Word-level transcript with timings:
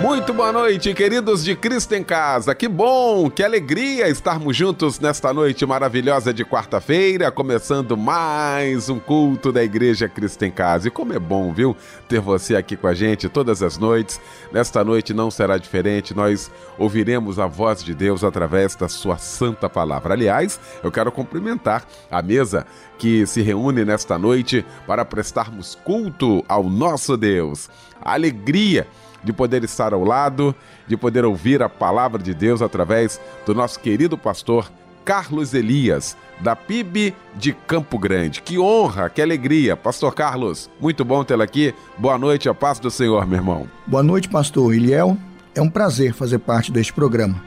Muito 0.00 0.34
boa 0.34 0.52
noite, 0.52 0.92
queridos 0.92 1.42
de 1.42 1.56
Cristo 1.56 1.94
em 1.94 2.04
Casa. 2.04 2.54
Que 2.54 2.68
bom, 2.68 3.30
que 3.30 3.42
alegria 3.42 4.08
estarmos 4.10 4.54
juntos 4.54 5.00
nesta 5.00 5.32
noite 5.32 5.64
maravilhosa 5.64 6.34
de 6.34 6.44
quarta-feira, 6.44 7.30
começando 7.32 7.96
mais 7.96 8.90
um 8.90 8.98
culto 8.98 9.50
da 9.50 9.64
Igreja 9.64 10.06
Cristo 10.06 10.44
em 10.44 10.50
Casa. 10.50 10.88
E 10.88 10.90
como 10.90 11.14
é 11.14 11.18
bom, 11.18 11.50
viu, 11.50 11.74
ter 12.06 12.20
você 12.20 12.54
aqui 12.54 12.76
com 12.76 12.86
a 12.86 12.92
gente 12.92 13.26
todas 13.26 13.62
as 13.62 13.78
noites. 13.78 14.20
Nesta 14.52 14.84
noite 14.84 15.14
não 15.14 15.30
será 15.30 15.56
diferente, 15.56 16.14
nós 16.14 16.50
ouviremos 16.78 17.38
a 17.38 17.46
voz 17.46 17.82
de 17.82 17.94
Deus 17.94 18.22
através 18.22 18.76
da 18.76 18.90
sua 18.90 19.16
santa 19.16 19.66
palavra. 19.66 20.12
Aliás, 20.12 20.60
eu 20.84 20.92
quero 20.92 21.10
cumprimentar 21.10 21.86
a 22.10 22.20
mesa 22.20 22.66
que 22.98 23.26
se 23.26 23.40
reúne 23.40 23.82
nesta 23.82 24.18
noite 24.18 24.64
para 24.86 25.06
prestarmos 25.06 25.74
culto 25.74 26.44
ao 26.46 26.64
nosso 26.64 27.16
Deus. 27.16 27.70
Alegria 28.02 28.86
de 29.26 29.32
poder 29.32 29.64
estar 29.64 29.92
ao 29.92 30.04
lado, 30.04 30.54
de 30.86 30.96
poder 30.96 31.24
ouvir 31.24 31.62
a 31.62 31.68
palavra 31.68 32.22
de 32.22 32.32
Deus 32.32 32.62
através 32.62 33.20
do 33.44 33.54
nosso 33.54 33.80
querido 33.80 34.16
pastor 34.16 34.70
Carlos 35.04 35.52
Elias, 35.52 36.16
da 36.40 36.54
PIB 36.54 37.14
de 37.34 37.52
Campo 37.52 37.98
Grande. 37.98 38.40
Que 38.40 38.58
honra, 38.58 39.10
que 39.10 39.20
alegria. 39.20 39.76
Pastor 39.76 40.14
Carlos, 40.14 40.70
muito 40.80 41.04
bom 41.04 41.24
tê-lo 41.24 41.42
aqui. 41.42 41.74
Boa 41.98 42.16
noite, 42.16 42.48
a 42.48 42.54
paz 42.54 42.78
do 42.78 42.90
Senhor, 42.90 43.26
meu 43.26 43.38
irmão. 43.38 43.66
Boa 43.86 44.02
noite, 44.02 44.28
pastor 44.28 44.72
Eliel. 44.72 45.16
É 45.54 45.60
um 45.60 45.68
prazer 45.70 46.12
fazer 46.12 46.38
parte 46.38 46.70
deste 46.70 46.92
programa. 46.92 47.42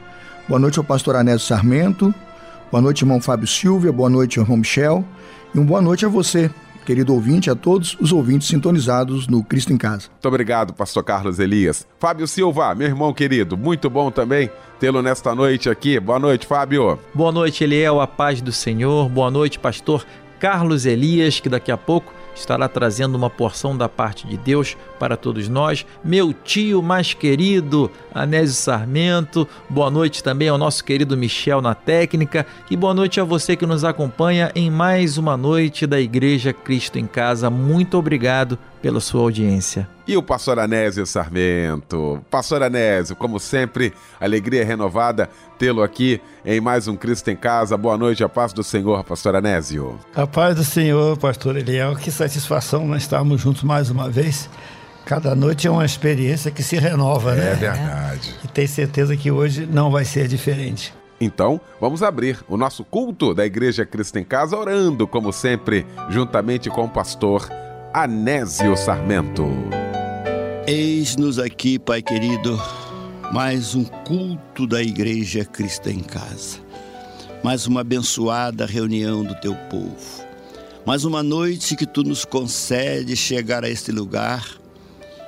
Boa 0.48 0.58
noite 0.58 0.78
ao 0.78 0.84
pastor 0.84 1.16
Anésio 1.16 1.46
Sarmento. 1.46 2.14
Boa 2.70 2.80
noite, 2.82 3.02
irmão 3.02 3.20
Fábio 3.20 3.46
Silvia. 3.46 3.92
Boa 3.92 4.10
noite, 4.10 4.38
irmão 4.38 4.58
Michel. 4.58 5.04
E 5.54 5.58
uma 5.58 5.66
boa 5.66 5.80
noite 5.80 6.04
a 6.04 6.08
você, 6.08 6.50
querido 6.90 7.14
ouvinte, 7.14 7.48
a 7.48 7.54
todos 7.54 7.96
os 8.00 8.10
ouvintes 8.10 8.48
sintonizados 8.48 9.28
no 9.28 9.44
Cristo 9.44 9.72
em 9.72 9.78
Casa. 9.78 10.08
Muito 10.10 10.26
obrigado, 10.26 10.72
pastor 10.72 11.04
Carlos 11.04 11.38
Elias. 11.38 11.86
Fábio 12.00 12.26
Silva, 12.26 12.74
meu 12.74 12.88
irmão 12.88 13.14
querido, 13.14 13.56
muito 13.56 13.88
bom 13.88 14.10
também 14.10 14.50
tê-lo 14.80 15.00
nesta 15.00 15.32
noite 15.32 15.70
aqui. 15.70 16.00
Boa 16.00 16.18
noite, 16.18 16.48
Fábio. 16.48 16.98
Boa 17.14 17.30
noite, 17.30 17.62
Eliel, 17.62 18.00
a 18.00 18.08
paz 18.08 18.40
do 18.40 18.50
Senhor. 18.50 19.08
Boa 19.08 19.30
noite, 19.30 19.56
pastor 19.56 20.04
Carlos 20.40 20.84
Elias, 20.84 21.38
que 21.38 21.48
daqui 21.48 21.70
a 21.70 21.76
pouco 21.76 22.12
estará 22.34 22.68
trazendo 22.68 23.16
uma 23.16 23.30
porção 23.30 23.76
da 23.76 23.88
parte 23.88 24.26
de 24.26 24.36
Deus 24.36 24.76
para 24.98 25.16
todos 25.16 25.48
nós. 25.48 25.86
Meu 26.04 26.32
tio 26.32 26.82
mais 26.82 27.14
querido, 27.14 27.90
Anésio 28.14 28.54
Sarmento, 28.54 29.46
boa 29.68 29.90
noite 29.90 30.22
também 30.22 30.48
ao 30.48 30.58
nosso 30.58 30.84
querido 30.84 31.16
Michel 31.16 31.60
na 31.60 31.74
técnica 31.74 32.46
e 32.70 32.76
boa 32.76 32.94
noite 32.94 33.20
a 33.20 33.24
você 33.24 33.56
que 33.56 33.66
nos 33.66 33.84
acompanha 33.84 34.50
em 34.54 34.70
mais 34.70 35.18
uma 35.18 35.36
noite 35.36 35.86
da 35.86 36.00
Igreja 36.00 36.52
Cristo 36.52 36.98
em 36.98 37.06
Casa. 37.06 37.50
Muito 37.50 37.96
obrigado 37.98 38.58
pela 38.80 39.00
sua 39.00 39.20
audiência. 39.22 39.88
E 40.06 40.16
o 40.16 40.22
pastor 40.22 40.58
Anésio 40.58 41.06
Sarmento. 41.06 42.20
Pastor 42.30 42.62
Anésio, 42.62 43.14
como 43.14 43.38
sempre, 43.38 43.92
alegria 44.20 44.64
renovada 44.64 45.28
tê-lo 45.58 45.82
aqui 45.82 46.20
em 46.44 46.60
mais 46.60 46.88
um 46.88 46.96
Cristo 46.96 47.30
em 47.30 47.36
Casa. 47.36 47.76
Boa 47.76 47.96
noite, 47.96 48.24
a 48.24 48.28
paz 48.28 48.52
do 48.52 48.64
Senhor, 48.64 49.04
pastor 49.04 49.36
Anésio. 49.36 49.98
A 50.14 50.26
paz 50.26 50.56
do 50.56 50.64
Senhor, 50.64 51.16
pastor 51.18 51.56
Eliel. 51.56 51.94
Que 51.96 52.10
satisfação 52.10 52.86
nós 52.86 53.02
estarmos 53.02 53.40
juntos 53.40 53.62
mais 53.62 53.90
uma 53.90 54.08
vez. 54.08 54.48
Cada 55.04 55.34
noite 55.34 55.66
é 55.66 55.70
uma 55.70 55.84
experiência 55.84 56.50
que 56.50 56.62
se 56.62 56.76
renova, 56.76 57.32
é 57.32 57.36
né? 57.36 57.52
É 57.52 57.54
verdade. 57.54 58.34
E 58.44 58.48
tenho 58.48 58.68
certeza 58.68 59.16
que 59.16 59.30
hoje 59.30 59.66
não 59.66 59.90
vai 59.90 60.04
ser 60.04 60.28
diferente. 60.28 60.94
Então, 61.20 61.60
vamos 61.78 62.02
abrir 62.02 62.38
o 62.48 62.56
nosso 62.56 62.82
culto 62.82 63.34
da 63.34 63.44
Igreja 63.44 63.84
Cristo 63.84 64.18
em 64.18 64.24
Casa 64.24 64.56
orando, 64.56 65.06
como 65.06 65.32
sempre, 65.32 65.86
juntamente 66.08 66.70
com 66.70 66.84
o 66.84 66.88
pastor 66.88 67.46
Anésio 67.92 68.76
Sarmento. 68.76 69.48
Eis-nos 70.64 71.40
aqui, 71.40 71.76
Pai 71.76 72.00
querido, 72.00 72.56
mais 73.32 73.74
um 73.74 73.82
culto 73.82 74.64
da 74.64 74.80
Igreja 74.80 75.44
Cristo 75.44 75.90
em 75.90 75.98
Casa, 75.98 76.60
mais 77.42 77.66
uma 77.66 77.80
abençoada 77.80 78.64
reunião 78.64 79.24
do 79.24 79.34
teu 79.40 79.56
povo, 79.68 80.24
mais 80.86 81.04
uma 81.04 81.20
noite 81.20 81.74
que 81.74 81.84
tu 81.84 82.04
nos 82.04 82.24
concede 82.24 83.16
chegar 83.16 83.64
a 83.64 83.68
este 83.68 83.90
lugar 83.90 84.46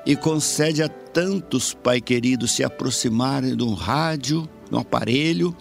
e 0.06 0.14
concede 0.14 0.84
a 0.84 0.88
tantos, 0.88 1.74
Pai 1.74 2.00
querido, 2.00 2.46
se 2.46 2.62
aproximarem 2.62 3.56
de 3.56 3.64
um 3.64 3.74
rádio, 3.74 4.48
de 4.70 4.76
um 4.76 4.78
aparelho 4.78 5.52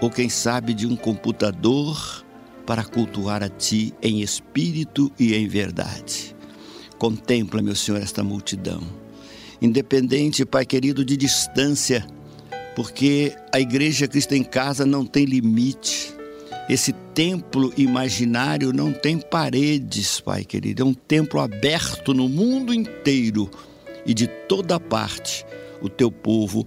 ou 0.00 0.08
quem 0.08 0.28
sabe 0.28 0.72
de 0.72 0.86
um 0.86 0.94
computador 0.94 2.24
para 2.68 2.84
cultuar 2.84 3.42
a 3.42 3.48
Ti 3.48 3.94
em 4.02 4.20
espírito 4.20 5.10
e 5.18 5.34
em 5.34 5.48
verdade. 5.48 6.36
Contempla, 6.98 7.62
meu 7.62 7.74
Senhor, 7.74 7.98
esta 7.98 8.22
multidão. 8.22 8.82
Independente, 9.62 10.44
Pai 10.44 10.66
querido, 10.66 11.02
de 11.02 11.16
distância, 11.16 12.06
porque 12.76 13.34
a 13.54 13.58
Igreja 13.58 14.06
Cristo 14.06 14.34
em 14.34 14.44
Casa 14.44 14.84
não 14.84 15.06
tem 15.06 15.24
limite. 15.24 16.12
Esse 16.68 16.92
templo 17.14 17.72
imaginário 17.74 18.70
não 18.70 18.92
tem 18.92 19.18
paredes, 19.18 20.20
Pai 20.20 20.44
querido. 20.44 20.82
É 20.82 20.84
um 20.84 20.92
templo 20.92 21.40
aberto 21.40 22.12
no 22.12 22.28
mundo 22.28 22.74
inteiro 22.74 23.50
e 24.04 24.12
de 24.12 24.26
toda 24.46 24.78
parte. 24.78 25.42
O 25.80 25.88
teu 25.88 26.12
povo 26.12 26.66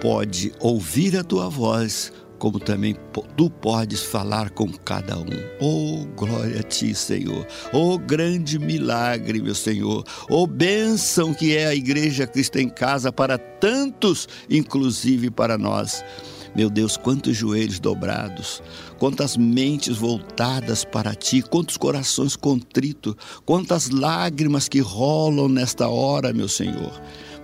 pode 0.00 0.54
ouvir 0.58 1.18
a 1.18 1.22
tua 1.22 1.50
voz 1.50 2.10
como 2.44 2.60
também 2.60 2.94
tu 3.38 3.48
podes 3.48 4.02
falar 4.02 4.50
com 4.50 4.70
cada 4.70 5.16
um. 5.16 5.24
Oh, 5.62 6.04
glória 6.14 6.60
a 6.60 6.62
ti, 6.62 6.94
Senhor. 6.94 7.46
Oh, 7.72 7.98
grande 7.98 8.58
milagre, 8.58 9.40
meu 9.40 9.54
Senhor. 9.54 10.04
Oh, 10.28 10.46
bênção 10.46 11.32
que 11.32 11.56
é 11.56 11.68
a 11.68 11.74
Igreja 11.74 12.26
Cristo 12.26 12.58
em 12.58 12.68
Casa 12.68 13.10
para 13.10 13.38
tantos, 13.38 14.28
inclusive 14.50 15.30
para 15.30 15.56
nós. 15.56 16.04
Meu 16.54 16.68
Deus, 16.68 16.98
quantos 16.98 17.34
joelhos 17.34 17.80
dobrados, 17.80 18.62
quantas 18.98 19.38
mentes 19.38 19.96
voltadas 19.96 20.84
para 20.84 21.14
ti, 21.14 21.40
quantos 21.40 21.78
corações 21.78 22.36
contritos, 22.36 23.14
quantas 23.46 23.88
lágrimas 23.88 24.68
que 24.68 24.80
rolam 24.80 25.48
nesta 25.48 25.88
hora, 25.88 26.30
meu 26.30 26.46
Senhor 26.46 26.92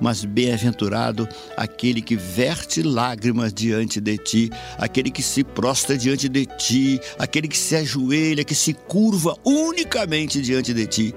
mas 0.00 0.24
bem-aventurado 0.24 1.28
aquele 1.56 2.00
que 2.00 2.16
verte 2.16 2.82
lágrimas 2.82 3.52
diante 3.52 4.00
de 4.00 4.16
ti, 4.16 4.50
aquele 4.78 5.10
que 5.10 5.22
se 5.22 5.44
prostra 5.44 5.96
diante 5.96 6.28
de 6.28 6.46
ti, 6.46 7.00
aquele 7.18 7.48
que 7.48 7.58
se 7.58 7.76
ajoelha, 7.76 8.44
que 8.44 8.54
se 8.54 8.72
curva 8.72 9.36
unicamente 9.44 10.40
diante 10.40 10.72
de 10.72 10.86
ti. 10.86 11.14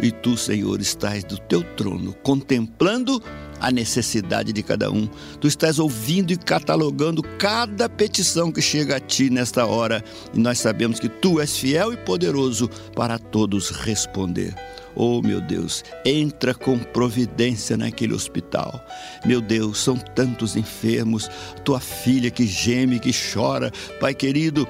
E 0.00 0.12
tu, 0.12 0.36
Senhor, 0.36 0.80
estás 0.80 1.24
do 1.24 1.36
teu 1.38 1.62
trono 1.74 2.14
contemplando 2.22 3.20
a 3.60 3.70
necessidade 3.70 4.52
de 4.52 4.62
cada 4.62 4.90
um. 4.90 5.08
Tu 5.40 5.48
estás 5.48 5.78
ouvindo 5.78 6.32
e 6.32 6.36
catalogando 6.36 7.22
cada 7.22 7.88
petição 7.88 8.50
que 8.52 8.62
chega 8.62 8.96
a 8.96 9.00
ti 9.00 9.30
nesta 9.30 9.66
hora, 9.66 10.04
e 10.34 10.38
nós 10.38 10.58
sabemos 10.58 11.00
que 11.00 11.08
tu 11.08 11.40
és 11.40 11.56
fiel 11.56 11.92
e 11.92 11.96
poderoso 11.96 12.68
para 12.94 13.18
todos 13.18 13.70
responder. 13.70 14.54
Oh, 14.94 15.22
meu 15.22 15.40
Deus, 15.40 15.84
entra 16.04 16.52
com 16.52 16.76
providência 16.76 17.76
naquele 17.76 18.14
hospital. 18.14 18.84
Meu 19.24 19.40
Deus, 19.40 19.78
são 19.78 19.96
tantos 19.96 20.56
enfermos, 20.56 21.30
tua 21.64 21.78
filha 21.78 22.32
que 22.32 22.46
geme, 22.46 22.98
que 22.98 23.12
chora. 23.12 23.70
Pai 24.00 24.12
querido, 24.12 24.66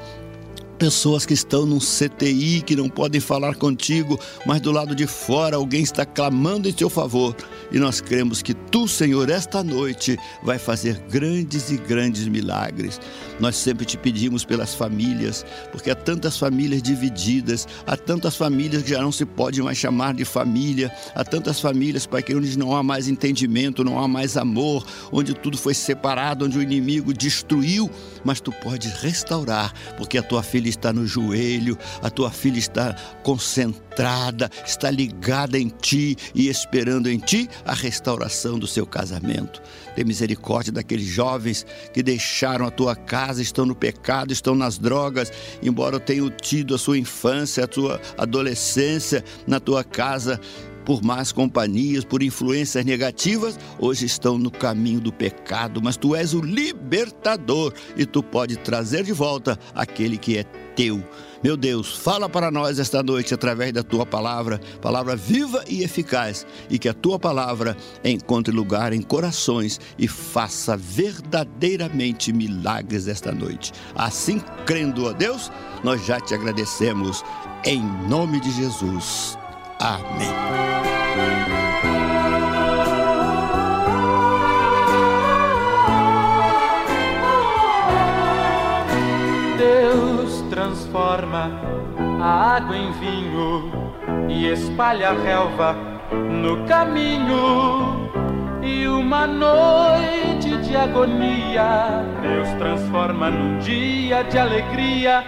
pessoas 0.79 1.27
que 1.27 1.35
estão 1.35 1.67
num 1.67 1.81
CTI 1.81 2.63
que 2.63 2.77
não 2.77 2.89
podem 2.89 3.21
falar 3.21 3.57
contigo, 3.57 4.19
mas 4.47 4.61
do 4.61 4.71
lado 4.71 4.95
de 4.95 5.07
fora 5.07 5.57
alguém 5.57 5.83
está 5.83 6.07
clamando 6.07 6.69
em 6.69 6.73
teu 6.73 6.89
favor. 6.89 7.35
E 7.73 7.79
nós 7.79 8.01
cremos 8.01 8.41
que 8.41 8.55
tu, 8.55 8.87
Senhor, 8.87 9.29
esta 9.29 9.63
noite 9.63 10.17
vai 10.43 10.59
fazer 10.59 10.99
grandes 11.11 11.71
e 11.71 11.77
grandes 11.77 12.29
milagres. 12.29 13.01
Nós 13.41 13.57
sempre 13.57 13.85
te 13.85 13.97
pedimos 13.97 14.45
pelas 14.45 14.75
famílias, 14.75 15.45
porque 15.73 15.91
há 15.91 15.95
tantas 15.95 16.39
famílias 16.39 16.83
divididas, 16.83 17.67
há 17.87 17.97
tantas 17.97 18.37
famílias 18.37 18.83
que 18.83 18.91
já 18.91 19.03
não 19.03 19.13
se 19.13 19.25
pode 19.25 19.61
mais 19.61 19.77
chamar 19.77 20.15
de 20.15 20.25
família, 20.25 20.91
há 21.15 21.25
tantas 21.25 21.61
famílias, 21.61 22.07
Pai, 22.07 22.23
que 22.23 22.35
onde 22.35 22.57
não 22.59 22.75
há 22.75 22.83
mais 22.83 23.09
entendimento, 23.09 23.85
não 23.85 23.99
há 23.99 24.07
mais 24.07 24.37
amor, 24.37 24.87
onde 25.11 25.35
tudo 25.35 25.59
foi 25.59 25.75
separado, 25.75 26.45
onde 26.45 26.59
o 26.59 26.63
inimigo 26.63 27.13
destruiu, 27.13 27.91
mas 28.25 28.41
tu 28.41 28.53
podes 28.53 28.93
restaurar, 29.01 29.73
porque 29.97 30.19
a 30.19 30.23
tua 30.23 30.43
filha 30.69 30.71
está 30.71 30.93
no 30.93 31.07
joelho, 31.07 31.79
a 32.03 32.11
tua 32.11 32.31
filha 32.31 32.59
está 32.59 32.95
concentrada 33.23 33.89
está 34.65 34.91
ligada 34.91 35.59
em 35.59 35.69
ti 35.69 36.17
e 36.33 36.49
esperando 36.49 37.11
em 37.11 37.19
ti 37.19 37.49
a 37.65 37.75
restauração 37.75 38.57
do 38.57 38.67
seu 38.67 38.87
casamento. 38.87 39.61
Tem 39.97 40.05
misericórdia 40.05 40.73
daqueles 40.73 41.07
jovens 41.07 41.67
que 41.93 42.01
deixaram 42.01 42.65
a 42.65 42.71
tua 42.71 42.95
casa, 42.95 43.43
estão 43.43 43.67
no 43.67 43.75
pecado, 43.75 44.33
estão 44.33 44.55
nas 44.55 44.79
drogas, 44.79 45.33
embora 45.61 45.99
tenham 45.99 46.31
tido 46.31 46.77
a 46.77 46.79
sua 46.79 46.97
infância, 46.97 47.65
a 47.65 47.73
sua 47.73 48.01
adolescência 48.17 49.25
na 49.47 49.59
tua 49.59 49.83
casa 49.83 50.41
por 50.89 51.05
más 51.05 51.33
companhias, 51.33 52.03
por 52.03 52.23
influências 52.23 52.83
negativas, 52.83 53.61
hoje 53.79 54.07
estão 54.07 54.39
no 54.39 54.51
caminho 54.51 55.01
do 55.01 55.13
pecado, 55.13 55.83
mas 55.83 55.99
tu 55.99 56.17
és 56.17 56.33
o 56.33 56.41
libertador 56.41 57.75
e 57.95 58.07
tu 58.07 58.23
pode 58.23 58.57
trazer 58.57 59.05
de 59.05 59.13
volta 59.13 59.59
aquele 59.75 60.17
que 60.17 60.39
é 60.39 60.45
teu. 60.75 61.05
Meu 61.45 61.59
Deus, 61.59 61.95
fala 61.95 62.27
para 62.27 62.51
nós 62.51 62.79
esta 62.79 63.03
noite 63.03 63.35
através 63.35 63.71
da 63.71 63.83
tua 63.83 64.07
palavra, 64.07 64.59
palavra 64.81 65.15
viva 65.15 65.63
e 65.69 65.83
eficaz, 65.83 66.47
e 66.71 66.79
que 66.79 66.89
a 66.89 66.95
tua 66.95 67.19
palavra 67.19 67.77
encontre 68.03 68.51
lugar 68.51 68.95
em 68.95 69.03
corações 69.03 69.79
e 69.99 70.09
faça 70.09 70.75
verdadeiramente 70.75 72.33
milagres 72.33 73.07
esta 73.07 73.31
noite. 73.31 73.73
Assim, 73.95 74.41
crendo 74.65 75.07
a 75.07 75.13
Deus, 75.13 75.53
nós 75.85 76.07
já 76.07 76.19
te 76.19 76.33
agradecemos 76.33 77.23
em 77.63 77.83
nome 78.09 78.41
de 78.41 78.51
Jesus. 78.53 79.37
Amém. 79.81 80.29
Deus 89.57 90.43
transforma 90.51 91.53
a 92.21 92.57
água 92.57 92.77
em 92.77 92.91
vinho 92.93 93.71
e 94.29 94.49
espalha 94.49 95.11
a 95.11 95.13
relva 95.13 95.77
no 96.13 96.67
caminho. 96.67 98.09
E 98.61 98.87
uma 98.89 99.27
noite 99.27 100.57
de 100.63 100.77
agonia, 100.77 102.05
Deus 102.21 102.49
transforma 102.59 103.31
num 103.31 103.59
dia 103.59 104.25
de 104.25 104.39
alegria. 104.39 105.25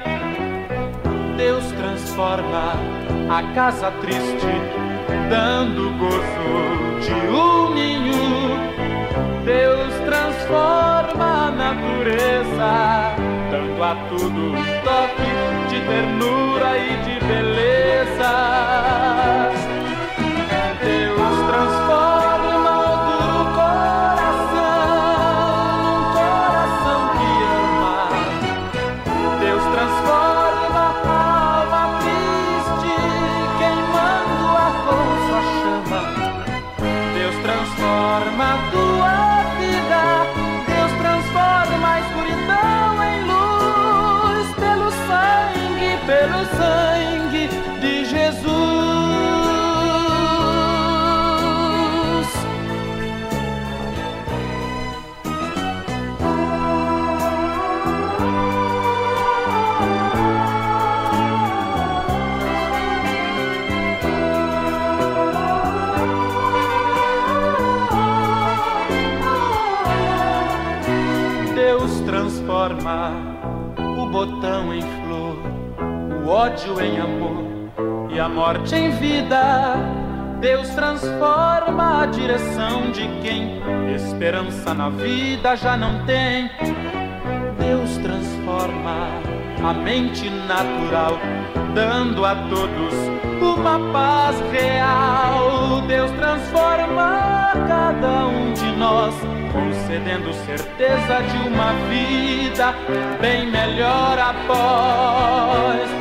Deus 1.41 1.73
transforma 1.73 2.75
a 3.31 3.43
casa 3.55 3.91
triste, 4.03 4.53
dando 5.31 5.91
gozo 5.97 7.01
de 7.01 7.15
um 7.35 7.73
ninho. 7.73 8.59
Deus 9.43 9.95
transforma 10.05 11.47
a 11.47 11.51
natureza, 11.51 13.17
dando 13.51 13.83
a 13.83 13.97
tudo 14.11 14.53
um 14.53 14.65
toque 14.85 15.33
de 15.71 15.81
ternura 15.81 16.77
e 16.77 16.97
de 17.05 17.25
beleza. 17.25 19.10
Ódio 76.51 76.81
em 76.81 76.99
amor 76.99 78.11
e 78.11 78.19
a 78.19 78.29
morte 78.29 78.75
em 78.75 78.91
vida. 78.91 79.77
Deus 80.41 80.69
transforma 80.71 82.03
a 82.03 82.07
direção 82.07 82.91
de 82.91 83.07
quem 83.23 83.61
esperança 83.95 84.75
na 84.75 84.89
vida 84.89 85.55
já 85.55 85.77
não 85.77 86.05
tem. 86.07 86.51
Deus 87.59 87.97
transforma 87.99 89.07
a 89.63 89.73
mente 89.75 90.29
natural, 90.31 91.19
dando 91.75 92.25
a 92.25 92.35
todos 92.35 92.95
uma 93.41 93.93
paz 93.93 94.37
real. 94.51 95.83
Deus 95.87 96.11
transforma 96.13 97.53
cada 97.69 98.27
um 98.27 98.53
de 98.55 98.77
nós, 98.77 99.15
concedendo 99.53 100.33
certeza 100.47 101.23
de 101.23 101.49
uma 101.49 101.73
vida 101.89 102.75
bem 103.21 103.51
melhor 103.51 104.19
após. 104.19 106.00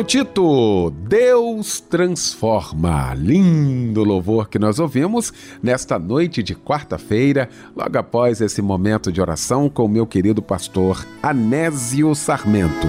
Álvaro 0.00 0.04
Tito, 0.04 0.90
Deus 0.90 1.78
transforma. 1.78 3.12
Lindo 3.14 4.02
louvor 4.02 4.48
que 4.48 4.58
nós 4.58 4.78
ouvimos 4.78 5.30
nesta 5.62 5.98
noite 5.98 6.42
de 6.42 6.54
quarta-feira, 6.54 7.50
logo 7.76 7.98
após 7.98 8.40
esse 8.40 8.62
momento 8.62 9.12
de 9.12 9.20
oração 9.20 9.68
com 9.68 9.84
o 9.84 9.88
meu 9.88 10.06
querido 10.06 10.40
pastor 10.40 11.06
Anésio 11.22 12.14
Sarmento. 12.14 12.86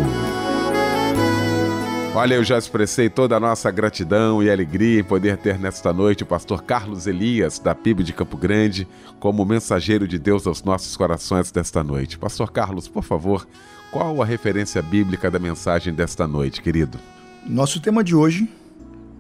Olha, 2.16 2.36
eu 2.36 2.46
já 2.46 2.58
expressei 2.58 3.10
toda 3.10 3.36
a 3.36 3.40
nossa 3.42 3.70
gratidão 3.72 4.42
e 4.42 4.50
alegria 4.50 5.02
em 5.02 5.04
poder 5.04 5.36
ter 5.36 5.60
nesta 5.60 5.92
noite 5.92 6.24
o 6.24 6.26
pastor 6.26 6.64
Carlos 6.64 7.08
Elias, 7.08 7.60
da 7.60 7.76
PIB 7.76 8.04
de 8.04 8.14
Campo 8.14 8.38
Grande, 8.38 8.88
como 9.20 9.44
mensageiro 9.44 10.08
de 10.08 10.18
Deus 10.18 10.48
aos 10.48 10.64
nossos 10.64 10.96
corações 10.96 11.52
desta 11.52 11.84
noite. 11.84 12.18
Pastor 12.18 12.52
Carlos, 12.52 12.88
por 12.88 13.04
favor, 13.04 13.46
qual 13.92 14.22
a 14.22 14.26
referência 14.26 14.82
bíblica 14.82 15.30
da 15.30 15.38
mensagem 15.38 15.94
desta 15.94 16.26
noite, 16.26 16.62
querido? 16.62 16.98
Nosso 17.46 17.82
tema 17.82 18.04
de 18.04 18.16
hoje 18.16 18.50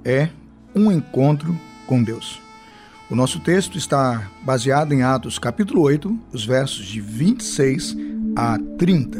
é 0.05 0.29
um 0.73 0.91
encontro 0.91 1.55
com 1.85 2.01
Deus. 2.01 2.41
O 3.09 3.15
nosso 3.15 3.41
texto 3.41 3.77
está 3.77 4.29
baseado 4.43 4.93
em 4.93 5.03
Atos 5.03 5.37
capítulo 5.37 5.81
8, 5.81 6.17
os 6.31 6.45
versos 6.45 6.85
de 6.85 7.01
26 7.01 7.97
a 8.37 8.57
30. 8.77 9.19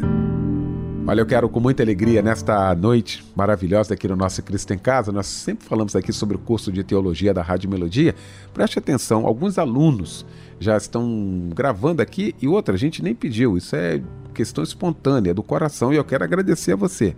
Olha, 1.06 1.20
eu 1.20 1.26
quero 1.26 1.48
com 1.48 1.60
muita 1.60 1.82
alegria 1.82 2.22
nesta 2.22 2.74
noite 2.74 3.22
maravilhosa 3.36 3.92
aqui 3.92 4.08
no 4.08 4.16
nosso 4.16 4.42
Cristo 4.42 4.72
em 4.72 4.78
Casa. 4.78 5.12
Nós 5.12 5.26
sempre 5.26 5.66
falamos 5.66 5.94
aqui 5.94 6.12
sobre 6.12 6.36
o 6.36 6.38
curso 6.38 6.72
de 6.72 6.82
teologia 6.82 7.34
da 7.34 7.42
Rádio 7.42 7.68
Melodia. 7.68 8.14
Preste 8.54 8.78
atenção, 8.78 9.26
alguns 9.26 9.58
alunos 9.58 10.24
já 10.58 10.76
estão 10.76 11.50
gravando 11.54 12.00
aqui 12.00 12.34
e 12.40 12.48
outra, 12.48 12.74
a 12.74 12.78
gente 12.78 13.02
nem 13.02 13.14
pediu. 13.14 13.56
Isso 13.58 13.76
é 13.76 14.00
questão 14.32 14.64
espontânea 14.64 15.32
do 15.32 15.42
coração 15.42 15.92
e 15.92 15.96
eu 15.96 16.04
quero 16.04 16.24
agradecer 16.24 16.72
a 16.72 16.76
você 16.76 17.14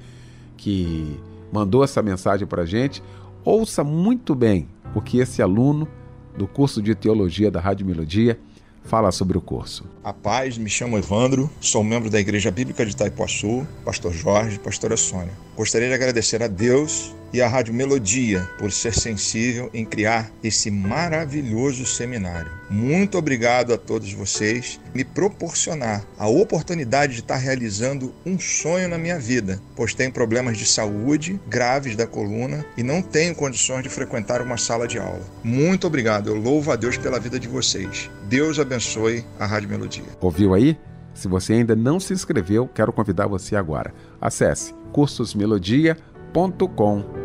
que 0.56 1.18
mandou 1.52 1.82
essa 1.82 2.02
mensagem 2.02 2.46
para 2.46 2.64
gente 2.66 3.02
Ouça 3.44 3.84
muito 3.84 4.34
bem 4.34 4.66
o 4.94 5.02
que 5.02 5.18
esse 5.18 5.42
aluno 5.42 5.86
do 6.34 6.46
curso 6.46 6.80
de 6.80 6.94
teologia 6.94 7.50
da 7.50 7.60
Rádio 7.60 7.84
Melodia 7.84 8.38
fala 8.84 9.12
sobre 9.12 9.36
o 9.36 9.40
curso. 9.40 9.84
A 10.02 10.14
paz, 10.14 10.56
me 10.56 10.70
chamo 10.70 10.96
Evandro, 10.96 11.50
sou 11.60 11.84
membro 11.84 12.08
da 12.08 12.18
Igreja 12.18 12.50
Bíblica 12.50 12.86
de 12.86 12.92
Itaipuaçu, 12.92 13.66
pastor 13.84 14.14
Jorge, 14.14 14.58
pastora 14.58 14.96
Sônia. 14.96 15.32
Gostaria 15.54 15.88
de 15.88 15.94
agradecer 15.94 16.42
a 16.42 16.48
Deus 16.48 17.14
e 17.34 17.42
à 17.42 17.48
Rádio 17.48 17.74
Melodia 17.74 18.48
por 18.60 18.70
ser 18.70 18.94
sensível 18.94 19.68
em 19.74 19.84
criar 19.84 20.30
esse 20.42 20.70
maravilhoso 20.70 21.84
seminário. 21.84 22.50
Muito 22.70 23.18
obrigado 23.18 23.74
a 23.74 23.76
todos 23.76 24.12
vocês 24.12 24.80
me 24.94 25.04
proporcionar 25.04 26.04
a 26.16 26.28
oportunidade 26.28 27.14
de 27.14 27.20
estar 27.20 27.36
realizando 27.36 28.14
um 28.24 28.38
sonho 28.38 28.88
na 28.88 28.96
minha 28.96 29.18
vida, 29.18 29.60
pois 29.74 29.92
tenho 29.92 30.12
problemas 30.12 30.56
de 30.56 30.64
saúde 30.64 31.40
graves 31.48 31.96
da 31.96 32.06
coluna 32.06 32.64
e 32.76 32.84
não 32.84 33.02
tenho 33.02 33.34
condições 33.34 33.82
de 33.82 33.88
frequentar 33.88 34.40
uma 34.40 34.56
sala 34.56 34.86
de 34.86 35.00
aula. 35.00 35.22
Muito 35.42 35.88
obrigado, 35.88 36.30
eu 36.30 36.36
louvo 36.36 36.70
a 36.70 36.76
Deus 36.76 36.96
pela 36.96 37.18
vida 37.18 37.40
de 37.40 37.48
vocês. 37.48 38.08
Deus 38.28 38.60
abençoe 38.60 39.24
a 39.40 39.46
Rádio 39.46 39.68
Melodia. 39.68 40.04
Ouviu 40.20 40.54
aí? 40.54 40.78
Se 41.12 41.26
você 41.26 41.54
ainda 41.54 41.74
não 41.74 41.98
se 41.98 42.12
inscreveu, 42.12 42.68
quero 42.68 42.92
convidar 42.92 43.26
você 43.26 43.56
agora. 43.56 43.92
Acesse 44.20 44.72
cursosmelodia.com.br. 44.92 47.23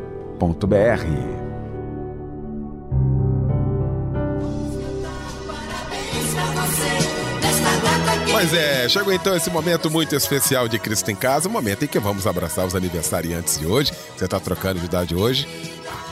Pois 8.32 8.54
é, 8.54 8.88
chegou 8.88 9.12
então 9.12 9.36
esse 9.36 9.50
momento 9.50 9.92
muito 9.92 10.16
especial 10.16 10.68
de 10.70 10.80
Cristo 10.80 11.12
em 11.12 11.16
Casa, 11.16 11.50
o 11.50 11.52
momento 11.52 11.84
em 11.84 11.88
que 11.88 12.00
vamos 12.00 12.26
abraçar 12.26 12.66
os 12.66 12.74
aniversariantes 12.74 13.60
de 13.60 13.66
hoje. 13.66 13.92
Você 14.16 14.26
está 14.26 14.40
trocando 14.40 14.80
de 14.80 14.86
idade 14.86 15.14
hoje? 15.14 15.46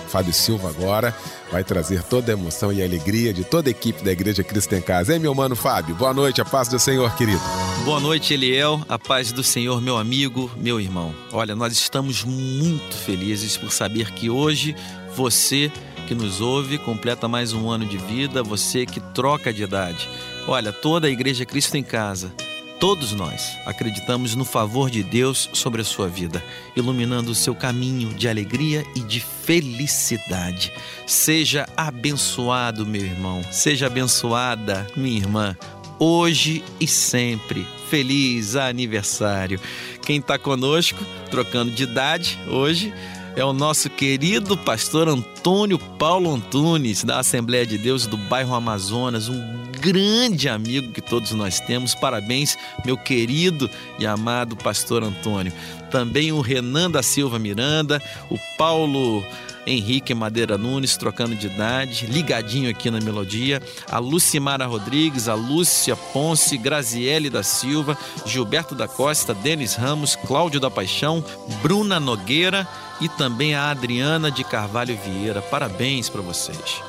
Fábio 0.08 0.34
Silva 0.34 0.70
agora 0.70 1.16
vai 1.52 1.64
trazer 1.64 2.04
toda 2.04 2.32
a 2.32 2.34
emoção 2.34 2.72
e 2.72 2.84
alegria 2.84 3.34
de 3.34 3.44
toda 3.44 3.70
a 3.70 3.72
equipe 3.72 4.04
da 4.04 4.12
Igreja 4.12 4.44
Cristo 4.44 4.74
em 4.74 4.82
Casa. 4.82 5.14
Hein, 5.14 5.20
meu 5.20 5.36
mano 5.36 5.56
Fábio? 5.56 5.96
Boa 5.96 6.14
noite, 6.14 6.42
a 6.42 6.46
paz 6.46 6.68
do 6.68 6.80
Senhor, 6.80 7.16
querido. 7.16 7.42
Boa 7.86 8.00
noite, 8.00 8.34
Eliel. 8.34 8.82
A 8.90 8.98
paz 8.98 9.32
do 9.32 9.44
Senhor, 9.44 9.82
meu 9.82 9.98
amigo, 9.98 10.52
meu 10.58 10.80
irmão. 10.80 11.14
Olha, 11.32 11.56
nós 11.56 11.74
estamos 11.74 12.24
muito 12.24 12.96
felizes 12.96 13.56
por 13.58 13.72
saber 13.72 14.12
que 14.12 14.30
hoje 14.30 14.76
você 15.16 15.72
que 16.08 16.16
nos 16.16 16.40
ouve 16.40 16.78
completa 16.78 17.28
mais 17.28 17.52
um 17.52 17.70
ano 17.70 17.86
de 17.86 17.98
vida, 17.98 18.42
você 18.42 18.86
que 18.86 19.00
troca 19.00 19.52
de 19.52 19.64
idade. 19.64 20.08
Olha, 20.48 20.72
toda 20.72 21.08
a 21.08 21.10
Igreja 21.10 21.46
Cristo 21.46 21.76
em 21.76 21.84
Casa 21.84 22.32
Todos 22.80 23.12
nós 23.12 23.58
acreditamos 23.66 24.36
no 24.36 24.46
favor 24.46 24.92
de 24.92 25.02
Deus 25.02 25.50
sobre 25.52 25.82
a 25.82 25.86
sua 25.86 26.08
vida, 26.08 26.44
iluminando 26.76 27.32
o 27.32 27.36
seu 27.36 27.56
caminho 27.56 28.14
de 28.14 28.30
alegria 28.30 28.86
e 28.96 29.00
de 29.00 29.20
felicidade. 29.20 30.72
Seja 31.08 31.68
abençoado, 31.76 32.86
meu 32.86 33.02
irmão, 33.02 33.42
seja 33.52 33.88
abençoada, 33.88 34.86
minha 34.96 35.18
irmã, 35.18 35.58
hoje 35.98 36.64
e 36.80 36.88
sempre. 36.88 37.66
Feliz 37.90 38.56
aniversário. 38.56 39.60
Quem 40.04 40.20
está 40.20 40.38
conosco, 40.38 41.04
trocando 41.32 41.72
de 41.72 41.82
idade 41.82 42.38
hoje, 42.48 42.94
é 43.36 43.44
o 43.44 43.54
nosso 43.54 43.90
querido 43.90 44.56
pastor 44.56 45.08
Antônio 45.08 45.80
Paulo 45.80 46.32
Antunes, 46.32 47.04
da 47.04 47.20
Assembleia 47.20 47.66
de 47.66 47.78
Deus 47.78 48.06
do 48.06 48.18
bairro 48.18 48.54
Amazonas, 48.54 49.30
um 49.30 49.67
grande 49.80 50.50
amigo 50.50 50.92
que 50.92 51.02
todos 51.02 51.32
nós 51.32 51.60
temos. 51.60 51.96
Parabéns, 51.96 52.58
meu 52.86 52.98
querido 52.98 53.70
e 54.00 54.06
amado 54.06 54.56
pastor 54.56 55.04
Antônio. 55.04 55.54
Também 55.92 56.32
o 56.32 56.42
Renan 56.42 56.92
da 56.92 57.02
Silva 57.02 57.40
Miranda, 57.40 58.02
o 58.30 58.38
Paulo 58.58 59.24
Henrique 59.68 60.14
Madeira 60.14 60.58
Nunes, 60.58 60.96
trocando 60.96 61.36
de 61.36 61.48
idade, 61.48 62.06
ligadinho 62.08 62.70
aqui 62.70 62.90
na 62.90 63.02
melodia, 63.02 63.62
a 63.92 64.00
Lucimara 64.00 64.66
Rodrigues, 64.66 65.28
a 65.28 65.34
Lúcia 65.34 65.96
Ponce, 65.96 66.58
Graziele 66.58 67.30
da 67.30 67.44
Silva, 67.44 67.98
Gilberto 68.26 68.74
da 68.74 68.88
Costa, 68.88 69.34
Denis 69.34 69.76
Ramos, 69.76 70.16
Cláudio 70.16 70.60
da 70.60 70.72
Paixão, 70.72 71.24
Bruna 71.62 72.00
Nogueira 72.00 72.66
e 73.02 73.10
também 73.10 73.56
a 73.56 73.70
Adriana 73.70 74.32
de 74.32 74.44
Carvalho 74.44 74.98
Vieira. 75.06 75.42
Parabéns 75.42 76.10
para 76.10 76.22
vocês. 76.22 76.82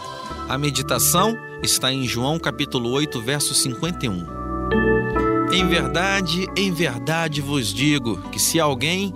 A 0.49 0.57
meditação 0.57 1.48
está 1.63 1.93
em 1.93 2.07
João 2.07 2.39
capítulo 2.39 2.91
8, 2.91 3.21
verso 3.21 3.55
51. 3.55 4.39
Em 5.53 5.67
verdade, 5.67 6.47
em 6.57 6.73
verdade 6.73 7.41
vos 7.41 7.73
digo 7.73 8.21
que 8.31 8.39
se 8.39 8.61
alguém 8.61 9.15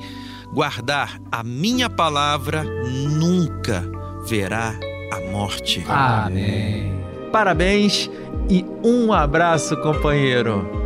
guardar 0.53 1.21
a 1.31 1.43
minha 1.43 1.89
palavra, 1.89 2.65
nunca 2.65 3.85
verá 4.25 4.75
a 5.13 5.21
morte. 5.31 5.85
Amém. 5.89 6.93
Parabéns 7.31 8.11
e 8.49 8.65
um 8.83 9.13
abraço, 9.13 9.77
companheiro. 9.79 10.82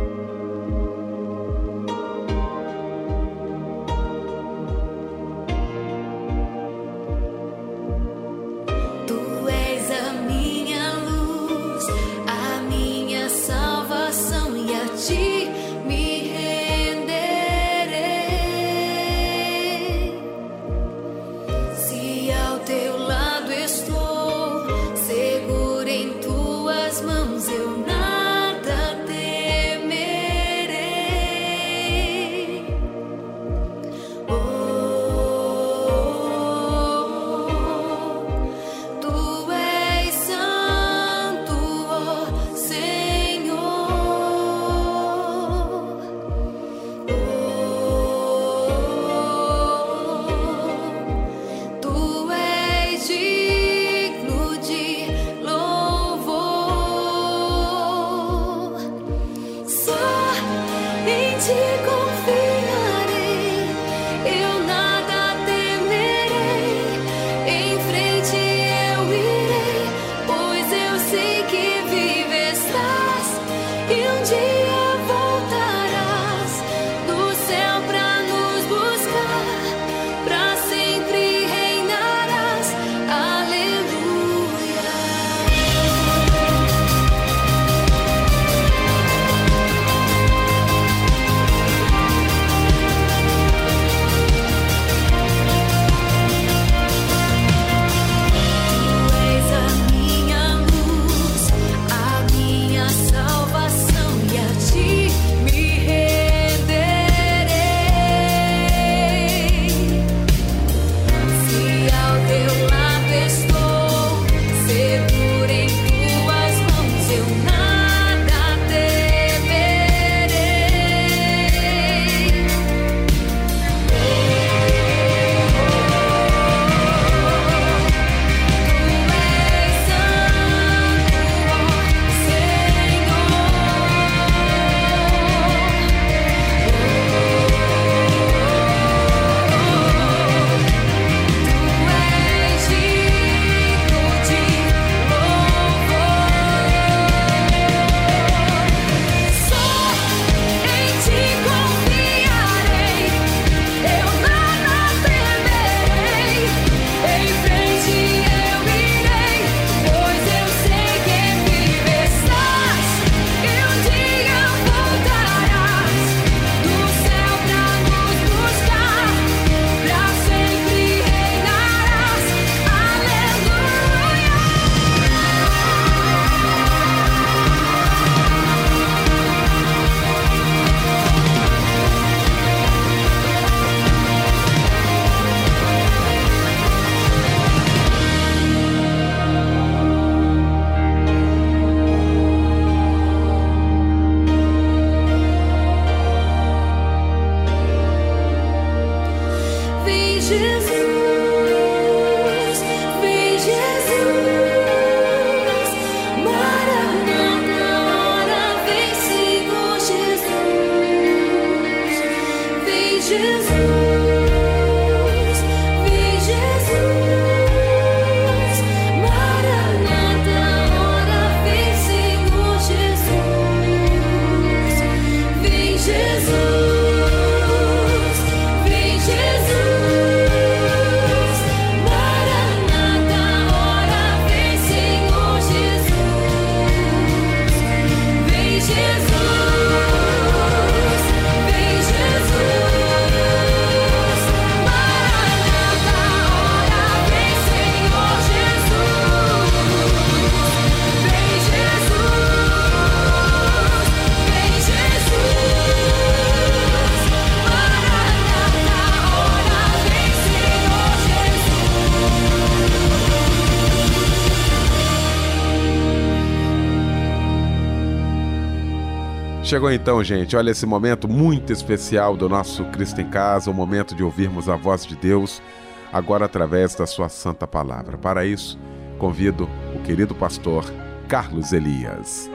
Chegou 269.47 269.71
então, 269.71 270.03
gente. 270.03 270.35
Olha 270.35 270.51
esse 270.51 270.65
momento 270.65 271.07
muito 271.07 271.53
especial 271.53 272.17
do 272.17 272.27
nosso 272.27 272.65
Cristo 272.65 272.99
em 272.99 273.09
Casa, 273.09 273.49
o 273.49 273.53
momento 273.53 273.95
de 273.95 274.03
ouvirmos 274.03 274.49
a 274.49 274.57
voz 274.57 274.85
de 274.85 274.93
Deus, 274.93 275.41
agora 275.89 276.25
através 276.25 276.75
da 276.75 276.85
sua 276.85 277.07
santa 277.07 277.47
palavra. 277.47 277.97
Para 277.97 278.25
isso, 278.25 278.59
convido 278.99 279.49
o 279.73 279.81
querido 279.83 280.13
pastor 280.13 280.65
Carlos 281.07 281.53
Elias. 281.53 282.29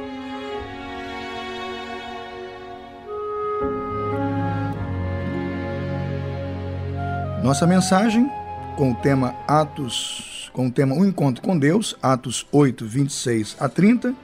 Nossa 7.45 7.67
mensagem 7.67 8.27
com 8.75 8.93
o 8.93 8.95
tema 8.95 9.35
Atos, 9.47 10.51
com 10.55 10.69
o 10.69 10.73
tema 10.73 10.95
Um 10.95 11.05
Encontro 11.05 11.43
com 11.43 11.59
Deus, 11.59 11.95
Atos 12.03 12.47
8, 12.51 12.87
26 12.87 13.57
a 13.61 13.69
30, 13.69 14.15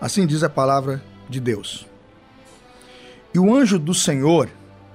assim 0.00 0.26
diz 0.26 0.42
a 0.42 0.48
palavra 0.48 1.02
de 1.28 1.40
Deus. 1.40 1.86
E 3.34 3.38
o 3.38 3.54
anjo 3.54 3.78
do 3.78 3.92
Senhor 3.92 4.48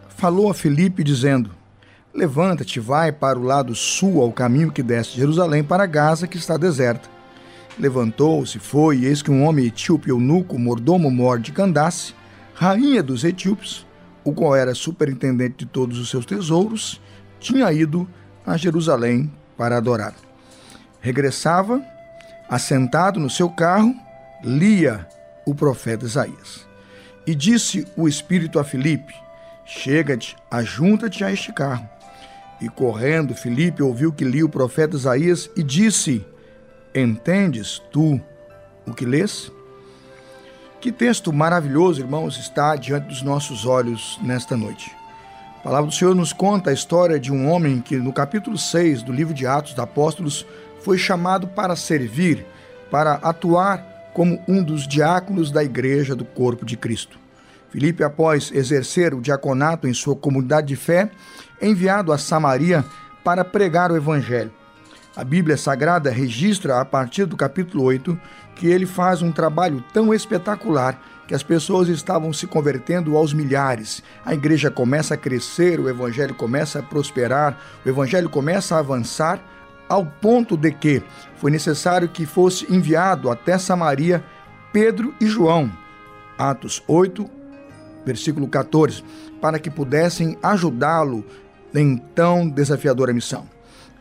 falou 0.10 0.50
a 0.50 0.54
Filipe, 0.54 1.04
dizendo: 1.04 1.52
Levanta-te, 2.14 2.80
vai 2.80 3.12
para 3.12 3.38
o 3.38 3.44
lado 3.44 3.76
sul, 3.76 4.22
ao 4.22 4.32
caminho 4.32 4.72
que 4.72 4.84
desce 4.84 5.12
de 5.12 5.18
Jerusalém 5.18 5.64
para 5.64 5.86
Gaza, 5.86 6.28
que 6.28 6.38
está 6.38 6.58
deserta. 6.58 7.10
Levantou-se, 7.78 8.60
foi, 8.60 9.00
e 9.00 9.06
eis 9.06 9.22
que 9.22 9.32
um 9.32 9.44
homem 9.44 9.66
etíope, 9.66 10.10
eunuco, 10.10 10.60
mordomo 10.60 11.10
mor 11.10 11.40
de 11.40 11.52
Candace, 11.52 12.14
rainha 12.54 13.02
dos 13.02 13.24
etíopes, 13.24 13.86
o 14.24 14.32
qual 14.32 14.56
era 14.56 14.76
superintendente 14.76 15.58
de 15.58 15.66
todos 15.66 15.98
os 15.98 16.10
seus 16.10 16.26
tesouros, 16.26 17.02
tinha 17.40 17.72
ido 17.74 18.08
a 18.46 18.56
Jerusalém 18.58 19.32
para 19.58 19.78
adorar. 19.78 20.14
Regressava, 21.02 21.84
assentado 22.48 23.20
no 23.20 23.30
seu 23.30 23.50
carro, 23.50 23.94
lia 24.44 25.08
o 25.46 25.54
profeta 25.54 26.06
Isaías. 26.06 26.73
E 27.26 27.34
disse 27.34 27.88
o 27.96 28.08
Espírito 28.08 28.60
a 28.60 28.64
Filipe: 28.64 29.14
Chega-te, 29.66 30.36
ajunta-te 30.52 31.24
a 31.24 31.32
este 31.32 31.54
carro. 31.54 31.88
E 32.62 32.70
correndo, 32.70 33.36
Filipe 33.36 33.82
ouviu 33.82 34.12
que 34.12 34.24
lia 34.24 34.46
o 34.46 34.50
profeta 34.50 34.96
Isaías 34.96 35.50
e 35.56 35.64
disse: 35.64 36.26
Entendes 36.94 37.82
tu 37.92 38.22
o 38.86 38.94
que 38.94 39.06
lês? 39.06 39.52
Que 40.82 40.92
texto 40.92 41.32
maravilhoso, 41.32 42.02
irmãos, 42.02 42.38
está 42.38 42.76
diante 42.76 43.08
dos 43.08 43.22
nossos 43.22 43.66
olhos 43.66 44.20
nesta 44.22 44.58
noite. 44.58 44.92
A 45.60 45.64
palavra 45.64 45.90
do 45.90 45.96
Senhor 45.96 46.14
nos 46.14 46.34
conta 46.34 46.72
a 46.72 46.74
história 46.74 47.18
de 47.18 47.32
um 47.32 47.50
homem 47.50 47.80
que, 47.80 47.96
no 47.96 48.12
capítulo 48.12 48.58
6 48.58 49.02
do 49.02 49.14
livro 49.14 49.34
de 49.34 49.48
Atos 49.48 49.72
dos 49.72 49.80
Apóstolos, 49.80 50.46
foi 50.82 50.98
chamado 50.98 51.48
para 51.48 51.78
servir, 51.78 52.46
para 52.92 53.14
atuar 53.14 53.93
como 54.14 54.42
um 54.48 54.64
dos 54.64 54.88
diáconos 54.88 55.52
da 55.52 55.64
igreja 55.64 56.16
do 56.16 56.26
corpo 56.26 56.66
de 56.66 56.78
Cristo. 56.78 57.18
Filipe, 57.72 58.04
após 58.04 58.52
exercer 58.54 59.14
o 59.14 59.22
diaconato 59.22 59.88
em 59.88 59.94
sua 59.94 60.16
comunidade 60.16 60.68
de 60.68 60.76
fé, 60.76 61.10
é 61.60 61.68
enviado 61.68 62.14
a 62.14 62.18
Samaria 62.18 62.86
para 63.24 63.44
pregar 63.44 63.92
o 63.92 63.98
evangelho. 63.98 64.52
A 65.16 65.24
Bíblia 65.24 65.58
Sagrada 65.58 66.10
registra, 66.10 66.80
a 66.80 66.86
partir 66.86 67.26
do 67.26 67.38
capítulo 67.38 67.84
8, 67.84 68.20
que 68.56 68.68
ele 68.68 68.86
faz 68.86 69.22
um 69.22 69.32
trabalho 69.32 69.84
tão 69.94 70.14
espetacular 70.14 71.00
que 71.28 71.34
as 71.34 71.44
pessoas 71.44 71.88
estavam 71.88 72.34
se 72.34 72.46
convertendo 72.46 73.16
aos 73.16 73.34
milhares. 73.34 74.04
A 74.26 74.34
igreja 74.34 74.70
começa 74.70 75.14
a 75.14 75.18
crescer, 75.18 75.80
o 75.80 75.90
evangelho 75.90 76.36
começa 76.36 76.80
a 76.80 76.84
prosperar, 76.84 77.58
o 77.86 77.90
evangelho 77.90 78.30
começa 78.30 78.76
a 78.76 78.80
avançar, 78.80 79.40
ao 79.88 80.06
ponto 80.06 80.56
de 80.56 80.72
que 80.72 81.04
foi 81.38 81.52
necessário 81.52 82.10
que 82.10 82.26
fosse 82.26 82.72
enviado 82.74 83.30
até 83.30 83.58
Samaria 83.58 84.24
Pedro 84.72 85.14
e 85.22 85.28
João. 85.28 85.72
Atos 86.38 86.84
8, 86.88 87.30
versículo 88.06 88.48
14, 88.48 89.04
para 89.40 89.60
que 89.60 89.70
pudessem 89.70 90.38
ajudá-lo 90.42 91.24
em 91.76 91.98
tão 91.98 92.48
desafiadora 92.48 93.14
missão. 93.14 93.48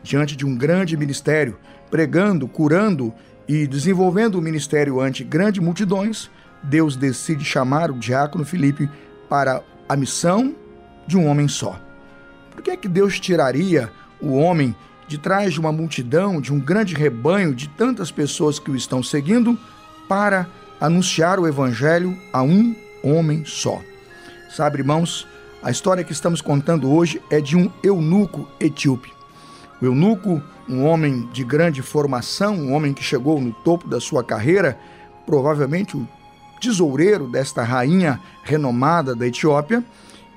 Diante 0.03 0.35
de 0.35 0.47
um 0.47 0.57
grande 0.57 0.97
ministério, 0.97 1.59
pregando, 1.91 2.49
curando 2.49 3.13
e 3.47 3.67
desenvolvendo 3.67 4.37
o 4.37 4.43
ministério 4.43 5.01
ante 5.01 5.23
grandes 5.23 5.63
multidões, 5.63 6.31
Deus 6.63 6.97
decide 6.97 7.45
chamar 7.45 7.91
o 7.91 7.99
diácono 7.99 8.45
Filipe 8.45 8.89
para 9.29 9.63
a 9.89 9.97
missão 9.97 10.55
de 11.07 11.17
um 11.17 11.27
homem 11.27 11.49
só. 11.49 11.79
Por 12.51 12.63
que 12.63 12.71
é 12.71 12.77
que 12.77 12.89
Deus 12.89 13.19
tiraria 13.19 13.91
o 14.21 14.35
homem 14.35 14.75
de 15.13 15.19
trás 15.19 15.53
de 15.53 15.61
uma 15.61 15.71
multidão, 15.71 16.41
de 16.41 16.51
um 16.55 16.59
grande 16.59 16.95
rebanho 16.95 17.55
de 17.55 17.69
tantas 17.69 18.11
pessoas 18.11 18.59
que 18.59 18.71
o 18.71 18.77
estão 18.77 19.03
seguindo, 19.03 19.59
para 20.09 20.49
anunciar 20.81 21.39
o 21.39 21.47
evangelho 21.47 22.17
a 22.33 22.43
um 22.43 22.75
homem 23.05 23.45
só? 23.45 23.79
Sabe, 24.49 24.79
irmãos, 24.79 25.29
a 25.63 25.71
história 25.71 26.03
que 26.03 26.13
estamos 26.13 26.41
contando 26.41 26.91
hoje 26.91 27.21
é 27.31 27.43
de 27.43 27.59
um 27.59 27.71
eunuco 27.83 28.49
etíope. 28.59 29.13
O 29.83 29.85
eunuco, 29.85 30.43
um 30.67 30.83
homem 30.87 31.29
de 31.31 31.45
grande 31.45 31.83
formação, 31.83 32.55
um 32.55 32.73
homem 32.73 32.95
que 32.95 33.05
chegou 33.05 33.39
no 33.39 33.53
topo 33.53 33.87
da 33.87 34.01
sua 34.01 34.25
carreira, 34.25 34.79
provavelmente 35.27 35.95
o 35.95 36.09
tesoureiro 36.59 37.29
desta 37.29 37.63
rainha 37.63 38.19
renomada 38.43 39.15
da 39.15 39.27
Etiópia, 39.27 39.85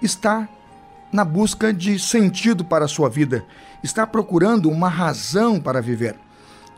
está 0.01 0.49
na 1.13 1.23
busca 1.23 1.71
de 1.71 1.97
sentido 1.97 2.65
para 2.65 2.83
a 2.83 2.89
sua 2.89 3.07
vida, 3.07 3.45
está 3.85 4.05
procurando 4.05 4.69
uma 4.69 4.89
razão 4.89 5.59
para 5.59 5.81
viver. 5.81 6.15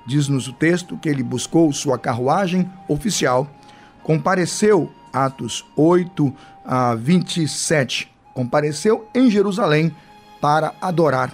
Diz-nos 0.05 0.47
o 0.47 0.53
texto 0.53 0.97
que 0.97 1.09
ele 1.09 1.23
buscou 1.23 1.71
sua 1.73 1.97
carruagem 1.97 2.69
oficial, 2.87 3.49
compareceu, 4.03 4.91
Atos 5.11 5.65
8 5.75 6.33
a 6.63 6.95
27, 6.95 8.11
compareceu 8.33 9.07
em 9.15 9.31
Jerusalém 9.31 9.95
para 10.39 10.73
adorar, 10.81 11.33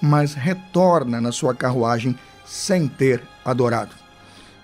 mas 0.00 0.34
retorna 0.34 1.20
na 1.20 1.30
sua 1.30 1.54
carruagem 1.54 2.18
sem 2.44 2.88
ter 2.88 3.22
adorado. 3.44 3.94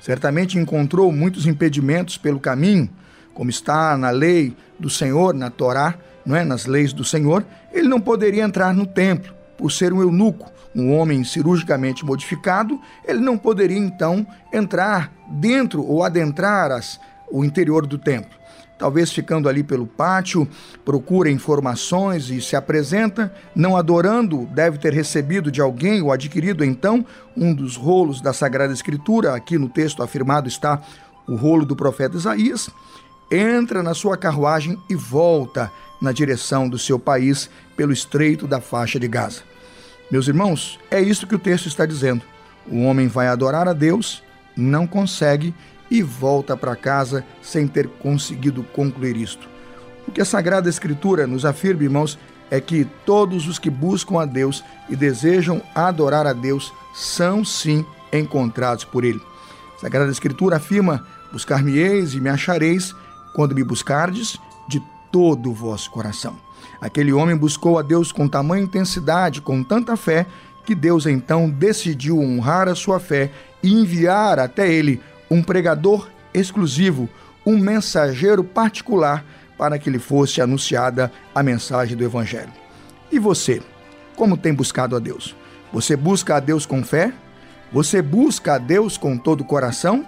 Certamente 0.01 0.59
encontrou 0.59 1.13
muitos 1.13 1.47
impedimentos 1.47 2.17
pelo 2.17 2.41
caminho, 2.41 2.89
como 3.35 3.51
está 3.51 3.97
na 3.97 4.11
lei 4.11 4.57
do 4.79 4.91
Senhor, 4.91 5.35
na 5.35 5.51
Torá, 5.51 5.95
não 6.25 6.35
é? 6.35 6.45
nas 6.45 6.67
leis 6.67 6.93
do 6.93 7.05
Senhor, 7.05 7.45
ele 7.73 7.89
não 7.89 8.01
poderia 8.01 8.43
entrar 8.43 8.75
no 8.75 8.87
templo, 8.87 9.33
por 9.61 9.71
ser 9.71 9.93
um 9.93 10.01
eunuco, 10.01 10.51
um 10.75 10.97
homem 10.97 11.23
cirurgicamente 11.23 12.03
modificado, 12.03 12.81
ele 13.07 13.21
não 13.21 13.37
poderia 13.37 13.77
então 13.77 14.27
entrar 14.51 15.13
dentro 15.29 15.85
ou 15.85 16.03
adentrar 16.03 16.73
as, 16.73 16.99
o 17.31 17.45
interior 17.45 17.87
do 17.87 17.99
templo. 17.99 18.41
Talvez 18.79 19.13
ficando 19.13 19.51
ali 19.51 19.63
pelo 19.63 19.87
pátio, 19.87 20.49
procura 20.83 21.31
informações 21.31 22.31
e 22.31 22.41
se 22.41 22.57
apresenta, 22.57 23.31
não 23.55 23.77
adorando, 23.77 24.47
deve 24.47 24.79
ter 24.79 24.95
recebido 24.95 25.51
de 25.51 25.61
alguém 25.61 26.01
ou 26.01 26.11
adquirido 26.11 26.65
então 26.65 27.05
um 27.37 27.53
dos 27.53 27.77
rolos 27.77 28.23
da 28.23 28.33
Sagrada 28.33 28.73
Escritura, 28.73 29.35
aqui 29.35 29.59
no 29.59 29.69
texto 29.69 30.03
afirmado 30.03 30.49
está 30.49 30.81
o 31.29 31.37
rolo 31.37 31.67
do 31.67 31.77
profeta 31.77 32.17
Isaías, 32.17 32.71
entra 33.31 33.83
na 33.83 33.93
sua 33.93 34.17
carruagem 34.17 34.79
e 34.89 34.95
volta 34.95 35.71
na 36.01 36.13
direção 36.13 36.67
do 36.67 36.79
seu 36.79 36.99
país 36.99 37.51
pelo 37.77 37.93
estreito 37.93 38.47
da 38.47 38.63
faixa 38.63 38.99
de 38.99 39.07
Gaza. 39.07 39.50
Meus 40.11 40.27
irmãos, 40.27 40.79
é 40.91 41.01
isso 41.01 41.27
que 41.27 41.37
o 41.37 41.39
texto 41.39 41.67
está 41.67 41.87
dizendo. 41.87 42.23
O 42.67 42.83
homem 42.83 43.07
vai 43.07 43.29
adorar 43.29 43.69
a 43.69 43.73
Deus, 43.73 44.23
não 44.57 44.85
consegue 44.87 45.55
e 45.89 46.03
volta 46.03 46.57
para 46.57 46.75
casa 46.75 47.25
sem 47.41 47.69
ter 47.69 47.89
conseguido 47.89 48.65
concluir 48.65 49.17
isto. 49.17 49.49
O 50.09 50.11
que 50.11 50.21
a 50.21 50.25
Sagrada 50.25 50.69
Escritura 50.69 51.27
nos 51.29 51.45
afirma, 51.45 51.85
irmãos, 51.85 52.19
é 52.51 52.61
que 52.61 52.85
todos 53.07 53.47
os 53.47 53.59
que 53.59 53.71
buscam 53.71 54.21
a 54.21 54.25
Deus 54.25 54.65
e 54.89 54.97
desejam 54.97 55.63
adorar 55.75 56.27
a 56.27 56.33
Deus 56.33 56.73
são 56.93 57.45
sim 57.45 57.87
encontrados 58.13 58.85
por 58.85 59.05
Ele. 59.05 59.21
A 59.77 59.81
Sagrada 59.81 60.11
Escritura 60.11 60.57
afirma: 60.57 61.07
Buscar-me-eis 61.33 62.15
e 62.15 62.21
me 62.21 62.29
achareis 62.29 62.93
quando 63.33 63.55
me 63.55 63.63
buscardes 63.63 64.37
de 64.69 64.83
todo 65.13 65.51
o 65.51 65.55
vosso 65.55 65.89
coração. 65.93 66.37
Aquele 66.81 67.13
homem 67.13 67.37
buscou 67.37 67.79
a 67.79 67.83
Deus 67.83 68.11
com 68.11 68.27
tamanha 68.27 68.65
intensidade, 68.65 69.43
com 69.43 69.63
tanta 69.63 69.97
fé, 69.97 70.27
que 70.65 70.75
Deus 70.75 71.07
então 71.07 71.51
decidiu 71.51 72.19
honrar 72.19 72.69
a 72.69 72.75
sua 72.75 72.99
fé 72.99 73.31
e 73.63 73.73
enviar 73.73 74.39
até 74.39 74.73
ele 74.73 75.01
um 75.31 75.43
pregador 75.43 76.09
exclusivo, 76.33 77.09
um 77.45 77.59
mensageiro 77.59 78.43
particular 78.43 79.25
para 79.59 79.79
que 79.79 79.91
lhe 79.91 79.99
fosse 79.99 80.41
anunciada 80.41 81.13
a 81.35 81.43
mensagem 81.43 81.97
do 81.97 82.05
Evangelho. 82.05 82.53
E 83.13 83.19
você, 83.19 83.61
como 84.17 84.37
tem 84.37 84.55
buscado 84.55 84.97
a 84.97 84.99
Deus? 84.99 85.37
Você 85.73 85.97
busca 85.97 86.37
a 86.37 86.41
Deus 86.41 86.65
com 86.65 86.83
fé? 86.83 87.13
Você 87.73 88.01
busca 88.01 88.55
a 88.55 88.59
Deus 88.59 88.97
com 88.97 89.19
todo 89.19 89.43
o 89.43 89.45
coração? 89.45 90.05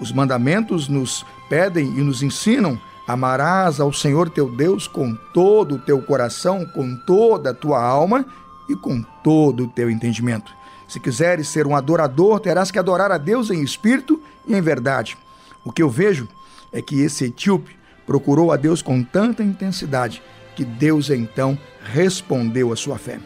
Os 0.00 0.12
mandamentos 0.12 0.88
nos 0.88 1.26
pedem 1.48 1.86
e 1.86 2.00
nos 2.00 2.22
ensinam 2.22 2.80
Amarás 3.06 3.80
ao 3.80 3.92
Senhor 3.92 4.30
teu 4.30 4.48
Deus 4.50 4.86
com 4.86 5.14
todo 5.34 5.74
o 5.74 5.78
teu 5.78 6.00
coração, 6.02 6.64
com 6.64 6.96
toda 6.96 7.50
a 7.50 7.54
tua 7.54 7.82
alma 7.82 8.24
e 8.68 8.76
com 8.76 9.02
todo 9.22 9.64
o 9.64 9.68
teu 9.68 9.90
entendimento. 9.90 10.52
Se 10.88 11.00
quiseres 11.00 11.48
ser 11.48 11.66
um 11.66 11.74
adorador, 11.74 12.38
terás 12.38 12.70
que 12.70 12.78
adorar 12.78 13.10
a 13.10 13.18
Deus 13.18 13.50
em 13.50 13.62
espírito 13.62 14.20
e 14.46 14.54
em 14.54 14.60
verdade. 14.60 15.16
O 15.64 15.72
que 15.72 15.82
eu 15.82 15.88
vejo 15.88 16.28
é 16.72 16.80
que 16.80 17.00
esse 17.00 17.24
etíope 17.24 17.76
procurou 18.06 18.52
a 18.52 18.56
Deus 18.56 18.82
com 18.82 19.02
tanta 19.02 19.42
intensidade 19.42 20.22
que 20.54 20.64
Deus 20.64 21.10
então 21.10 21.58
respondeu 21.82 22.72
à 22.72 22.76
sua 22.76 22.98
fé. 22.98 23.18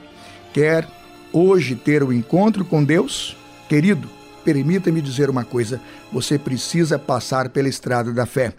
Quer 0.53 0.89
hoje 1.33 1.75
ter 1.75 2.03
o 2.03 2.09
um 2.09 2.13
encontro 2.13 2.65
com 2.65 2.85
Deus? 2.85 3.37
Querido, 3.69 4.09
permita-me 4.45 5.01
dizer 5.01 5.29
uma 5.29 5.45
coisa: 5.45 5.81
você 6.13 6.39
precisa 6.39 6.99
passar 6.99 7.49
pela 7.49 7.69
estrada 7.69 8.13
da 8.13 8.27
fé. 8.27 8.55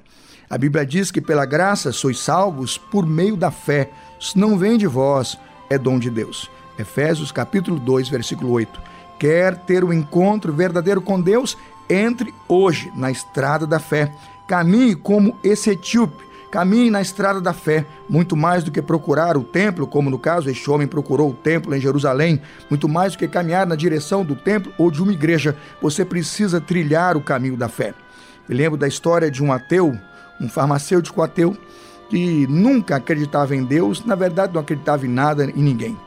A 0.50 0.58
Bíblia 0.58 0.86
diz 0.86 1.12
que 1.12 1.20
pela 1.20 1.46
graça 1.46 1.92
sois 1.92 2.20
salvos 2.20 2.78
por 2.78 3.06
meio 3.06 3.36
da 3.36 3.52
fé. 3.52 3.90
Isso 4.18 4.40
não 4.40 4.58
vem 4.58 4.78
de 4.78 4.88
vós, 4.88 5.38
é 5.70 5.78
dom 5.78 6.00
de 6.00 6.10
Deus. 6.10 6.50
Efésios 6.80 7.34
capítulo 7.34 7.78
2, 7.78 8.08
versículo 8.08 8.52
8. 8.52 8.80
Quer 9.20 9.58
ter 9.58 9.84
um 9.84 9.92
encontro 9.92 10.54
verdadeiro 10.54 11.02
com 11.02 11.20
Deus? 11.20 11.58
Entre 11.90 12.34
hoje 12.48 12.90
na 12.96 13.12
estrada 13.12 13.68
da 13.68 13.78
fé. 13.78 14.10
Caminhe 14.48 14.96
como 14.96 15.38
esse 15.44 15.72
etíope. 15.72 16.26
Caminhe 16.50 16.90
na 16.90 17.02
estrada 17.02 17.42
da 17.42 17.52
fé, 17.52 17.86
muito 18.10 18.34
mais 18.34 18.64
do 18.64 18.72
que 18.72 18.82
procurar 18.82 19.36
o 19.36 19.44
templo, 19.44 19.86
como 19.86 20.10
no 20.10 20.18
caso 20.18 20.50
este 20.50 20.72
homem 20.72 20.88
procurou 20.88 21.32
o 21.32 21.34
templo 21.34 21.76
em 21.76 21.82
Jerusalém, 21.82 22.42
muito 22.70 22.88
mais 22.88 23.12
do 23.12 23.20
que 23.20 23.28
caminhar 23.28 23.68
na 23.68 23.76
direção 23.76 24.24
do 24.24 24.34
templo 24.34 24.72
ou 24.78 24.90
de 24.90 25.04
uma 25.04 25.12
igreja, 25.12 25.58
você 25.82 26.06
precisa 26.06 26.62
trilhar 26.62 27.18
o 27.18 27.22
caminho 27.22 27.58
da 27.58 27.68
fé. 27.68 27.94
Me 28.48 28.56
lembro 28.56 28.78
da 28.78 28.88
história 28.88 29.30
de 29.30 29.44
um 29.44 29.52
ateu 29.52 30.00
um 30.40 30.50
farmacêutico 30.50 31.22
ateu 31.22 31.56
que 32.10 32.48
nunca 32.48 32.96
acreditava 32.96 33.56
em 33.56 33.64
Deus, 33.64 34.04
na 34.06 34.16
verdade 34.16 34.54
não 34.54 34.62
acreditava 34.62 35.06
em 35.06 35.10
nada 35.10 35.52
e 35.54 35.62
ninguém. 35.62 35.98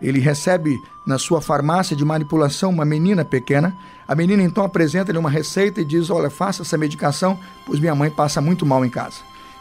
Ele 0.00 0.20
recebe 0.20 0.78
na 1.06 1.18
sua 1.18 1.40
farmácia 1.40 1.96
de 1.96 2.04
manipulação 2.04 2.70
uma 2.70 2.84
menina 2.84 3.24
pequena. 3.24 3.74
A 4.06 4.14
menina 4.14 4.42
então 4.42 4.64
apresenta-lhe 4.64 5.18
uma 5.18 5.30
receita 5.30 5.80
e 5.80 5.84
diz: 5.84 6.10
Olha, 6.10 6.28
faça 6.28 6.62
essa 6.62 6.76
medicação, 6.76 7.38
pois 7.64 7.80
minha 7.80 7.94
mãe 7.94 8.10
passa 8.10 8.40
muito 8.40 8.66
mal 8.66 8.84
em 8.84 8.90
casa. 8.90 9.16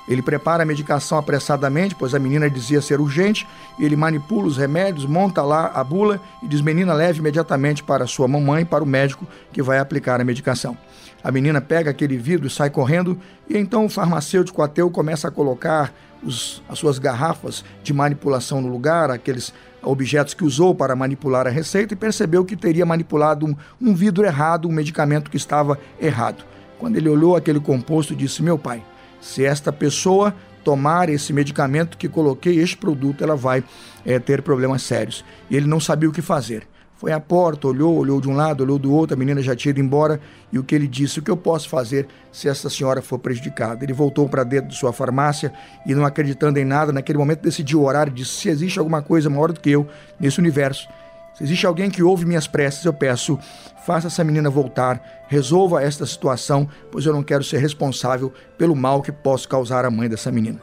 Ele 0.07 0.21
prepara 0.21 0.61
a 0.61 0.65
medicação 0.65 1.17
apressadamente, 1.17 1.95
pois 1.95 2.13
a 2.13 2.19
menina 2.19 2.49
dizia 2.49 2.79
ser 2.79 2.99
urgente, 2.99 3.47
e 3.79 3.85
ele 3.85 3.95
manipula 3.95 4.47
os 4.47 4.55
remédios, 4.55 5.05
monta 5.05 5.41
lá 5.41 5.71
a 5.73 5.83
bula 5.83 6.21
e 6.43 6.47
diz: 6.47 6.61
Menina, 6.61 6.93
leve 6.93 7.19
imediatamente 7.19 7.83
para 7.83 8.05
sua 8.05 8.27
mamãe, 8.27 8.65
para 8.65 8.83
o 8.83 8.87
médico 8.87 9.25
que 9.51 9.63
vai 9.63 9.79
aplicar 9.79 10.19
a 10.19 10.23
medicação. 10.23 10.77
A 11.25 11.31
menina 11.31 11.59
pega 11.59 11.89
aquele 11.89 12.17
vidro 12.17 12.45
e 12.45 12.51
sai 12.51 12.69
correndo, 12.69 13.19
e 13.49 13.57
então 13.57 13.83
o 13.83 13.89
farmacêutico 13.89 14.61
ateu 14.61 14.91
começa 14.91 15.27
a 15.27 15.31
colocar 15.31 15.91
os, 16.21 16.61
as 16.69 16.77
suas 16.77 16.99
garrafas 16.99 17.65
de 17.81 17.91
manipulação 17.91 18.61
no 18.61 18.67
lugar, 18.67 19.09
aqueles 19.09 19.51
objetos 19.81 20.35
que 20.35 20.43
usou 20.43 20.75
para 20.75 20.95
manipular 20.95 21.47
a 21.47 21.49
receita, 21.49 21.95
e 21.95 21.97
percebeu 21.97 22.45
que 22.45 22.55
teria 22.55 22.85
manipulado 22.85 23.43
um, 23.43 23.55
um 23.81 23.95
vidro 23.95 24.23
errado, 24.23 24.67
um 24.67 24.71
medicamento 24.71 25.31
que 25.31 25.37
estava 25.37 25.79
errado. 25.99 26.45
Quando 26.77 26.95
ele 26.95 27.09
olhou 27.09 27.35
aquele 27.35 27.59
composto, 27.59 28.15
disse: 28.15 28.43
Meu 28.43 28.59
pai, 28.59 28.83
se 29.19 29.43
esta 29.43 29.73
pessoa 29.73 30.31
tomar 30.63 31.09
esse 31.09 31.33
medicamento 31.33 31.97
que 31.97 32.07
coloquei, 32.07 32.59
este 32.59 32.77
produto, 32.77 33.23
ela 33.23 33.35
vai 33.35 33.63
é, 34.05 34.19
ter 34.19 34.43
problemas 34.43 34.83
sérios. 34.83 35.25
E 35.49 35.57
ele 35.57 35.65
não 35.65 35.79
sabia 35.79 36.07
o 36.07 36.11
que 36.11 36.21
fazer. 36.21 36.67
Foi 36.97 37.11
à 37.11 37.19
porta, 37.19 37.67
olhou, 37.67 37.97
olhou 37.97 38.21
de 38.21 38.29
um 38.29 38.35
lado, 38.35 38.63
olhou 38.63 38.79
do 38.79 38.93
outro, 38.93 39.15
a 39.15 39.19
menina 39.19 39.41
já 39.41 39.53
tinha 39.53 39.71
ido 39.71 39.81
embora. 39.81 40.19
E 40.51 40.57
o 40.57 40.63
que 40.63 40.73
ele 40.73 40.87
disse? 40.87 41.19
O 41.19 41.21
que 41.21 41.29
eu 41.29 41.35
posso 41.35 41.67
fazer 41.67 42.07
se 42.31 42.47
essa 42.47 42.69
senhora 42.69 43.01
for 43.01 43.19
prejudicada? 43.19 43.83
Ele 43.83 43.91
voltou 43.91 44.29
para 44.29 44.43
dentro 44.43 44.69
de 44.69 44.77
sua 44.77 44.93
farmácia 44.93 45.51
e, 45.85 45.93
não 45.93 46.05
acreditando 46.05 46.57
em 46.57 46.63
nada, 46.63 46.93
naquele 46.93 47.17
momento 47.17 47.41
decidiu 47.41 47.83
orar 47.83 48.07
e 48.07 48.11
disse: 48.11 48.31
Se 48.31 48.49
existe 48.49 48.79
alguma 48.79 49.01
coisa 49.01 49.29
maior 49.29 49.51
do 49.51 49.59
que 49.59 49.71
eu 49.71 49.85
nesse 50.17 50.39
universo, 50.39 50.87
se 51.33 51.43
existe 51.43 51.65
alguém 51.65 51.91
que 51.91 52.01
ouve 52.01 52.25
minhas 52.25 52.47
preces, 52.47 52.85
eu 52.85 52.93
peço, 52.93 53.37
faça 53.85 54.07
essa 54.07 54.23
menina 54.23 54.49
voltar, 54.49 55.25
resolva 55.27 55.83
esta 55.83 56.05
situação, 56.05 56.65
pois 56.89 57.05
eu 57.05 57.11
não 57.11 57.21
quero 57.21 57.43
ser 57.43 57.57
responsável 57.57 58.31
pelo 58.57 58.73
mal 58.73 59.01
que 59.01 59.11
posso 59.11 59.49
causar 59.49 59.83
à 59.83 59.91
mãe 59.91 60.07
dessa 60.07 60.31
menina. 60.31 60.61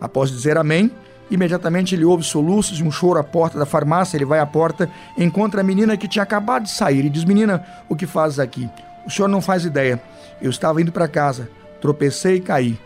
Após 0.00 0.30
dizer 0.30 0.56
amém, 0.56 0.90
Imediatamente 1.30 1.94
ele 1.94 2.04
ouve 2.04 2.22
soluços 2.22 2.78
e 2.78 2.82
um 2.82 2.90
choro 2.90 3.18
à 3.18 3.24
porta 3.24 3.58
da 3.58 3.64
farmácia. 3.64 4.16
Ele 4.16 4.24
vai 4.24 4.38
à 4.38 4.46
porta, 4.46 4.90
encontra 5.16 5.60
a 5.60 5.64
menina 5.64 5.96
que 5.96 6.08
tinha 6.08 6.22
acabado 6.22 6.64
de 6.64 6.70
sair 6.70 7.04
e 7.04 7.10
diz: 7.10 7.24
Menina, 7.24 7.64
o 7.88 7.96
que 7.96 8.06
fazes 8.06 8.38
aqui? 8.38 8.68
O 9.06 9.10
senhor 9.10 9.28
não 9.28 9.40
faz 9.40 9.64
ideia. 9.64 10.00
Eu 10.40 10.50
estava 10.50 10.80
indo 10.80 10.92
para 10.92 11.08
casa, 11.08 11.48
tropecei 11.80 12.36
e 12.36 12.40
caí. 12.40 12.78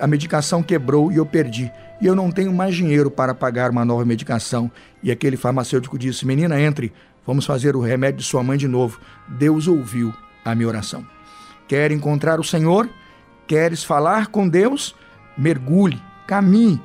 A 0.00 0.06
medicação 0.06 0.62
quebrou 0.62 1.10
e 1.10 1.16
eu 1.16 1.26
perdi. 1.26 1.70
E 2.00 2.06
eu 2.06 2.14
não 2.14 2.30
tenho 2.30 2.52
mais 2.52 2.74
dinheiro 2.74 3.10
para 3.10 3.34
pagar 3.34 3.70
uma 3.70 3.84
nova 3.84 4.04
medicação. 4.04 4.70
E 5.02 5.10
aquele 5.10 5.36
farmacêutico 5.36 5.98
disse: 5.98 6.26
Menina, 6.26 6.60
entre, 6.60 6.92
vamos 7.26 7.44
fazer 7.44 7.74
o 7.74 7.80
remédio 7.80 8.18
de 8.18 8.24
sua 8.24 8.42
mãe 8.42 8.56
de 8.56 8.68
novo. 8.68 9.00
Deus 9.28 9.66
ouviu 9.66 10.14
a 10.44 10.54
minha 10.54 10.68
oração. 10.68 11.04
Quer 11.66 11.90
encontrar 11.90 12.38
o 12.38 12.44
Senhor? 12.44 12.88
Queres 13.46 13.82
falar 13.82 14.28
com 14.28 14.48
Deus? 14.48 14.94
Mergulhe, 15.36 16.00
caminhe 16.26 16.80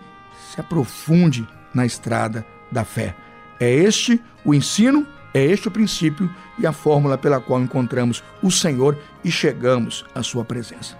se 0.53 0.59
aprofunde 0.59 1.47
na 1.73 1.85
estrada 1.85 2.45
da 2.71 2.83
fé. 2.83 3.15
É 3.59 3.71
este 3.71 4.21
o 4.43 4.53
ensino, 4.53 5.05
é 5.33 5.43
este 5.43 5.67
o 5.67 5.71
princípio 5.71 6.29
e 6.57 6.65
a 6.65 6.71
fórmula 6.71 7.17
pela 7.17 7.39
qual 7.39 7.62
encontramos 7.62 8.23
o 8.41 8.49
Senhor 8.49 8.97
e 9.23 9.29
chegamos 9.29 10.05
à 10.15 10.23
sua 10.23 10.43
presença. 10.43 10.97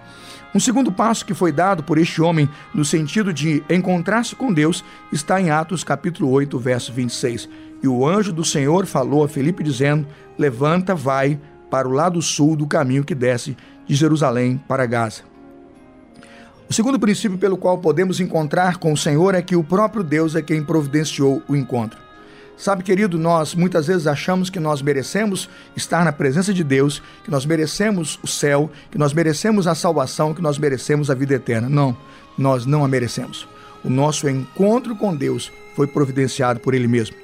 Um 0.54 0.60
segundo 0.60 0.90
passo 0.90 1.24
que 1.24 1.34
foi 1.34 1.52
dado 1.52 1.82
por 1.82 1.96
este 1.96 2.20
homem 2.20 2.48
no 2.74 2.84
sentido 2.84 3.32
de 3.32 3.62
encontrar-se 3.70 4.34
com 4.34 4.52
Deus 4.52 4.84
está 5.12 5.40
em 5.40 5.50
Atos 5.50 5.84
capítulo 5.84 6.30
8, 6.30 6.58
verso 6.58 6.92
26. 6.92 7.48
E 7.82 7.88
o 7.88 8.06
anjo 8.06 8.32
do 8.32 8.44
Senhor 8.44 8.84
falou 8.84 9.24
a 9.24 9.28
Felipe 9.28 9.62
dizendo: 9.62 10.06
Levanta, 10.36 10.94
vai 10.94 11.38
para 11.70 11.88
o 11.88 11.92
lado 11.92 12.20
sul 12.20 12.56
do 12.56 12.66
caminho 12.66 13.04
que 13.04 13.14
desce 13.14 13.56
de 13.86 13.94
Jerusalém 13.94 14.60
para 14.66 14.86
Gaza. 14.86 15.29
O 16.70 16.72
segundo 16.72 17.00
princípio 17.00 17.36
pelo 17.36 17.56
qual 17.56 17.78
podemos 17.78 18.20
encontrar 18.20 18.76
com 18.76 18.92
o 18.92 18.96
Senhor 18.96 19.34
é 19.34 19.42
que 19.42 19.56
o 19.56 19.64
próprio 19.64 20.04
Deus 20.04 20.36
é 20.36 20.40
quem 20.40 20.62
providenciou 20.62 21.42
o 21.48 21.56
encontro. 21.56 21.98
Sabe, 22.56 22.84
querido, 22.84 23.18
nós 23.18 23.56
muitas 23.56 23.88
vezes 23.88 24.06
achamos 24.06 24.48
que 24.48 24.60
nós 24.60 24.80
merecemos 24.80 25.50
estar 25.74 26.04
na 26.04 26.12
presença 26.12 26.54
de 26.54 26.62
Deus, 26.62 27.02
que 27.24 27.30
nós 27.30 27.44
merecemos 27.44 28.20
o 28.22 28.28
céu, 28.28 28.70
que 28.88 28.96
nós 28.96 29.12
merecemos 29.12 29.66
a 29.66 29.74
salvação, 29.74 30.32
que 30.32 30.40
nós 30.40 30.58
merecemos 30.58 31.10
a 31.10 31.14
vida 31.14 31.34
eterna. 31.34 31.68
Não, 31.68 31.96
nós 32.38 32.64
não 32.64 32.84
a 32.84 32.88
merecemos. 32.88 33.48
O 33.82 33.90
nosso 33.90 34.28
encontro 34.28 34.94
com 34.94 35.16
Deus 35.16 35.50
foi 35.74 35.88
providenciado 35.88 36.60
por 36.60 36.72
Ele 36.72 36.86
mesmo. 36.86 37.16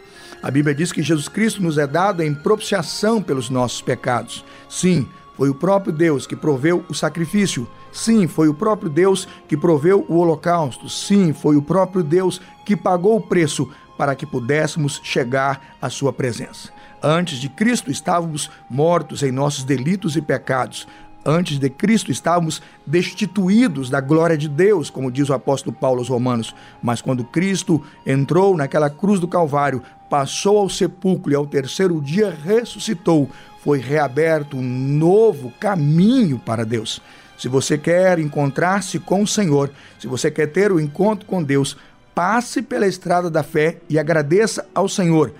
A 0.42 0.50
Bíblia 0.50 0.74
diz 0.74 0.90
que 0.90 1.04
Jesus 1.04 1.28
Cristo 1.28 1.62
nos 1.62 1.78
é 1.78 1.86
dado 1.86 2.20
em 2.20 2.34
propiciação 2.34 3.22
pelos 3.22 3.48
nossos 3.48 3.80
pecados. 3.80 4.44
Sim, 4.68 5.06
foi 5.36 5.50
o 5.50 5.54
próprio 5.54 5.92
Deus 5.92 6.26
que 6.26 6.34
proveu 6.34 6.84
o 6.88 6.94
sacrifício. 6.94 7.68
Sim, 7.96 8.26
foi 8.26 8.46
o 8.46 8.52
próprio 8.52 8.90
Deus 8.90 9.26
que 9.48 9.56
proveu 9.56 10.04
o 10.06 10.18
holocausto. 10.18 10.86
Sim, 10.86 11.32
foi 11.32 11.56
o 11.56 11.62
próprio 11.62 12.02
Deus 12.02 12.42
que 12.62 12.76
pagou 12.76 13.16
o 13.16 13.20
preço 13.22 13.70
para 13.96 14.14
que 14.14 14.26
pudéssemos 14.26 15.00
chegar 15.02 15.76
à 15.80 15.88
sua 15.88 16.12
presença. 16.12 16.68
Antes 17.02 17.38
de 17.38 17.48
Cristo 17.48 17.90
estávamos 17.90 18.50
mortos 18.68 19.22
em 19.22 19.32
nossos 19.32 19.64
delitos 19.64 20.14
e 20.14 20.20
pecados. 20.20 20.86
Antes 21.24 21.58
de 21.58 21.70
Cristo 21.70 22.12
estávamos 22.12 22.60
destituídos 22.86 23.88
da 23.88 24.02
glória 24.02 24.36
de 24.36 24.48
Deus, 24.48 24.90
como 24.90 25.10
diz 25.10 25.30
o 25.30 25.34
apóstolo 25.34 25.74
Paulo 25.74 26.00
aos 26.00 26.10
Romanos. 26.10 26.54
Mas 26.82 27.00
quando 27.00 27.24
Cristo 27.24 27.82
entrou 28.04 28.54
naquela 28.58 28.90
cruz 28.90 29.18
do 29.18 29.26
Calvário, 29.26 29.82
passou 30.10 30.58
ao 30.58 30.68
sepulcro 30.68 31.32
e 31.32 31.34
ao 31.34 31.46
terceiro 31.46 31.98
dia 32.02 32.30
ressuscitou, 32.44 33.30
foi 33.64 33.78
reaberto 33.78 34.58
um 34.58 34.62
novo 34.62 35.50
caminho 35.58 36.38
para 36.38 36.62
Deus. 36.62 37.00
Se 37.36 37.48
você 37.48 37.76
quer 37.76 38.18
encontrar-se 38.18 38.98
com 38.98 39.22
o 39.22 39.26
Senhor, 39.26 39.70
se 39.98 40.06
você 40.06 40.30
quer 40.30 40.46
ter 40.46 40.72
o 40.72 40.80
encontro 40.80 41.26
com 41.26 41.42
Deus, 41.42 41.76
passe 42.14 42.62
pela 42.62 42.86
estrada 42.86 43.30
da 43.30 43.42
fé 43.42 43.76
e 43.88 43.98
agradeça 43.98 44.66
ao 44.74 44.88
Senhor. 44.88 45.32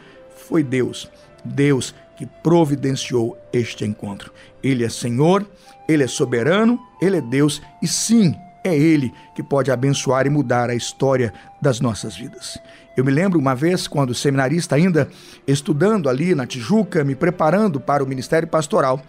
Foi 0.48 0.62
Deus, 0.62 1.10
Deus 1.44 1.94
que 2.16 2.26
providenciou 2.26 3.36
este 3.52 3.84
encontro. 3.84 4.32
Ele 4.62 4.84
é 4.84 4.88
Senhor, 4.88 5.46
ele 5.88 6.02
é 6.02 6.06
soberano, 6.06 6.78
ele 7.00 7.18
é 7.18 7.20
Deus 7.20 7.62
e 7.82 7.86
sim, 7.86 8.34
é 8.64 8.76
ele 8.76 9.12
que 9.34 9.42
pode 9.42 9.70
abençoar 9.70 10.26
e 10.26 10.30
mudar 10.30 10.68
a 10.68 10.74
história 10.74 11.32
das 11.62 11.80
nossas 11.80 12.16
vidas. 12.16 12.58
Eu 12.96 13.04
me 13.04 13.12
lembro 13.12 13.38
uma 13.38 13.54
vez, 13.54 13.86
quando 13.86 14.14
seminarista 14.14 14.74
ainda, 14.74 15.08
estudando 15.46 16.08
ali 16.08 16.34
na 16.34 16.46
Tijuca, 16.46 17.04
me 17.04 17.14
preparando 17.14 17.78
para 17.78 18.02
o 18.02 18.06
ministério 18.06 18.48
pastoral, 18.48 19.00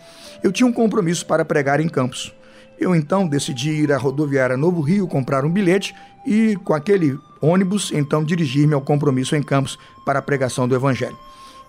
eu 0.44 0.52
tinha 0.52 0.68
um 0.68 0.74
compromisso 0.74 1.26
para 1.26 1.46
pregar 1.46 1.80
em 1.80 1.88
Campos. 1.88 2.34
Eu 2.80 2.96
então 2.96 3.28
decidi 3.28 3.72
ir 3.72 3.92
à 3.92 3.98
rodoviária 3.98 4.56
Novo 4.56 4.82
Rio 4.82 5.08
comprar 5.08 5.44
um 5.44 5.52
bilhete 5.52 5.96
e, 6.26 6.56
com 6.64 6.74
aquele 6.74 7.18
ônibus, 7.42 7.92
então 7.94 8.24
dirigir-me 8.24 8.74
ao 8.74 8.82
compromisso 8.82 9.36
em 9.36 9.42
Campos 9.42 9.80
para 10.06 10.20
a 10.20 10.22
pregação 10.22 10.68
do 10.68 10.76
Evangelho. 10.76 11.18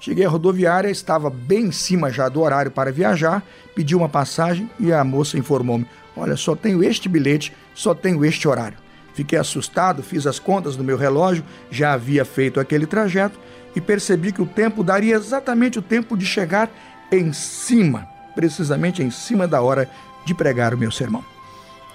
Cheguei 0.01 0.25
à 0.25 0.29
rodoviária, 0.29 0.91
estava 0.91 1.29
bem 1.29 1.67
em 1.67 1.73
cima 1.73 2.11
já 2.11 2.29
do 2.29 2.41
horário 2.41 2.71
para 2.71 2.93
viajar, 2.93 3.43
pedi 3.75 3.97
uma 3.97 4.09
passagem 4.09 4.71
e 4.79 4.93
a 4.93 5.03
moça 5.03 5.39
informou-me: 5.39 5.87
Olha, 6.17 6.37
só 6.37 6.55
tenho 6.55 6.85
este 6.85 7.09
bilhete, 7.09 7.53
só 7.75 7.95
tenho 7.95 8.25
este 8.25 8.47
horário. 8.47 8.79
Fiquei 9.15 9.39
assustado, 9.39 10.03
fiz 10.03 10.27
as 10.27 10.39
contas 10.39 10.77
no 10.77 10.85
meu 10.85 10.97
relógio, 10.97 11.43
já 11.71 11.95
havia 11.95 12.25
feito 12.25 12.61
aquele 12.61 12.87
trajeto 12.87 13.39
e 13.75 13.81
percebi 13.81 14.31
que 14.31 14.43
o 14.43 14.47
tempo 14.47 14.85
daria 14.85 15.17
exatamente 15.17 15.79
o 15.79 15.83
tempo 15.83 16.17
de 16.17 16.25
chegar 16.25 16.71
em 17.11 17.33
cima, 17.33 18.07
precisamente 18.37 19.03
em 19.03 19.11
cima 19.11 19.49
da 19.49 19.61
hora 19.61 19.91
de 20.29 20.35
pregar 20.35 20.75
o 20.75 20.79
meu 20.79 20.93
sermão. 20.93 21.25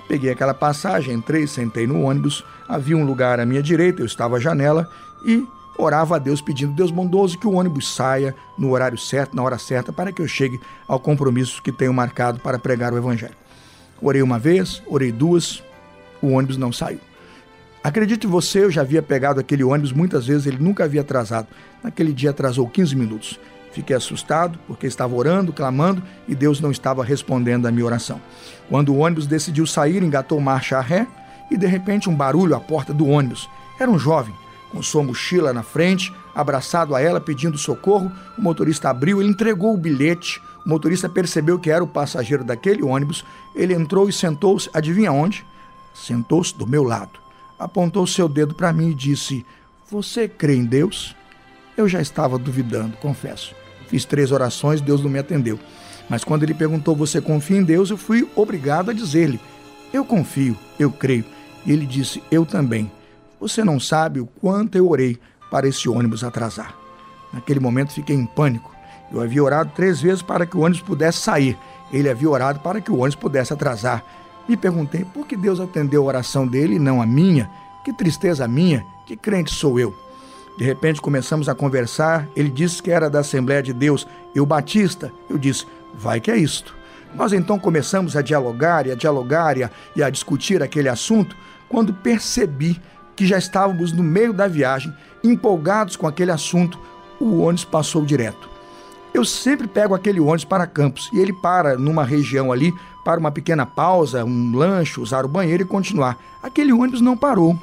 Peguei 0.07 0.31
aquela 0.31 0.53
passagem, 0.53 1.13
entrei, 1.13 1.47
sentei 1.47 1.87
no 1.87 2.01
ônibus, 2.01 2.43
havia 2.67 2.97
um 2.97 3.05
lugar 3.05 3.39
à 3.39 3.45
minha 3.45 3.63
direita, 3.63 4.01
eu 4.01 4.05
estava 4.05 4.35
à 4.35 4.39
janela 4.39 4.89
e 5.25 5.47
orava 5.77 6.17
a 6.17 6.19
Deus 6.19 6.41
pedindo, 6.41 6.73
Deus 6.73 6.91
bondoso, 6.91 7.37
que 7.37 7.47
o 7.47 7.53
ônibus 7.53 7.95
saia 7.95 8.35
no 8.57 8.71
horário 8.71 8.97
certo, 8.97 9.35
na 9.35 9.43
hora 9.43 9.57
certa, 9.57 9.93
para 9.93 10.11
que 10.11 10.21
eu 10.21 10.27
chegue 10.27 10.59
ao 10.87 10.99
compromisso 10.99 11.61
que 11.61 11.71
tenho 11.71 11.93
marcado 11.93 12.39
para 12.39 12.59
pregar 12.59 12.91
o 12.91 12.97
Evangelho. 12.97 13.35
Orei 14.01 14.21
uma 14.21 14.37
vez, 14.37 14.83
orei 14.87 15.11
duas, 15.11 15.63
o 16.21 16.31
ônibus 16.31 16.57
não 16.57 16.73
saiu. 16.73 16.99
Acredite 17.83 18.27
você, 18.27 18.63
eu 18.63 18.71
já 18.71 18.81
havia 18.81 19.01
pegado 19.01 19.39
aquele 19.39 19.63
ônibus 19.63 19.91
muitas 19.91 20.25
vezes, 20.25 20.45
ele 20.45 20.57
nunca 20.57 20.83
havia 20.83 21.01
atrasado. 21.01 21.47
Naquele 21.83 22.13
dia 22.13 22.31
atrasou 22.31 22.67
15 22.67 22.95
minutos. 22.95 23.39
Fiquei 23.73 23.95
assustado 23.95 24.59
porque 24.67 24.85
estava 24.85 25.15
orando, 25.15 25.51
clamando 25.51 26.03
e 26.27 26.35
Deus 26.35 26.61
não 26.61 26.69
estava 26.69 27.03
respondendo 27.03 27.65
a 27.65 27.71
minha 27.71 27.85
oração. 27.85 28.21
Quando 28.69 28.93
o 28.93 28.99
ônibus 28.99 29.25
decidiu 29.25 29.65
sair, 29.65 30.03
engatou 30.03 30.39
marcha 30.39 30.77
a 30.77 30.81
ré 30.81 31.07
e 31.49 31.57
de 31.57 31.65
repente 31.65 32.07
um 32.07 32.15
barulho 32.15 32.55
à 32.55 32.59
porta 32.59 32.93
do 32.93 33.07
ônibus. 33.07 33.49
Era 33.79 33.89
um 33.89 33.97
jovem, 33.97 34.33
com 34.71 34.81
sua 34.83 35.03
mochila 35.03 35.51
na 35.51 35.63
frente, 35.63 36.13
abraçado 36.35 36.95
a 36.95 37.01
ela, 37.01 37.19
pedindo 37.19 37.57
socorro. 37.57 38.11
O 38.37 38.41
motorista 38.41 38.91
abriu, 38.91 39.19
ele 39.19 39.31
entregou 39.31 39.73
o 39.73 39.77
bilhete. 39.77 40.39
O 40.63 40.69
motorista 40.69 41.09
percebeu 41.09 41.57
que 41.57 41.71
era 41.71 41.83
o 41.83 41.87
passageiro 41.87 42.43
daquele 42.43 42.83
ônibus. 42.83 43.25
Ele 43.55 43.73
entrou 43.73 44.07
e 44.07 44.13
sentou-se, 44.13 44.69
adivinha 44.71 45.11
onde? 45.11 45.43
Sentou-se 45.95 46.55
do 46.55 46.67
meu 46.67 46.83
lado. 46.83 47.19
Apontou 47.57 48.05
seu 48.05 48.29
dedo 48.29 48.53
para 48.53 48.71
mim 48.71 48.89
e 48.89 48.95
disse: 48.95 49.43
Você 49.89 50.27
crê 50.27 50.55
em 50.55 50.65
Deus? 50.65 51.15
Eu 51.75 51.87
já 51.87 52.01
estava 52.01 52.37
duvidando, 52.37 52.97
confesso. 52.97 53.62
Fiz 53.93 54.05
três 54.05 54.31
orações, 54.31 54.81
Deus 54.81 55.03
não 55.03 55.09
me 55.11 55.19
atendeu. 55.19 55.59
Mas 56.09 56.23
quando 56.23 56.41
ele 56.41 56.55
perguntou: 56.55 56.95
Você 56.95 57.21
confia 57.21 57.57
em 57.57 57.63
Deus? 57.63 57.91
Eu 57.91 57.97
fui 57.97 58.27
obrigado 58.35 58.89
a 58.89 58.93
dizer-lhe: 58.93 59.39
Eu 59.93 60.03
confio, 60.03 60.57
eu 60.79 60.91
creio. 60.91 61.23
E 61.63 61.71
ele 61.71 61.85
disse: 61.85 62.23
Eu 62.31 62.43
também. 62.43 62.91
Você 63.39 63.63
não 63.63 63.79
sabe 63.79 64.19
o 64.19 64.25
quanto 64.25 64.79
eu 64.79 64.89
orei 64.89 65.19
para 65.51 65.67
esse 65.67 65.87
ônibus 65.87 66.23
atrasar. 66.23 66.73
Naquele 67.31 67.59
momento 67.59 67.93
fiquei 67.93 68.15
em 68.15 68.25
pânico. 68.25 68.73
Eu 69.11 69.21
havia 69.21 69.43
orado 69.43 69.71
três 69.75 70.01
vezes 70.01 70.23
para 70.23 70.47
que 70.47 70.57
o 70.57 70.61
ônibus 70.61 70.81
pudesse 70.81 71.19
sair. 71.19 71.55
Ele 71.91 72.09
havia 72.09 72.31
orado 72.31 72.61
para 72.61 72.81
que 72.81 72.89
o 72.89 72.95
ônibus 72.95 73.13
pudesse 73.13 73.53
atrasar. 73.53 74.03
Me 74.49 74.57
perguntei 74.57 75.05
por 75.05 75.27
que 75.27 75.37
Deus 75.37 75.59
atendeu 75.59 76.01
a 76.01 76.07
oração 76.07 76.47
dele 76.47 76.77
e 76.77 76.79
não 76.79 76.99
a 76.99 77.05
minha. 77.05 77.47
Que 77.85 77.93
tristeza 77.93 78.47
minha, 78.47 78.83
que 79.05 79.15
crente 79.15 79.53
sou 79.53 79.79
eu. 79.79 80.02
De 80.57 80.63
repente 80.63 81.01
começamos 81.01 81.49
a 81.49 81.55
conversar. 81.55 82.27
Ele 82.35 82.49
disse 82.49 82.81
que 82.81 82.91
era 82.91 83.09
da 83.09 83.19
Assembleia 83.19 83.63
de 83.63 83.73
Deus, 83.73 84.07
eu 84.35 84.45
batista. 84.45 85.11
Eu 85.29 85.37
disse, 85.37 85.65
vai 85.93 86.19
que 86.19 86.31
é 86.31 86.37
isto. 86.37 86.75
Nós 87.15 87.33
então 87.33 87.59
começamos 87.59 88.15
a 88.15 88.21
dialogar 88.21 88.87
e 88.87 88.91
a 88.91 88.95
dialogar 88.95 89.57
e 89.57 89.63
a, 89.63 89.69
e 89.95 90.03
a 90.03 90.09
discutir 90.09 90.63
aquele 90.63 90.89
assunto 90.89 91.35
quando 91.69 91.93
percebi 91.93 92.79
que 93.15 93.25
já 93.25 93.37
estávamos 93.37 93.91
no 93.91 94.03
meio 94.03 94.33
da 94.33 94.47
viagem, 94.47 94.93
empolgados 95.23 95.95
com 95.95 96.07
aquele 96.07 96.31
assunto, 96.31 96.79
o 97.19 97.41
ônibus 97.41 97.65
passou 97.65 98.03
direto. 98.05 98.49
Eu 99.13 99.23
sempre 99.23 99.67
pego 99.67 99.93
aquele 99.93 100.19
ônibus 100.19 100.45
para 100.45 100.65
Campos 100.65 101.09
e 101.13 101.19
ele 101.19 101.33
para 101.33 101.77
numa 101.77 102.03
região 102.03 102.51
ali 102.51 102.73
para 103.05 103.19
uma 103.19 103.31
pequena 103.31 103.65
pausa, 103.65 104.23
um 104.23 104.55
lanche, 104.55 104.99
usar 104.99 105.25
o 105.25 105.27
banheiro 105.27 105.63
e 105.63 105.67
continuar. 105.67 106.17
Aquele 106.41 106.73
ônibus 106.73 107.01
não 107.01 107.15
parou. 107.15 107.57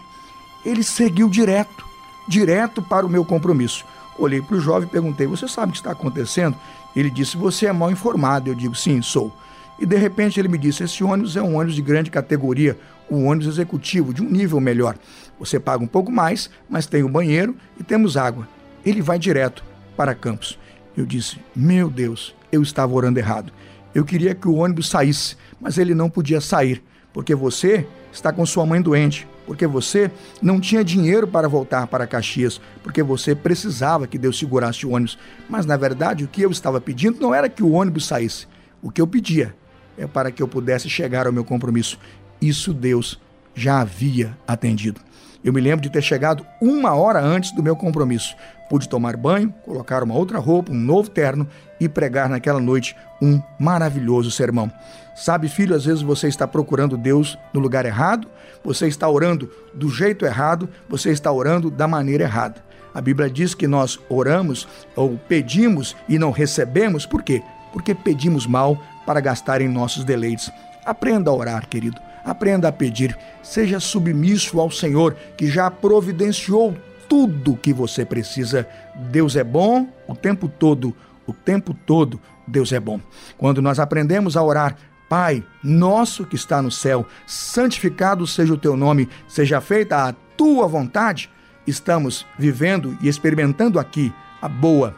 Ele 0.65 0.83
seguiu 0.83 1.29
direto, 1.29 1.85
direto 2.31 2.81
para 2.81 3.05
o 3.05 3.11
meu 3.11 3.25
compromisso. 3.25 3.85
Olhei 4.17 4.41
para 4.41 4.57
o 4.57 4.61
jovem 4.61 4.89
e 4.89 4.91
perguntei: 4.91 5.27
Você 5.27 5.49
sabe 5.49 5.71
o 5.71 5.73
que 5.73 5.79
está 5.79 5.91
acontecendo? 5.91 6.57
Ele 6.95 7.11
disse: 7.11 7.37
Você 7.37 7.67
é 7.67 7.73
mal 7.73 7.91
informado. 7.91 8.49
Eu 8.49 8.55
digo: 8.55 8.75
Sim, 8.75 9.03
sou. 9.03 9.37
E 9.81 9.85
de 9.85 9.97
repente 9.97 10.39
ele 10.39 10.49
me 10.49 10.57
disse: 10.57 10.85
Esse 10.85 11.03
ônibus 11.03 11.37
é 11.37 11.43
um 11.43 11.57
ônibus 11.57 11.75
de 11.75 11.83
grande 11.83 12.11
categoria, 12.11 12.79
um 13.11 13.27
ônibus 13.27 13.49
executivo, 13.49 14.15
de 14.15 14.23
um 14.23 14.31
nível 14.31 14.61
melhor. 14.61 14.97
Você 15.41 15.59
paga 15.59 15.83
um 15.83 15.89
pouco 15.89 16.13
mais, 16.13 16.49
mas 16.69 16.87
tem 16.87 17.03
o 17.03 17.09
um 17.09 17.11
banheiro 17.11 17.57
e 17.79 17.83
temos 17.83 18.17
água. 18.17 18.49
Ele 18.87 19.03
vai 19.03 19.19
direto 19.19 19.65
para 19.97 20.15
Campos. 20.15 20.57
Eu 20.97 21.05
disse: 21.05 21.39
Meu 21.57 21.91
Deus, 21.91 22.35
eu 22.53 22.63
estava 22.63 22.95
orando 22.95 23.19
errado. 23.19 23.53
Eu 23.93 24.05
queria 24.05 24.37
que 24.37 24.47
o 24.47 24.55
ônibus 24.55 24.89
saísse, 24.89 25.37
mas 25.61 25.79
ele 25.79 25.97
não 25.97 26.09
podia 26.09 26.41
sair, 26.41 26.81
porque 27.13 27.35
você 27.35 27.85
está 28.13 28.33
com 28.33 28.47
sua 28.47 28.65
mãe 28.65 28.81
doente, 28.81 29.27
porque 29.51 29.67
você 29.67 30.13
não 30.41 30.61
tinha 30.61 30.85
dinheiro 30.85 31.27
para 31.27 31.49
voltar 31.49 31.85
para 31.89 32.07
Caxias, 32.07 32.61
porque 32.85 33.03
você 33.03 33.35
precisava 33.35 34.07
que 34.07 34.17
Deus 34.17 34.39
segurasse 34.39 34.87
o 34.87 34.91
ônibus. 34.93 35.19
Mas 35.49 35.67
na 35.67 35.77
verdade, 35.77 36.23
o 36.23 36.29
que 36.29 36.41
eu 36.41 36.53
estava 36.53 36.81
pedindo 36.81 37.21
não 37.21 37.35
era 37.35 37.49
que 37.49 37.61
o 37.61 37.73
ônibus 37.73 38.07
saísse. 38.07 38.47
O 38.81 38.93
que 38.93 39.01
eu 39.01 39.09
pedia 39.09 39.53
é 39.99 40.07
para 40.07 40.31
que 40.31 40.41
eu 40.41 40.47
pudesse 40.47 40.89
chegar 40.89 41.27
ao 41.27 41.33
meu 41.33 41.45
compromisso. 41.45 41.99
Isso 42.41 42.73
Deus 42.73 43.21
já 43.53 43.81
havia 43.81 44.39
atendido. 44.47 45.01
Eu 45.43 45.53
me 45.53 45.61
lembro 45.61 45.81
de 45.81 45.91
ter 45.91 46.03
chegado 46.03 46.47
uma 46.63 46.95
hora 46.95 47.21
antes 47.21 47.51
do 47.51 47.61
meu 47.61 47.75
compromisso. 47.75 48.37
Pude 48.69 48.89
tomar 48.89 49.17
banho, 49.17 49.53
colocar 49.65 50.05
uma 50.05 50.15
outra 50.15 50.39
roupa, 50.39 50.71
um 50.71 50.77
novo 50.77 51.11
terno 51.11 51.45
e 51.81 51.89
pregar 51.89 52.29
naquela 52.29 52.61
noite 52.61 52.95
um 53.21 53.43
maravilhoso 53.59 54.31
sermão. 54.31 54.71
Sabe, 55.17 55.49
filho, 55.49 55.75
às 55.75 55.87
vezes 55.87 56.03
você 56.03 56.29
está 56.29 56.47
procurando 56.47 56.97
Deus 56.97 57.37
no 57.53 57.59
lugar 57.59 57.85
errado, 57.85 58.29
você 58.65 58.87
está 58.87 59.09
orando 59.09 59.51
do 59.73 59.89
jeito 59.89 60.25
errado, 60.25 60.69
você 60.89 61.11
está 61.11 61.31
orando 61.33 61.71
da 61.71 61.89
maneira 61.89 62.25
errada. 62.25 62.63
A 62.93 63.01
Bíblia 63.01 63.31
diz 63.31 63.55
que 63.55 63.67
nós 63.67 63.99
oramos 64.09 64.67
ou 64.97 65.19
pedimos 65.29 65.97
e 66.09 66.19
não 66.19 66.31
recebemos, 66.31 67.07
por 67.07 67.23
quê? 67.23 67.43
Porque 67.73 67.95
pedimos 67.95 68.47
mal 68.47 68.77
para 69.07 69.21
gastar 69.21 69.61
em 69.61 69.69
nossos 69.69 70.05
deleites. 70.05 70.51
Aprenda 70.85 71.31
a 71.31 71.35
orar, 71.35 71.69
querido. 71.69 72.01
Aprenda 72.25 72.69
a 72.69 72.73
pedir. 72.73 73.17
Seja 73.43 73.81
submisso 73.81 74.61
ao 74.61 74.71
Senhor, 74.71 75.15
que 75.37 75.47
já 75.47 75.71
providenciou 75.71 76.77
tudo 77.09 77.57
que 77.57 77.73
você 77.73 78.05
precisa. 78.05 78.67
Deus 78.95 79.37
é 79.37 79.45
bom 79.45 79.89
o 80.07 80.15
tempo 80.15 80.49
todo. 80.49 80.95
O 81.27 81.33
tempo 81.33 81.75
todo, 81.87 82.21
Deus 82.47 82.73
é 82.73 82.81
bom. 82.81 83.01
Quando 83.39 83.63
nós 83.63 83.79
aprendemos 83.79 84.37
a 84.37 84.43
orar, 84.43 84.77
Pai, 85.11 85.43
nosso 85.61 86.25
que 86.25 86.37
está 86.37 86.63
no 86.63 86.71
céu, 86.71 87.05
santificado 87.27 88.25
seja 88.29 88.55
o 88.55 88.57
teu 88.57 88.77
nome, 88.77 89.09
seja 89.27 89.61
feita 89.61 90.09
a 90.09 90.13
tua 90.13 90.69
vontade, 90.69 91.29
estamos 91.67 92.25
vivendo 92.39 92.97
e 93.01 93.09
experimentando 93.09 93.81
aqui 93.81 94.15
a 94.41 94.47
boa, 94.47 94.95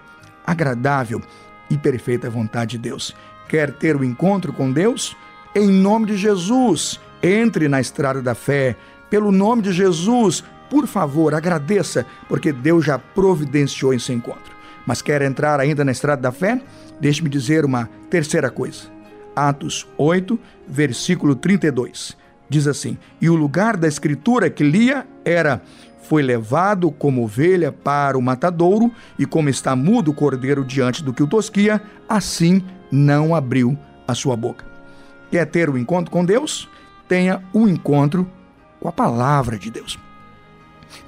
agradável 0.46 1.22
e 1.70 1.78
perfeita 1.78 2.28
vontade 2.28 2.72
de 2.72 2.90
Deus. 2.90 3.16
Quer 3.48 3.72
ter 3.72 3.96
o 3.96 4.00
um 4.00 4.04
encontro 4.04 4.52
com 4.52 4.70
Deus? 4.70 5.16
Em 5.54 5.70
nome 5.70 6.08
de 6.08 6.18
Jesus, 6.18 7.00
entre 7.22 7.66
na 7.66 7.80
estrada 7.80 8.20
da 8.20 8.34
fé. 8.34 8.76
Pelo 9.08 9.32
nome 9.32 9.62
de 9.62 9.72
Jesus, 9.72 10.44
por 10.68 10.86
favor, 10.86 11.34
agradeça, 11.34 12.04
porque 12.28 12.52
Deus 12.52 12.84
já 12.84 12.98
providenciou 12.98 13.94
esse 13.94 14.12
encontro. 14.12 14.52
Mas 14.86 15.00
quer 15.00 15.22
entrar 15.22 15.58
ainda 15.58 15.82
na 15.86 15.92
estrada 15.92 16.20
da 16.20 16.32
fé? 16.32 16.60
Deixe-me 17.00 17.30
dizer 17.30 17.64
uma 17.64 17.88
terceira 18.10 18.50
coisa. 18.50 18.92
Atos 19.34 19.86
8, 19.96 20.38
versículo 20.66 21.34
32. 21.34 22.16
Diz 22.48 22.66
assim: 22.66 22.98
E 23.20 23.30
o 23.30 23.34
lugar 23.34 23.76
da 23.76 23.88
escritura 23.88 24.50
que 24.50 24.62
lia 24.62 25.06
era: 25.24 25.62
Foi 26.02 26.22
levado 26.22 26.90
como 26.90 27.24
ovelha 27.24 27.72
para 27.72 28.18
o 28.18 28.22
matadouro, 28.22 28.92
e 29.18 29.24
como 29.24 29.48
está 29.48 29.74
mudo 29.74 30.10
o 30.10 30.14
cordeiro 30.14 30.64
diante 30.64 31.02
do 31.02 31.12
que 31.12 31.22
o 31.22 31.26
tosquia, 31.26 31.80
assim 32.08 32.62
não 32.90 33.34
abriu 33.34 33.78
a 34.06 34.14
sua 34.14 34.36
boca. 34.36 34.64
Quer 35.30 35.46
ter 35.46 35.70
o 35.70 35.74
um 35.74 35.78
encontro 35.78 36.10
com 36.10 36.24
Deus? 36.24 36.68
Tenha 37.08 37.42
o 37.52 37.60
um 37.60 37.68
encontro 37.68 38.30
com 38.78 38.88
a 38.88 38.92
palavra 38.92 39.58
de 39.58 39.70
Deus. 39.70 39.98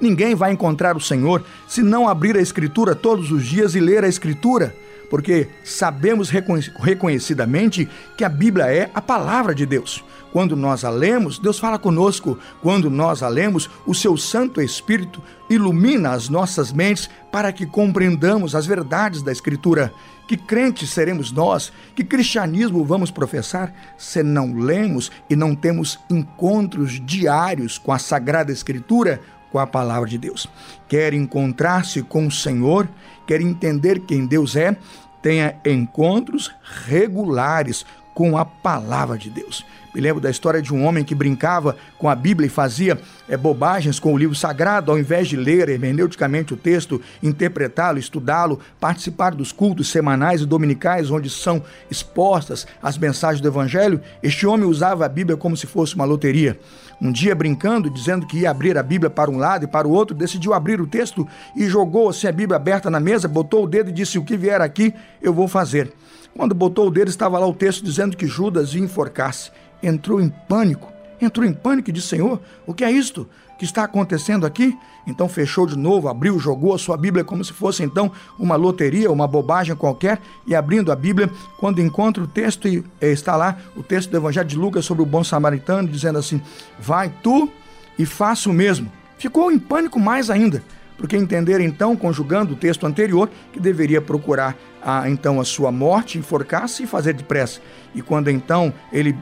Ninguém 0.01 0.33
vai 0.33 0.51
encontrar 0.51 0.97
o 0.97 1.01
Senhor 1.01 1.43
se 1.67 1.83
não 1.83 2.07
abrir 2.07 2.35
a 2.35 2.41
Escritura 2.41 2.95
todos 2.95 3.31
os 3.31 3.45
dias 3.45 3.75
e 3.75 3.79
ler 3.79 4.03
a 4.03 4.07
Escritura 4.07 4.75
porque 5.09 5.47
sabemos 5.63 6.29
reconhecidamente 6.29 7.87
que 8.17 8.23
a 8.23 8.29
Bíblia 8.29 8.65
é 8.65 8.89
a 8.93 9.01
palavra 9.01 9.53
de 9.53 9.65
Deus. 9.65 10.03
Quando 10.35 10.53
nós 10.57 10.83
a 10.83 10.89
lemos, 10.89 11.39
Deus 11.39 11.57
fala 11.57 11.79
conosco. 11.79 12.37
Quando 12.61 12.89
nós 12.89 13.23
a 13.23 13.29
lemos, 13.29 13.69
o 13.85 13.95
seu 13.95 14.17
Santo 14.17 14.61
Espírito 14.61 15.23
ilumina 15.49 16.11
as 16.11 16.27
nossas 16.27 16.73
mentes 16.73 17.09
para 17.31 17.53
que 17.53 17.65
compreendamos 17.65 18.53
as 18.53 18.65
verdades 18.65 19.21
da 19.21 19.31
Escritura. 19.31 19.93
Que 20.27 20.35
crentes 20.35 20.89
seremos 20.89 21.31
nós? 21.31 21.71
Que 21.95 22.03
cristianismo 22.03 22.83
vamos 22.83 23.11
professar 23.11 23.73
se 23.97 24.23
não 24.23 24.57
lemos 24.57 25.09
e 25.29 25.37
não 25.37 25.55
temos 25.55 25.99
encontros 26.09 26.99
diários 26.99 27.77
com 27.77 27.93
a 27.93 27.99
Sagrada 27.99 28.51
Escritura, 28.51 29.21
com 29.55 29.59
a 29.59 29.65
palavra 29.65 30.09
de 30.09 30.17
Deus? 30.17 30.49
Quer 30.85 31.13
encontrar-se 31.13 32.01
com 32.01 32.27
o 32.27 32.31
Senhor? 32.31 32.89
Quer 33.25 33.39
entender 33.39 34.01
quem 34.01 34.25
Deus 34.25 34.57
é? 34.57 34.75
Tenha 35.21 35.55
encontros 35.65 36.51
regulares 36.85 37.85
com 38.13 38.37
a 38.37 38.43
palavra 38.43 39.17
de 39.17 39.29
Deus. 39.29 39.65
Me 39.93 40.01
lembro 40.01 40.21
da 40.21 40.29
história 40.29 40.61
de 40.61 40.73
um 40.73 40.83
homem 40.83 41.05
que 41.05 41.15
brincava 41.15 41.77
com 41.97 42.09
a 42.09 42.15
Bíblia 42.15 42.47
e 42.47 42.49
fazia 42.49 42.99
é, 43.29 43.37
bobagens 43.37 43.97
com 43.97 44.13
o 44.13 44.17
livro 44.17 44.35
sagrado, 44.35 44.91
ao 44.91 44.99
invés 44.99 45.29
de 45.29 45.37
ler 45.37 45.69
hermeneuticamente 45.69 46.53
o 46.53 46.57
texto, 46.57 47.01
interpretá-lo, 47.23 47.97
estudá-lo, 47.97 48.59
participar 48.77 49.33
dos 49.33 49.53
cultos 49.53 49.87
semanais 49.89 50.41
e 50.41 50.45
dominicais 50.45 51.09
onde 51.09 51.29
são 51.29 51.63
expostas 51.89 52.67
as 52.83 52.97
mensagens 52.97 53.39
do 53.39 53.47
Evangelho. 53.47 54.01
Este 54.21 54.45
homem 54.45 54.67
usava 54.67 55.05
a 55.05 55.09
Bíblia 55.09 55.37
como 55.37 55.55
se 55.55 55.65
fosse 55.65 55.95
uma 55.95 56.03
loteria. 56.03 56.59
Um 57.01 57.11
dia, 57.11 57.35
brincando, 57.35 57.89
dizendo 57.89 58.25
que 58.25 58.39
ia 58.39 58.49
abrir 58.49 58.77
a 58.77 58.83
Bíblia 58.83 59.09
para 59.09 59.29
um 59.29 59.37
lado 59.37 59.65
e 59.65 59.67
para 59.67 59.87
o 59.87 59.91
outro, 59.91 60.15
decidiu 60.15 60.53
abrir 60.53 60.79
o 60.79 60.87
texto 60.87 61.27
e 61.55 61.67
jogou 61.67 62.09
assim 62.09 62.27
a 62.27 62.31
Bíblia 62.31 62.55
aberta 62.55 62.89
na 62.89 62.99
mesa, 62.99 63.27
botou 63.27 63.65
o 63.65 63.67
dedo 63.67 63.89
e 63.89 63.93
disse: 63.93 64.17
O 64.17 64.23
que 64.23 64.37
vier 64.37 64.61
aqui, 64.61 64.93
eu 65.21 65.33
vou 65.33 65.47
fazer. 65.47 65.93
Quando 66.35 66.55
botou 66.55 66.87
o 66.87 66.91
dedo, 66.91 67.09
estava 67.09 67.37
lá 67.39 67.47
o 67.47 67.53
texto 67.53 67.83
dizendo 67.83 68.15
que 68.15 68.27
Judas 68.27 68.73
ia 68.73 68.81
enforcar-se 68.81 69.51
entrou 69.81 70.19
em 70.19 70.29
pânico. 70.29 70.91
Entrou 71.21 71.45
em 71.45 71.53
pânico 71.53 71.89
e 71.89 71.93
disse: 71.93 72.07
Senhor, 72.07 72.41
o 72.65 72.73
que 72.73 72.83
é 72.83 72.91
isto 72.91 73.27
que 73.57 73.65
está 73.65 73.83
acontecendo 73.83 74.45
aqui? 74.45 74.77
Então 75.07 75.29
fechou 75.29 75.67
de 75.67 75.77
novo, 75.77 76.07
abriu, 76.07 76.39
jogou 76.39 76.73
a 76.73 76.79
sua 76.79 76.97
Bíblia 76.97 77.23
como 77.23 77.43
se 77.43 77.53
fosse 77.53 77.83
então 77.83 78.11
uma 78.39 78.55
loteria, 78.55 79.11
uma 79.11 79.27
bobagem 79.27 79.75
qualquer, 79.75 80.19
e 80.47 80.55
abrindo 80.55 80.91
a 80.91 80.95
Bíblia, 80.95 81.29
quando 81.57 81.79
encontra 81.79 82.23
o 82.23 82.27
texto, 82.27 82.67
e 82.67 82.83
está 82.99 83.35
lá 83.35 83.57
o 83.75 83.83
texto 83.83 84.09
do 84.09 84.17
Evangelho 84.17 84.47
de 84.47 84.55
Lucas 84.55 84.85
sobre 84.85 85.03
o 85.03 85.05
bom 85.05 85.23
samaritano, 85.23 85.87
dizendo 85.87 86.17
assim: 86.17 86.41
Vai 86.79 87.13
tu 87.21 87.49
e 87.97 88.05
faça 88.05 88.49
o 88.49 88.53
mesmo. 88.53 88.91
Ficou 89.17 89.51
em 89.51 89.59
pânico 89.59 89.99
mais 89.99 90.29
ainda, 90.29 90.63
porque 90.97 91.15
entenderam 91.15 91.63
então, 91.63 91.95
conjugando 91.95 92.53
o 92.53 92.57
texto 92.57 92.85
anterior, 92.85 93.29
que 93.53 93.59
deveria 93.59 94.01
procurar 94.01 94.55
a, 94.81 95.09
então 95.09 95.39
a 95.39 95.45
sua 95.45 95.71
morte, 95.71 96.17
enforcar-se 96.17 96.83
e 96.83 96.87
fazer 96.87 97.13
depressa. 97.13 97.61
E 97.93 98.01
quando 98.01 98.29
então 98.29 98.73
ele 98.91 99.15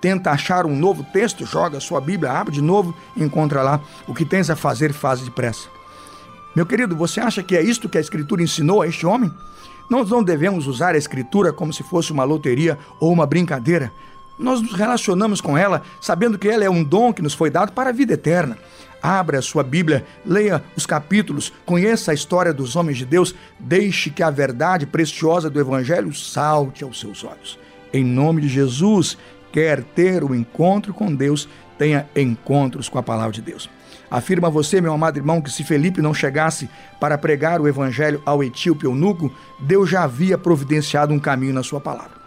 tenta 0.00 0.30
achar 0.30 0.66
um 0.66 0.76
novo 0.76 1.04
texto, 1.12 1.44
joga 1.44 1.80
sua 1.80 2.00
Bíblia, 2.00 2.32
abre 2.32 2.54
de 2.54 2.62
novo 2.62 2.94
encontra 3.16 3.62
lá 3.62 3.80
o 4.06 4.14
que 4.14 4.24
tens 4.24 4.50
a 4.50 4.56
fazer, 4.56 4.92
faz 4.92 5.20
depressa. 5.20 5.68
Meu 6.54 6.66
querido, 6.66 6.96
você 6.96 7.20
acha 7.20 7.42
que 7.42 7.56
é 7.56 7.62
isto 7.62 7.88
que 7.88 7.98
a 7.98 8.00
Escritura 8.00 8.42
ensinou 8.42 8.82
a 8.82 8.86
este 8.86 9.06
homem? 9.06 9.30
Nós 9.88 10.10
não 10.10 10.22
devemos 10.22 10.66
usar 10.66 10.94
a 10.94 10.98
Escritura 10.98 11.52
como 11.52 11.72
se 11.72 11.82
fosse 11.82 12.12
uma 12.12 12.24
loteria 12.24 12.78
ou 13.00 13.12
uma 13.12 13.26
brincadeira. 13.26 13.92
Nós 14.38 14.60
nos 14.60 14.72
relacionamos 14.72 15.40
com 15.40 15.56
ela 15.56 15.82
sabendo 16.00 16.38
que 16.38 16.48
ela 16.48 16.64
é 16.64 16.70
um 16.70 16.84
dom 16.84 17.12
que 17.12 17.22
nos 17.22 17.34
foi 17.34 17.50
dado 17.50 17.72
para 17.72 17.90
a 17.90 17.92
vida 17.92 18.14
eterna. 18.14 18.58
Abra 19.02 19.38
a 19.38 19.42
sua 19.42 19.62
Bíblia, 19.62 20.04
leia 20.26 20.62
os 20.76 20.84
capítulos, 20.84 21.52
conheça 21.64 22.10
a 22.10 22.14
história 22.14 22.52
dos 22.52 22.74
homens 22.74 22.98
de 22.98 23.04
Deus, 23.04 23.34
deixe 23.58 24.10
que 24.10 24.22
a 24.22 24.30
verdade 24.30 24.86
preciosa 24.86 25.48
do 25.48 25.60
Evangelho 25.60 26.12
salte 26.12 26.82
aos 26.82 26.98
seus 26.98 27.22
olhos. 27.22 27.58
Em 27.92 28.04
nome 28.04 28.42
de 28.42 28.48
Jesus, 28.48 29.16
quer 29.52 29.82
ter 29.82 30.22
o 30.22 30.30
um 30.30 30.34
encontro 30.34 30.92
com 30.92 31.14
Deus, 31.14 31.48
tenha 31.78 32.08
encontros 32.14 32.88
com 32.88 32.98
a 32.98 33.02
palavra 33.02 33.32
de 33.32 33.42
Deus. 33.42 33.70
Afirma 34.10 34.48
você, 34.48 34.80
meu 34.80 34.92
amado 34.92 35.18
irmão, 35.18 35.40
que 35.40 35.50
se 35.50 35.62
Felipe 35.62 36.00
não 36.00 36.14
chegasse 36.14 36.68
para 36.98 37.18
pregar 37.18 37.60
o 37.60 37.68
evangelho 37.68 38.22
ao 38.24 38.42
etíope 38.42 38.86
eunuco, 38.86 39.32
Deus 39.60 39.90
já 39.90 40.04
havia 40.04 40.38
providenciado 40.38 41.12
um 41.12 41.18
caminho 41.18 41.52
na 41.52 41.62
sua 41.62 41.80
palavra. 41.80 42.18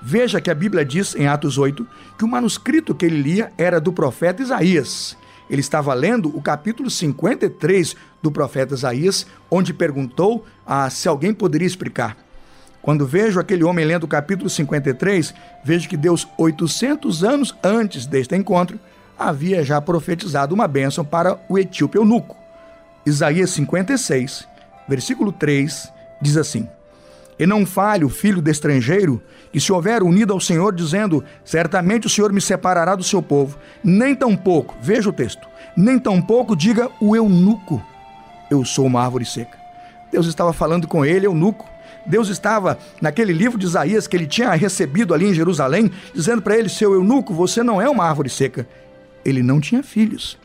Veja 0.00 0.40
que 0.40 0.50
a 0.50 0.54
Bíblia 0.54 0.84
diz 0.84 1.16
em 1.16 1.26
Atos 1.26 1.58
8 1.58 1.86
que 2.18 2.24
o 2.24 2.28
manuscrito 2.28 2.94
que 2.94 3.06
ele 3.06 3.20
lia 3.20 3.52
era 3.58 3.80
do 3.80 3.92
profeta 3.92 4.42
Isaías. 4.42 5.16
Ele 5.50 5.60
estava 5.60 5.92
lendo 5.92 6.34
o 6.36 6.40
capítulo 6.40 6.90
53 6.90 7.96
do 8.22 8.30
profeta 8.30 8.74
Isaías, 8.74 9.26
onde 9.50 9.74
perguntou 9.74 10.44
se 10.90 11.08
alguém 11.08 11.34
poderia 11.34 11.66
explicar. 11.66 12.16
Quando 12.84 13.06
vejo 13.06 13.40
aquele 13.40 13.64
homem 13.64 13.82
lendo 13.82 14.04
o 14.04 14.08
capítulo 14.08 14.50
53, 14.50 15.32
vejo 15.64 15.88
que 15.88 15.96
Deus, 15.96 16.28
800 16.36 17.24
anos 17.24 17.56
antes 17.64 18.04
deste 18.04 18.36
encontro, 18.36 18.78
havia 19.18 19.64
já 19.64 19.80
profetizado 19.80 20.54
uma 20.54 20.68
bênção 20.68 21.02
para 21.02 21.40
o 21.48 21.58
etíope 21.58 21.96
eunuco. 21.96 22.36
Isaías 23.06 23.48
56, 23.52 24.46
versículo 24.86 25.32
3, 25.32 25.90
diz 26.20 26.36
assim: 26.36 26.68
E 27.38 27.46
não 27.46 27.64
fale 27.64 28.04
o 28.04 28.10
filho 28.10 28.42
do 28.42 28.50
estrangeiro, 28.50 29.22
que 29.50 29.58
se 29.58 29.72
houver 29.72 30.02
unido 30.02 30.34
ao 30.34 30.40
Senhor, 30.40 30.74
dizendo: 30.74 31.24
Certamente 31.42 32.06
o 32.06 32.10
Senhor 32.10 32.34
me 32.34 32.40
separará 32.40 32.94
do 32.94 33.02
seu 33.02 33.22
povo, 33.22 33.58
nem 33.82 34.14
tampouco, 34.14 34.76
veja 34.82 35.08
o 35.08 35.12
texto, 35.12 35.48
nem 35.74 35.98
tampouco 35.98 36.54
diga 36.54 36.90
o 37.00 37.16
eunuco: 37.16 37.82
Eu 38.50 38.62
sou 38.62 38.84
uma 38.84 39.02
árvore 39.02 39.24
seca. 39.24 39.56
Deus 40.12 40.26
estava 40.26 40.52
falando 40.52 40.86
com 40.86 41.02
ele, 41.02 41.26
eunuco, 41.26 41.66
Deus 42.06 42.28
estava 42.28 42.78
naquele 43.00 43.32
livro 43.32 43.58
de 43.58 43.66
Isaías 43.66 44.06
que 44.06 44.16
ele 44.16 44.26
tinha 44.26 44.52
recebido 44.52 45.14
ali 45.14 45.26
em 45.26 45.34
Jerusalém, 45.34 45.90
dizendo 46.14 46.42
para 46.42 46.56
ele: 46.56 46.68
Seu 46.68 46.92
eunuco, 46.94 47.32
você 47.32 47.62
não 47.62 47.80
é 47.80 47.88
uma 47.88 48.04
árvore 48.04 48.28
seca. 48.28 48.68
Ele 49.24 49.42
não 49.42 49.60
tinha 49.60 49.82
filhos, 49.82 50.38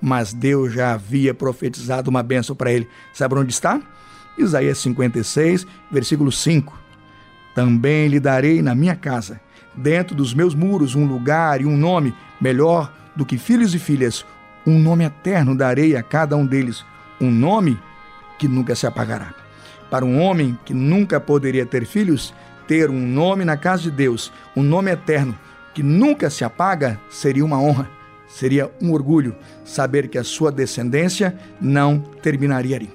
mas 0.00 0.32
Deus 0.32 0.72
já 0.72 0.94
havia 0.94 1.32
profetizado 1.32 2.10
uma 2.10 2.22
bênção 2.22 2.56
para 2.56 2.72
ele. 2.72 2.88
Sabe 3.14 3.36
onde 3.36 3.52
está? 3.52 3.80
Isaías 4.36 4.78
56, 4.78 5.66
versículo 5.90 6.32
5. 6.32 6.76
Também 7.54 8.08
lhe 8.08 8.20
darei 8.20 8.60
na 8.60 8.74
minha 8.74 8.96
casa, 8.96 9.40
dentro 9.74 10.14
dos 10.14 10.34
meus 10.34 10.54
muros, 10.54 10.94
um 10.94 11.06
lugar 11.06 11.60
e 11.60 11.66
um 11.66 11.76
nome 11.76 12.14
melhor 12.40 12.92
do 13.14 13.24
que 13.24 13.38
filhos 13.38 13.74
e 13.74 13.78
filhas. 13.78 14.26
Um 14.66 14.78
nome 14.78 15.04
eterno 15.04 15.56
darei 15.56 15.96
a 15.96 16.02
cada 16.02 16.36
um 16.36 16.44
deles, 16.44 16.84
um 17.20 17.30
nome 17.30 17.78
que 18.38 18.48
nunca 18.48 18.74
se 18.74 18.86
apagará. 18.86 19.45
Para 19.96 20.04
um 20.04 20.20
homem 20.20 20.58
que 20.62 20.74
nunca 20.74 21.18
poderia 21.18 21.64
ter 21.64 21.86
filhos, 21.86 22.34
ter 22.68 22.90
um 22.90 23.00
nome 23.00 23.46
na 23.46 23.56
casa 23.56 23.84
de 23.84 23.90
Deus, 23.90 24.30
um 24.54 24.62
nome 24.62 24.90
eterno, 24.90 25.34
que 25.72 25.82
nunca 25.82 26.28
se 26.28 26.44
apaga, 26.44 27.00
seria 27.08 27.42
uma 27.42 27.58
honra, 27.58 27.88
seria 28.28 28.70
um 28.78 28.92
orgulho 28.92 29.34
saber 29.64 30.08
que 30.08 30.18
a 30.18 30.22
sua 30.22 30.52
descendência 30.52 31.34
não 31.58 31.98
terminaria 32.20 32.76
ali. 32.76 32.90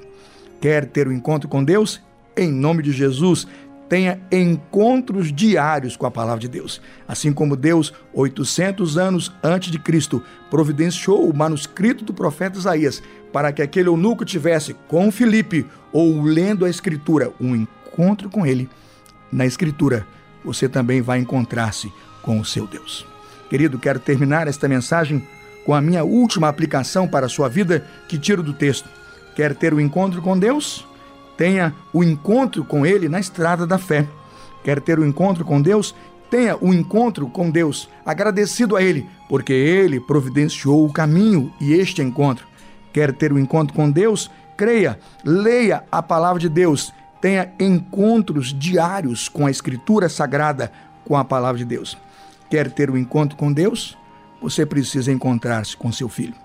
Quer 0.61 0.85
ter 0.85 1.07
um 1.07 1.11
encontro 1.11 1.49
com 1.49 1.63
Deus? 1.63 1.99
Em 2.37 2.51
nome 2.51 2.83
de 2.83 2.91
Jesus, 2.91 3.47
tenha 3.89 4.21
encontros 4.31 5.33
diários 5.33 5.97
com 5.97 6.05
a 6.05 6.11
palavra 6.11 6.39
de 6.39 6.47
Deus. 6.47 6.79
Assim 7.07 7.33
como 7.33 7.55
Deus, 7.55 7.91
800 8.13 8.95
anos 8.99 9.31
antes 9.41 9.71
de 9.71 9.79
Cristo, 9.79 10.23
providenciou 10.51 11.27
o 11.27 11.35
manuscrito 11.35 12.05
do 12.05 12.13
profeta 12.13 12.59
Isaías 12.59 13.01
para 13.33 13.51
que 13.51 13.61
aquele 13.61 13.89
eunuco 13.89 14.23
tivesse 14.23 14.75
com 14.87 15.11
Filipe 15.11 15.65
ou 15.91 16.21
lendo 16.21 16.65
a 16.65 16.69
Escritura 16.69 17.31
um 17.39 17.55
encontro 17.55 18.29
com 18.29 18.45
ele, 18.45 18.69
na 19.31 19.45
Escritura 19.45 20.05
você 20.43 20.67
também 20.67 21.01
vai 21.01 21.19
encontrar-se 21.19 21.91
com 22.21 22.39
o 22.39 22.45
seu 22.45 22.65
Deus. 22.65 23.05
Querido, 23.49 23.77
quero 23.77 23.99
terminar 23.99 24.47
esta 24.47 24.67
mensagem 24.67 25.27
com 25.65 25.73
a 25.73 25.81
minha 25.81 26.03
última 26.03 26.47
aplicação 26.47 27.07
para 27.07 27.25
a 27.25 27.29
sua 27.29 27.47
vida 27.47 27.85
que 28.07 28.17
tiro 28.17 28.41
do 28.41 28.53
texto. 28.53 28.89
Quer 29.35 29.55
ter 29.55 29.73
o 29.73 29.77
um 29.77 29.79
encontro 29.79 30.21
com 30.21 30.37
Deus? 30.37 30.87
Tenha 31.37 31.73
o 31.93 31.99
um 31.99 32.03
encontro 32.03 32.63
com 32.63 32.85
Ele 32.85 33.07
na 33.09 33.19
estrada 33.19 33.67
da 33.67 33.77
fé. 33.77 34.07
Quer 34.63 34.79
ter 34.79 34.99
o 34.99 35.03
um 35.03 35.05
encontro 35.05 35.43
com 35.43 35.61
Deus? 35.61 35.95
Tenha 36.29 36.57
o 36.61 36.73
encontro 36.73 37.27
com 37.27 37.49
Deus, 37.49 37.89
agradecido 38.05 38.77
a 38.77 38.81
Ele, 38.81 39.05
porque 39.27 39.51
Ele 39.51 39.99
providenciou 39.99 40.85
o 40.85 40.93
caminho 40.93 41.51
e 41.59 41.73
este 41.73 42.01
encontro. 42.01 42.47
Quer 42.93 43.11
ter 43.13 43.33
o 43.33 43.39
encontro 43.39 43.73
com 43.73 43.91
Deus? 43.91 44.31
Creia, 44.61 44.99
leia 45.25 45.83
a 45.91 46.03
palavra 46.03 46.39
de 46.39 46.47
Deus, 46.47 46.93
tenha 47.19 47.51
encontros 47.59 48.53
diários 48.53 49.27
com 49.27 49.47
a 49.47 49.49
Escritura 49.49 50.07
Sagrada, 50.07 50.71
com 51.03 51.17
a 51.17 51.25
palavra 51.25 51.57
de 51.57 51.65
Deus. 51.65 51.97
Quer 52.47 52.69
ter 52.69 52.91
um 52.91 52.95
encontro 52.95 53.35
com 53.35 53.51
Deus? 53.51 53.97
Você 54.39 54.63
precisa 54.63 55.11
encontrar-se 55.11 55.75
com 55.75 55.91
seu 55.91 56.07
filho. 56.07 56.35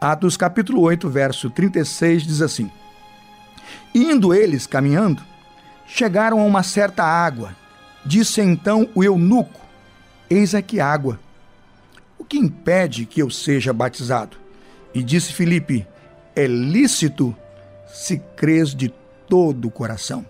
Atos 0.00 0.36
capítulo 0.36 0.80
8, 0.80 1.08
verso 1.08 1.48
36 1.48 2.24
diz 2.24 2.42
assim: 2.42 2.68
Indo 3.94 4.34
eles 4.34 4.66
caminhando, 4.66 5.22
chegaram 5.86 6.40
a 6.40 6.44
uma 6.44 6.64
certa 6.64 7.04
água. 7.04 7.54
Disse 8.04 8.40
então 8.40 8.88
o 8.96 9.04
eunuco: 9.04 9.60
Eis 10.28 10.56
aqui 10.56 10.80
água. 10.80 11.20
O 12.18 12.24
que 12.24 12.36
impede 12.36 13.06
que 13.06 13.22
eu 13.22 13.30
seja 13.30 13.72
batizado? 13.72 14.36
E 14.92 15.04
disse 15.04 15.32
Filipe: 15.32 15.86
É 16.34 16.46
lícito 16.46 17.36
se 17.86 18.18
crês 18.36 18.74
de 18.74 18.88
todo 19.28 19.68
o 19.68 19.70
coração. 19.70 20.24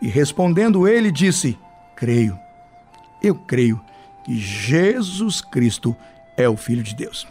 E 0.00 0.08
respondendo 0.08 0.86
ele, 0.86 1.10
disse: 1.10 1.58
Creio. 1.96 2.38
Eu 3.22 3.34
creio 3.34 3.80
que 4.24 4.38
Jesus 4.38 5.40
Cristo 5.40 5.96
é 6.36 6.48
o 6.48 6.56
Filho 6.56 6.82
de 6.82 6.94
Deus. 6.94 7.26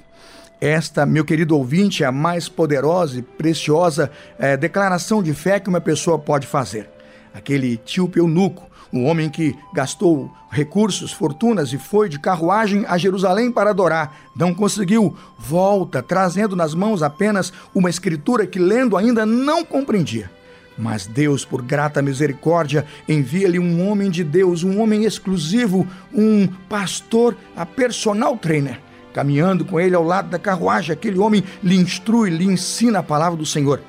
Esta, 0.60 1.06
meu 1.06 1.24
querido 1.24 1.56
ouvinte, 1.56 2.04
é 2.04 2.08
a 2.08 2.12
mais 2.12 2.50
poderosa 2.50 3.20
e 3.20 3.22
preciosa 3.22 4.12
é, 4.40 4.58
declaração 4.58 5.22
de 5.22 5.34
fé 5.34 5.60
que 5.60 5.70
uma 5.70 5.80
pessoa 5.80 6.18
pode 6.18 6.48
fazer. 6.48 6.90
Aquele 7.34 7.78
tio 7.78 8.10
eunuco, 8.16 8.70
um 8.92 9.06
homem 9.06 9.30
que 9.30 9.56
gastou 9.74 10.32
recursos, 10.50 11.12
fortunas 11.12 11.74
e 11.74 11.78
foi 11.78 12.08
de 12.08 12.20
carruagem 12.20 12.86
a 12.88 12.98
Jerusalém 12.98 13.52
para 13.52 13.72
adorar, 13.72 14.16
não 14.36 14.54
conseguiu, 14.54 15.16
volta 15.38 16.02
trazendo 16.02 16.56
nas 16.56 16.74
mãos 16.74 17.04
apenas 17.04 17.52
uma 17.76 17.90
escritura 17.90 18.48
que 18.48 18.60
lendo 18.60 18.96
ainda 18.96 19.26
não 19.26 19.64
compreendia. 19.64 20.32
Mas 20.78 21.08
Deus, 21.08 21.44
por 21.44 21.62
grata 21.62 22.02
misericórdia, 22.02 22.86
envia-lhe 23.10 23.58
um 23.58 23.88
homem 23.88 24.12
de 24.12 24.24
Deus, 24.24 24.64
um 24.64 24.80
homem 24.80 25.06
exclusivo, 25.06 25.88
um 26.14 26.48
pastor, 26.70 27.36
a 27.56 27.66
personal 27.66 28.38
trainer 28.38 28.80
caminhando 29.18 29.66
com 29.66 29.80
ele 29.80 29.96
ao 29.96 30.04
lado 30.04 30.30
da 30.30 30.38
carruagem, 30.38 30.94
aquele 30.94 31.18
homem 31.18 31.44
lhe 31.64 31.76
instrui, 31.76 32.30
lhe 32.30 32.46
ensina 32.46 33.00
a 33.00 33.04
palavra 33.04 33.36
do 33.36 33.48
Senhor. 33.48 33.82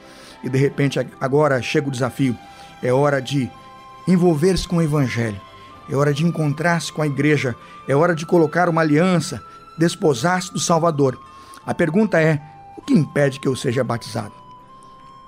E 0.42 0.48
de 0.48 0.56
repente 0.56 0.98
agora 1.20 1.60
chega 1.60 1.86
o 1.86 1.90
desafio. 1.90 2.34
É 2.82 2.92
hora 2.92 3.20
de 3.20 3.50
envolver-se 4.06 4.66
com 4.66 4.76
o 4.76 4.82
evangelho. 4.82 5.40
É 5.90 5.96
hora 5.96 6.12
de 6.12 6.24
encontrar-se 6.24 6.92
com 6.92 7.02
a 7.02 7.06
igreja. 7.06 7.56
É 7.86 7.94
hora 7.94 8.14
de 8.14 8.26
colocar 8.26 8.68
uma 8.68 8.82
aliança, 8.82 9.42
desposar-se 9.76 10.52
do 10.52 10.60
Salvador. 10.60 11.18
A 11.66 11.74
pergunta 11.74 12.20
é: 12.20 12.40
o 12.76 12.82
que 12.82 12.94
impede 12.94 13.40
que 13.40 13.48
eu 13.48 13.56
seja 13.56 13.82
batizado? 13.82 14.32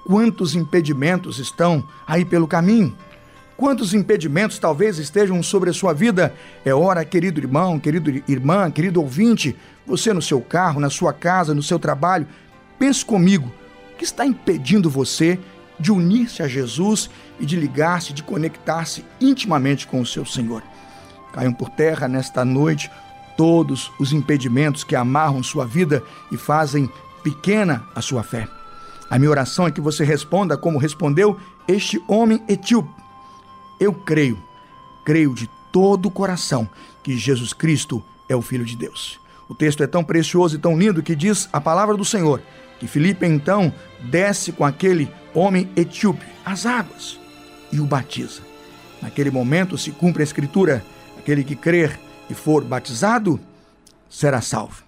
Quantos 0.05 0.55
impedimentos 0.55 1.39
estão 1.39 1.85
aí 2.07 2.25
pelo 2.25 2.47
caminho? 2.47 2.97
Quantos 3.57 3.93
impedimentos 3.93 4.59
talvez 4.59 4.99
estejam 4.99 5.43
sobre 5.43 5.69
a 5.69 5.73
sua 5.75 5.93
vida? 5.93 6.35
É 6.65 6.75
hora, 6.75 7.05
querido 7.05 7.39
irmão, 7.39 7.79
querido 7.79 8.23
irmã, 8.27 8.71
querido 8.71 9.03
ouvinte, 9.03 9.55
você 9.87 10.15
no 10.15 10.23
seu 10.23 10.41
carro, 10.41 10.81
na 10.81 10.89
sua 10.89 11.13
casa, 11.13 11.55
no 11.55 11.63
seu 11.63 11.79
trabalho, 11.79 12.27
pense 12.79 13.05
comigo, 13.05 13.53
o 13.93 13.97
que 13.99 14.05
está 14.05 14.25
impedindo 14.25 14.89
você 14.89 15.39
de 15.81 15.91
unir-se 15.91 16.43
a 16.43 16.49
Jesus 16.49 17.11
e 17.41 17.47
de 17.47 17.57
ligar-se, 17.57 18.13
de 18.13 18.23
conectar-se 18.23 19.05
intimamente 19.21 19.87
com 19.87 20.01
o 20.01 20.07
seu 20.07 20.25
Senhor? 20.25 20.63
Caiam 21.33 21.53
por 21.53 21.71
terra 21.71 22.07
nesta 22.07 22.45
noite 22.45 22.91
todos 23.37 23.91
os 23.99 24.13
impedimentos 24.13 24.85
que 24.85 24.95
amarram 24.95 25.43
sua 25.43 25.67
vida 25.67 26.03
e 26.31 26.37
fazem 26.37 26.89
pequena 27.23 27.85
a 27.95 28.01
sua 28.01 28.23
fé. 28.23 28.47
A 29.09 29.19
minha 29.19 29.31
oração 29.31 29.67
é 29.67 29.71
que 29.71 29.81
você 29.81 30.05
responda 30.05 30.57
como 30.57 30.79
respondeu 30.79 31.37
este 31.67 32.03
homem 32.07 32.43
etíope 32.47 33.01
eu 33.81 33.95
creio, 33.95 34.39
creio 35.03 35.35
de 35.35 35.49
todo 35.73 36.07
o 36.07 36.11
coração 36.11 36.69
que 37.03 37.17
Jesus 37.17 37.55
Cristo 37.55 38.05
é 38.29 38.37
o 38.37 38.43
Filho 38.43 38.65
de 38.67 38.77
Deus. 38.77 39.19
O 39.49 39.55
texto 39.55 39.83
é 39.83 39.87
tão 39.87 40.05
precioso 40.05 40.55
e 40.55 40.59
tão 40.59 40.79
lindo 40.79 41.03
que 41.03 41.17
diz 41.17 41.49
a 41.51 41.61
palavra 41.61 41.97
do 41.97 42.05
Senhor 42.05 42.43
que 42.81 42.89
Filipe 42.89 43.27
então 43.27 43.73
desce 44.01 44.51
com 44.51 44.65
aquele 44.65 45.09
homem 45.35 45.69
etíope 45.77 46.27
às 46.45 46.65
águas 46.67 47.21
e 47.71 47.79
o 47.79 47.85
batiza. 47.85 48.41
Naquele 49.01 49.31
momento 49.31 49.79
se 49.79 49.91
cumpre 49.93 50.23
a 50.23 50.25
escritura: 50.25 50.83
aquele 51.19 51.45
que 51.45 51.55
crer 51.55 52.01
e 52.29 52.35
for 52.35 52.65
batizado 52.65 53.39
será 54.09 54.41
salvo. 54.41 54.83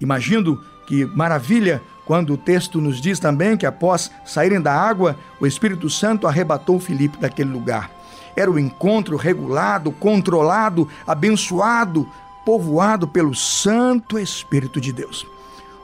Imagino 0.00 0.60
que 0.86 1.04
maravilha 1.04 1.82
quando 2.06 2.32
o 2.32 2.38
texto 2.38 2.80
nos 2.80 3.00
diz 3.00 3.18
também 3.18 3.56
que 3.56 3.66
após 3.66 4.10
saírem 4.24 4.60
da 4.60 4.72
água, 4.72 5.14
o 5.38 5.46
Espírito 5.46 5.90
Santo 5.90 6.26
arrebatou 6.26 6.80
Filipe 6.80 7.18
daquele 7.18 7.50
lugar. 7.50 7.90
Era 8.34 8.50
o 8.50 8.58
encontro 8.58 9.16
regulado, 9.16 9.92
controlado, 9.92 10.88
abençoado, 11.06 12.08
povoado 12.46 13.06
pelo 13.06 13.34
Santo 13.34 14.18
Espírito 14.18 14.80
de 14.80 14.92
Deus. 14.92 15.26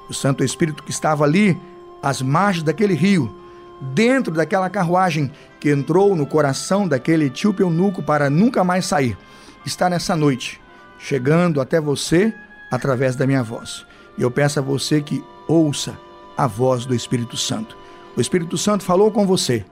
O 0.09 0.15
Santo 0.15 0.45
Espírito 0.45 0.83
que 0.83 0.91
estava 0.91 1.25
ali, 1.25 1.59
às 2.03 2.21
margens 2.21 2.63
daquele 2.63 2.95
rio, 2.95 3.35
dentro 3.81 4.33
daquela 4.33 4.71
carruagem 4.71 5.31
que 5.61 5.71
entrou 5.71 6.15
no 6.15 6.27
coração 6.27 6.87
daquele 6.87 7.27
etíope 7.27 7.63
eunuco 7.63 8.03
para 8.03 8.31
nunca 8.31 8.63
mais 8.63 8.87
sair, 8.87 9.17
está 9.65 9.89
nessa 9.89 10.15
noite, 10.15 10.61
chegando 10.99 11.61
até 11.61 11.81
você 11.81 12.33
através 12.71 13.17
da 13.17 13.27
minha 13.27 13.43
voz. 13.43 13.85
E 14.17 14.23
eu 14.23 14.31
peço 14.31 14.59
a 14.59 14.63
você 14.63 15.01
que 15.01 15.25
ouça 15.49 15.99
a 16.37 16.47
voz 16.47 16.85
do 16.87 16.95
Espírito 16.95 17.37
Santo. 17.37 17.77
O 18.17 18.21
Espírito 18.21 18.57
Santo 18.57 18.85
falou 18.85 19.11
com 19.11 19.27
você. 19.27 19.65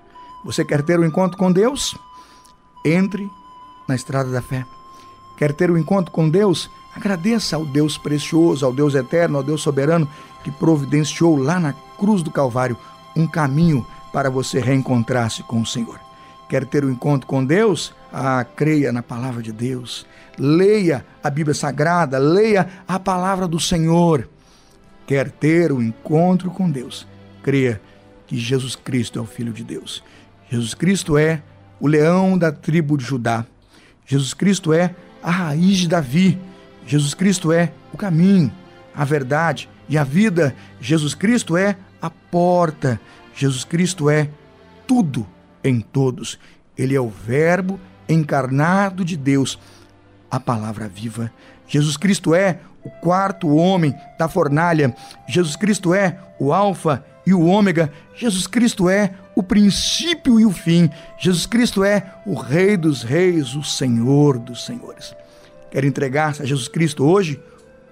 Você 0.44 0.64
quer 0.64 0.82
ter 0.82 0.98
um 0.98 1.04
encontro 1.04 1.38
com 1.38 1.52
Deus? 1.52 1.96
Entre 2.84 3.28
na 3.88 3.94
estrada 3.94 4.30
da 4.30 4.42
fé. 4.42 4.64
Quer 5.36 5.52
ter 5.52 5.70
um 5.70 5.78
encontro 5.78 6.12
com 6.12 6.28
Deus? 6.28 6.70
Agradeça 6.94 7.56
ao 7.56 7.64
Deus 7.64 7.96
precioso, 7.96 8.64
ao 8.66 8.72
Deus 8.72 8.94
eterno, 8.94 9.38
ao 9.38 9.42
Deus 9.42 9.62
soberano 9.62 10.08
que 10.44 10.50
providenciou 10.50 11.36
lá 11.36 11.58
na 11.58 11.72
cruz 11.98 12.22
do 12.22 12.30
Calvário 12.30 12.76
um 13.16 13.26
caminho 13.26 13.86
para 14.12 14.30
você 14.30 14.60
reencontrar-se 14.60 15.42
com 15.42 15.60
o 15.60 15.66
Senhor. 15.66 15.98
Quer 16.48 16.66
ter 16.66 16.84
um 16.84 16.90
encontro 16.90 17.26
com 17.26 17.44
Deus? 17.44 17.94
Ah, 18.12 18.44
creia 18.44 18.92
na 18.92 19.02
palavra 19.02 19.42
de 19.42 19.52
Deus. 19.52 20.06
Leia 20.38 21.04
a 21.22 21.30
Bíblia 21.30 21.54
Sagrada, 21.54 22.18
leia 22.18 22.68
a 22.86 22.98
palavra 22.98 23.48
do 23.48 23.58
Senhor. 23.58 24.28
Quer 25.06 25.30
ter 25.30 25.72
um 25.72 25.80
encontro 25.80 26.50
com 26.50 26.70
Deus? 26.70 27.06
Creia 27.42 27.80
que 28.26 28.38
Jesus 28.38 28.76
Cristo 28.76 29.18
é 29.18 29.22
o 29.22 29.26
Filho 29.26 29.52
de 29.52 29.64
Deus. 29.64 30.02
Jesus 30.50 30.74
Cristo 30.74 31.16
é 31.16 31.42
o 31.80 31.86
leão 31.86 32.36
da 32.36 32.52
tribo 32.52 32.98
de 32.98 33.04
Judá. 33.04 33.46
Jesus 34.06 34.34
Cristo 34.34 34.72
é 34.72 34.94
a 35.22 35.30
raiz 35.30 35.78
de 35.78 35.88
Davi. 35.88 36.38
Jesus 36.86 37.14
Cristo 37.14 37.52
é 37.52 37.72
o 37.92 37.96
caminho, 37.96 38.52
a 38.94 39.04
verdade 39.04 39.68
e 39.88 39.96
a 39.96 40.04
vida. 40.04 40.54
Jesus 40.80 41.14
Cristo 41.14 41.56
é 41.56 41.76
a 42.00 42.10
porta. 42.10 43.00
Jesus 43.34 43.64
Cristo 43.64 44.10
é 44.10 44.28
tudo 44.86 45.26
em 45.62 45.80
todos. 45.80 46.38
Ele 46.76 46.94
é 46.94 47.00
o 47.00 47.08
Verbo 47.08 47.78
encarnado 48.08 49.04
de 49.04 49.16
Deus, 49.16 49.58
a 50.30 50.40
palavra 50.40 50.88
viva. 50.88 51.32
Jesus 51.66 51.96
Cristo 51.96 52.34
é 52.34 52.60
o 52.84 52.90
quarto 52.90 53.48
homem 53.54 53.94
da 54.18 54.28
fornalha. 54.28 54.94
Jesus 55.28 55.56
Cristo 55.56 55.94
é 55.94 56.18
o 56.38 56.52
Alfa 56.52 57.04
e 57.26 57.32
o 57.32 57.44
Ômega. 57.44 57.92
Jesus 58.14 58.46
Cristo 58.46 58.90
é 58.90 59.14
o 59.34 59.42
princípio 59.42 60.40
e 60.40 60.44
o 60.44 60.50
fim. 60.50 60.90
Jesus 61.18 61.46
Cristo 61.46 61.84
é 61.84 62.14
o 62.26 62.34
Rei 62.34 62.76
dos 62.76 63.02
Reis, 63.02 63.54
o 63.54 63.62
Senhor 63.62 64.38
dos 64.38 64.64
Senhores. 64.64 65.14
Quer 65.72 65.86
entregar-se 65.86 66.42
a 66.42 66.44
Jesus 66.44 66.68
Cristo 66.68 67.02
hoje? 67.06 67.42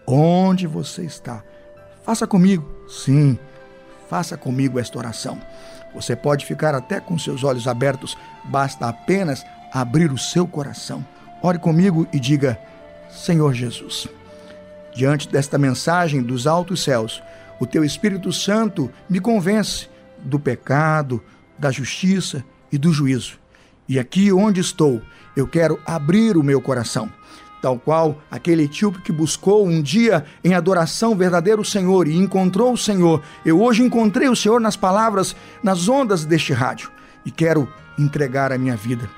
Onde 0.07 0.67
você 0.67 1.03
está? 1.03 1.43
Faça 2.05 2.27
comigo. 2.27 2.71
Sim, 2.87 3.39
faça 4.07 4.37
comigo 4.37 4.79
esta 4.79 4.99
oração. 4.99 5.41
Você 5.95 6.15
pode 6.15 6.45
ficar 6.45 6.75
até 6.75 7.01
com 7.01 7.19
seus 7.19 7.43
olhos 7.43 7.67
abertos, 7.67 8.19
basta 8.45 8.87
apenas 8.87 9.43
abrir 9.73 10.13
o 10.13 10.19
seu 10.19 10.47
coração. 10.47 11.05
Ore 11.43 11.59
comigo 11.59 12.07
e 12.13 12.21
diga: 12.21 12.61
Senhor 13.11 13.55
Jesus, 13.55 14.07
diante 14.95 15.27
desta 15.27 15.57
mensagem 15.57 16.23
dos 16.23 16.47
altos 16.47 16.85
céus, 16.85 17.23
o 17.59 17.67
teu 17.67 17.83
Espírito 17.83 18.31
Santo 18.31 18.91
me 19.09 19.21
convence 19.21 19.89
do 20.19 20.39
pecado, 20.39 21.23
da 21.59 21.71
justiça 21.71 22.45
e 22.71 22.77
do 22.77 22.93
juízo. 22.93 23.39
E 23.89 23.99
aqui 23.99 24.31
onde 24.31 24.61
estou, 24.61 25.01
eu 25.35 25.47
quero 25.47 25.81
abrir 25.87 26.37
o 26.37 26.43
meu 26.43 26.61
coração, 26.61 27.11
tal 27.61 27.79
qual 27.79 28.19
aquele 28.31 28.65
etíope 28.65 29.03
que 29.03 29.13
buscou 29.13 29.67
um 29.67 29.83
dia 29.83 30.25
em 30.43 30.55
adoração 30.55 31.15
verdadeiro 31.15 31.65
Senhor 31.65 32.09
e 32.09 32.17
encontrou 32.17 32.73
o 32.73 32.79
Senhor. 32.79 33.23
Eu 33.45 33.61
hoje 33.61 33.83
encontrei 33.83 34.29
o 34.29 34.37
Senhor 34.37 34.61
nas 34.61 34.77
palavras, 34.77 35.37
nas 35.63 35.89
ondas 35.89 36.25
deste 36.25 36.53
rádio 36.53 36.91
e 37.25 37.31
quero 37.31 37.69
entregar 37.99 38.53
a 38.53 38.59
minha 38.59 38.77
vida. 38.77 39.09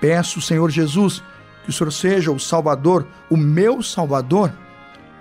Peço, 0.00 0.40
Senhor 0.40 0.70
Jesus, 0.70 1.22
que 1.62 1.70
o 1.70 1.72
Senhor 1.72 1.92
seja 1.92 2.32
o 2.32 2.40
Salvador, 2.40 3.06
o 3.28 3.36
meu 3.36 3.82
Salvador 3.82 4.52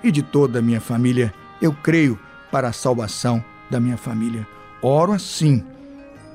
e 0.04 0.12
de 0.12 0.24
toda 0.24 0.60
a 0.60 0.62
minha 0.62 0.80
família. 0.80 1.34
Eu 1.62 1.74
creio 1.74 2.18
para 2.52 2.70
a 2.70 2.74
salvação 2.74 3.44
da 3.70 3.80
minha 3.80 3.98
família. 3.98 4.48
Oro 4.82 5.12
assim, 5.12 5.64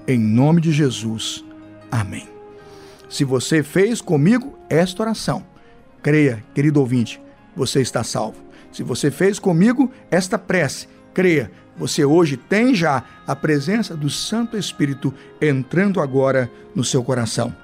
em 0.07 0.19
nome 0.19 0.61
de 0.61 0.71
Jesus. 0.71 1.43
Amém. 1.91 2.29
Se 3.09 3.25
você 3.25 3.63
fez 3.63 4.01
comigo 4.01 4.59
esta 4.69 5.03
oração, 5.03 5.45
Creia, 6.05 6.45
querido 6.53 6.81
ouvinte, 6.81 7.19
você 7.57 7.81
está 7.81 8.05
salvo. 8.05 8.37
Se 8.71 8.83
você 8.83 9.11
fez 9.11 9.39
comigo 9.39 9.91
esta 10.11 10.39
prece, 10.39 10.87
creia, 11.15 11.51
você 11.79 12.05
hoje 12.05 12.37
tem 12.37 12.75
já 12.75 13.03
a 13.27 13.35
presença 13.35 13.97
do 13.97 14.11
Santo 14.11 14.55
Espírito 14.55 15.15
entrando 15.41 16.03
agora 16.03 16.51
no 16.75 16.85
seu 16.85 17.03
coração. 17.03 17.57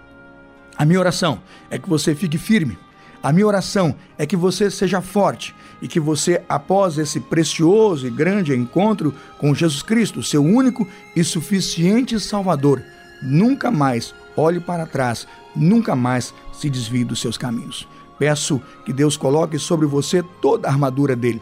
A 0.75 0.87
minha 0.87 0.99
oração 0.99 1.43
é 1.71 1.79
que 1.79 1.87
você 1.87 2.15
fique 2.15 2.39
firme. 2.39 2.79
A 3.23 3.31
minha 3.31 3.47
oração 3.47 3.95
é 4.17 4.25
que 4.25 4.37
você 4.37 4.71
seja 4.71 5.03
forte 5.03 5.55
e 5.83 5.87
que 5.87 6.01
você, 6.01 6.43
após 6.49 6.97
esse 6.97 7.21
precioso 7.21 8.07
e 8.07 8.11
grande 8.11 8.57
encontro 8.57 9.15
com 9.37 9.55
Jesus 9.55 9.83
Cristo, 9.83 10.23
seu 10.23 10.43
único 10.43 10.89
e 11.15 11.23
suficiente 11.23 12.19
Salvador, 12.19 12.83
nunca 13.23 13.71
mais 13.71 14.15
olhe 14.35 14.61
para 14.61 14.87
trás, 14.87 15.29
nunca 15.55 15.95
mais 15.95 16.33
se 16.55 16.71
desvie 16.71 17.05
dos 17.05 17.21
seus 17.21 17.37
caminhos. 17.37 17.87
Peço 18.21 18.61
que 18.85 18.93
Deus 18.93 19.17
coloque 19.17 19.59
sobre 19.59 19.87
você 19.87 20.23
toda 20.43 20.69
a 20.69 20.71
armadura 20.71 21.17
dele, 21.17 21.41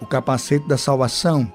o 0.00 0.06
capacete 0.06 0.66
da 0.66 0.78
salvação, 0.78 1.52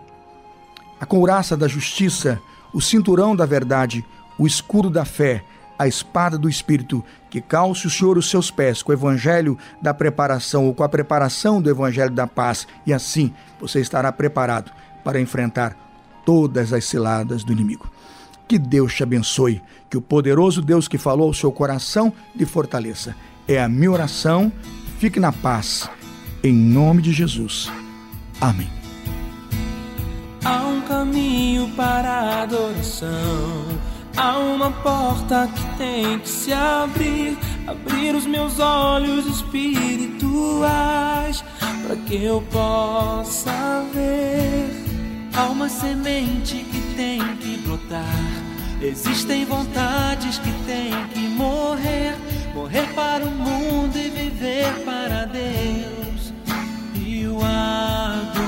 a 1.02 1.08
couraça 1.08 1.58
da 1.58 1.68
justiça, 1.68 2.40
o 2.72 2.80
cinturão 2.80 3.36
da 3.36 3.48
verdade, 3.48 4.06
o 4.38 4.46
escudo 4.46 4.88
da 4.88 5.04
fé, 5.04 5.44
a 5.80 5.88
espada 5.88 6.38
do 6.38 6.48
Espírito, 6.48 7.04
que 7.32 7.42
calce 7.42 7.88
o 7.88 7.90
Senhor 7.90 8.16
os 8.16 8.30
seus 8.30 8.52
pés 8.52 8.84
com 8.84 8.92
o 8.92 8.94
evangelho 8.94 9.58
da 9.82 9.92
preparação 9.92 10.68
ou 10.68 10.76
com 10.76 10.84
a 10.84 10.90
preparação 10.90 11.60
do 11.60 11.68
evangelho 11.68 12.14
da 12.14 12.28
paz, 12.28 12.68
e 12.86 12.94
assim 12.94 13.34
você 13.60 13.82
estará 13.82 14.12
preparado 14.12 14.72
para 15.04 15.20
enfrentar 15.20 15.76
todas 16.24 16.74
as 16.74 16.86
ciladas 16.86 17.44
do 17.44 17.52
inimigo. 17.52 17.90
Que 18.48 18.60
Deus 18.60 18.94
te 18.94 19.02
abençoe, 19.02 19.64
que 19.90 19.98
o 19.98 20.02
poderoso 20.02 20.62
Deus 20.62 20.88
que 20.88 21.00
falou 21.00 21.26
ao 21.26 21.34
seu 21.34 21.52
coração 21.52 22.14
lhe 22.36 22.46
fortaleça. 22.46 23.16
É 23.50 23.60
a 23.60 23.68
minha 23.68 23.90
oração. 23.90 24.52
Fique 25.00 25.20
na 25.20 25.32
paz. 25.32 25.90
Em 26.44 26.54
nome 26.54 27.02
de 27.02 27.12
Jesus. 27.12 27.72
Amém. 28.40 28.70
Há 30.46 30.68
um 30.68 30.82
caminho 30.82 31.68
para 31.70 32.12
a 32.12 32.44
adoração. 32.44 33.66
Há 34.16 34.38
uma 34.38 34.70
porta 34.70 35.50
que 35.56 35.78
tem 35.80 36.20
que 36.20 36.30
se 36.30 36.54
abrir. 36.54 37.36
Abrir 37.66 38.14
os 38.16 38.28
meus 38.28 38.60
olhos 38.60 39.26
espirituais 39.26 39.84
para 41.88 41.96
que 42.06 42.24
eu 42.24 42.44
possa 42.52 43.84
ver. 43.92 44.70
Há 45.34 45.46
uma 45.46 45.70
semente 45.70 46.58
que 46.72 46.82
tem 46.96 47.18
que 47.38 47.58
brotar. 47.66 48.49
Existem 48.82 49.46
vontades 49.46 50.38
que 50.38 50.52
têm 50.66 51.08
que 51.14 51.20
morrer. 51.20 52.16
Morrer 52.54 52.88
para 52.94 53.26
o 53.26 53.32
mundo 53.32 53.98
e 53.98 54.10
viver 54.10 54.74
para 54.86 55.26
Deus. 55.26 56.34
E 56.96 57.28
o 57.28 57.38
adorar. 57.44 58.39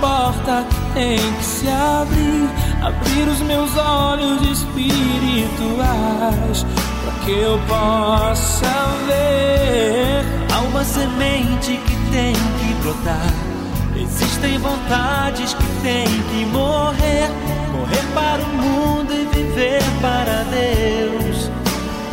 Porta 0.00 0.64
tem 0.94 1.18
que 1.18 1.44
se 1.44 1.68
abrir. 1.68 2.48
Abrir 2.82 3.28
os 3.28 3.40
meus 3.40 3.76
olhos 3.76 4.40
espirituais. 4.42 6.64
Para 7.04 7.12
que 7.24 7.32
eu 7.32 7.60
possa 7.68 8.66
ver. 9.06 10.24
Há 10.54 10.60
uma 10.60 10.84
semente 10.84 11.78
que 11.86 11.96
tem 12.10 12.32
que 12.34 12.74
brotar. 12.82 13.32
Existem 13.96 14.58
vontades 14.58 15.54
que 15.54 15.66
têm 15.82 16.06
que 16.06 16.44
morrer. 16.46 17.28
Morrer 17.72 18.04
para 18.14 18.42
o 18.42 18.48
mundo 18.48 19.12
e 19.12 19.26
viver 19.34 19.82
para 20.00 20.44
Deus. 20.44 21.50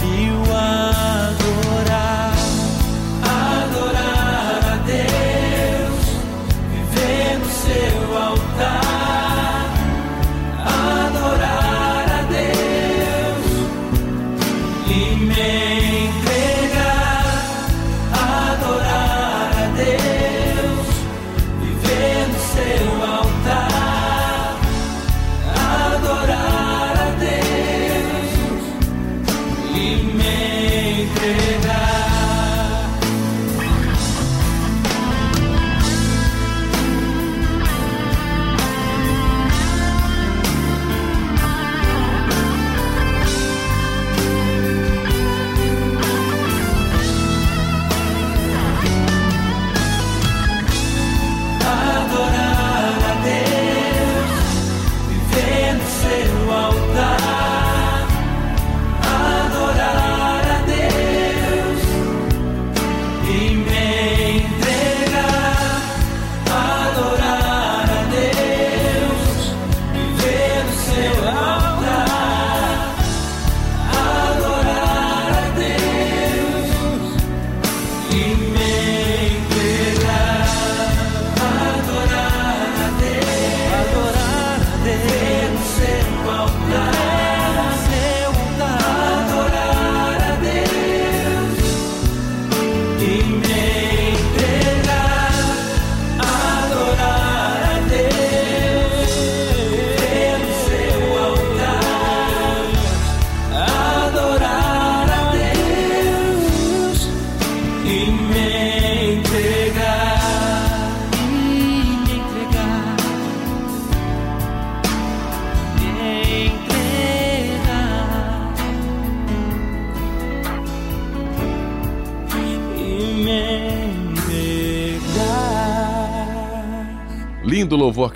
E 0.03 0.32
o. 0.32 0.47
Adorar 0.59 2.07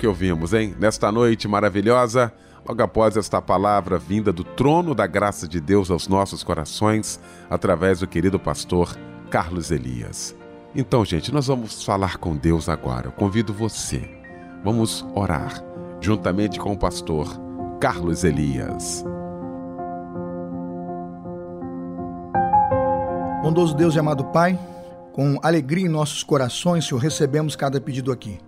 que 0.02 0.06
ouvimos, 0.08 0.52
hein? 0.52 0.74
Nesta 0.80 1.12
noite 1.12 1.46
maravilhosa, 1.46 2.32
logo 2.66 2.82
após 2.82 3.16
esta 3.16 3.40
palavra 3.40 4.00
vinda 4.00 4.32
do 4.32 4.42
trono 4.42 4.96
da 4.96 5.06
graça 5.06 5.46
de 5.46 5.60
Deus 5.60 5.92
aos 5.92 6.08
nossos 6.08 6.42
corações, 6.42 7.20
através 7.48 8.00
do 8.00 8.08
querido 8.08 8.36
pastor 8.36 8.98
Carlos 9.30 9.70
Elias. 9.70 10.34
Então, 10.74 11.04
gente, 11.04 11.32
nós 11.32 11.46
vamos 11.46 11.84
falar 11.84 12.16
com 12.16 12.36
Deus 12.36 12.68
agora. 12.68 13.06
Eu 13.06 13.12
convido 13.12 13.54
você. 13.54 14.10
Vamos 14.64 15.06
orar 15.14 15.62
juntamente 16.00 16.58
com 16.58 16.72
o 16.72 16.76
pastor 16.76 17.40
Carlos 17.80 18.24
Elias. 18.24 19.04
Bondoso 23.40 23.76
Deus 23.76 23.94
e 23.94 24.00
amado 24.00 24.24
Pai, 24.32 24.58
com 25.12 25.38
alegria 25.44 25.86
em 25.86 25.88
nossos 25.88 26.24
corações, 26.24 26.88
Senhor, 26.88 26.98
recebemos 26.98 27.54
cada 27.54 27.80
pedido 27.80 28.10
aqui. 28.10 28.40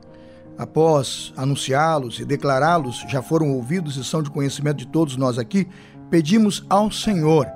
Após 0.56 1.32
anunciá-los 1.36 2.20
e 2.20 2.24
declará-los, 2.24 3.04
já 3.08 3.20
foram 3.20 3.52
ouvidos 3.52 3.96
e 3.96 4.04
são 4.04 4.22
de 4.22 4.30
conhecimento 4.30 4.78
de 4.78 4.86
todos 4.86 5.16
nós 5.16 5.38
aqui, 5.38 5.68
pedimos 6.10 6.64
ao 6.68 6.90
Senhor 6.90 7.46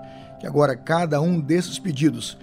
que 0.40 0.46
agora 0.46 0.76
cada 0.76 1.20
um 1.20 1.40
desses 1.40 1.78
pedidos 1.78 2.38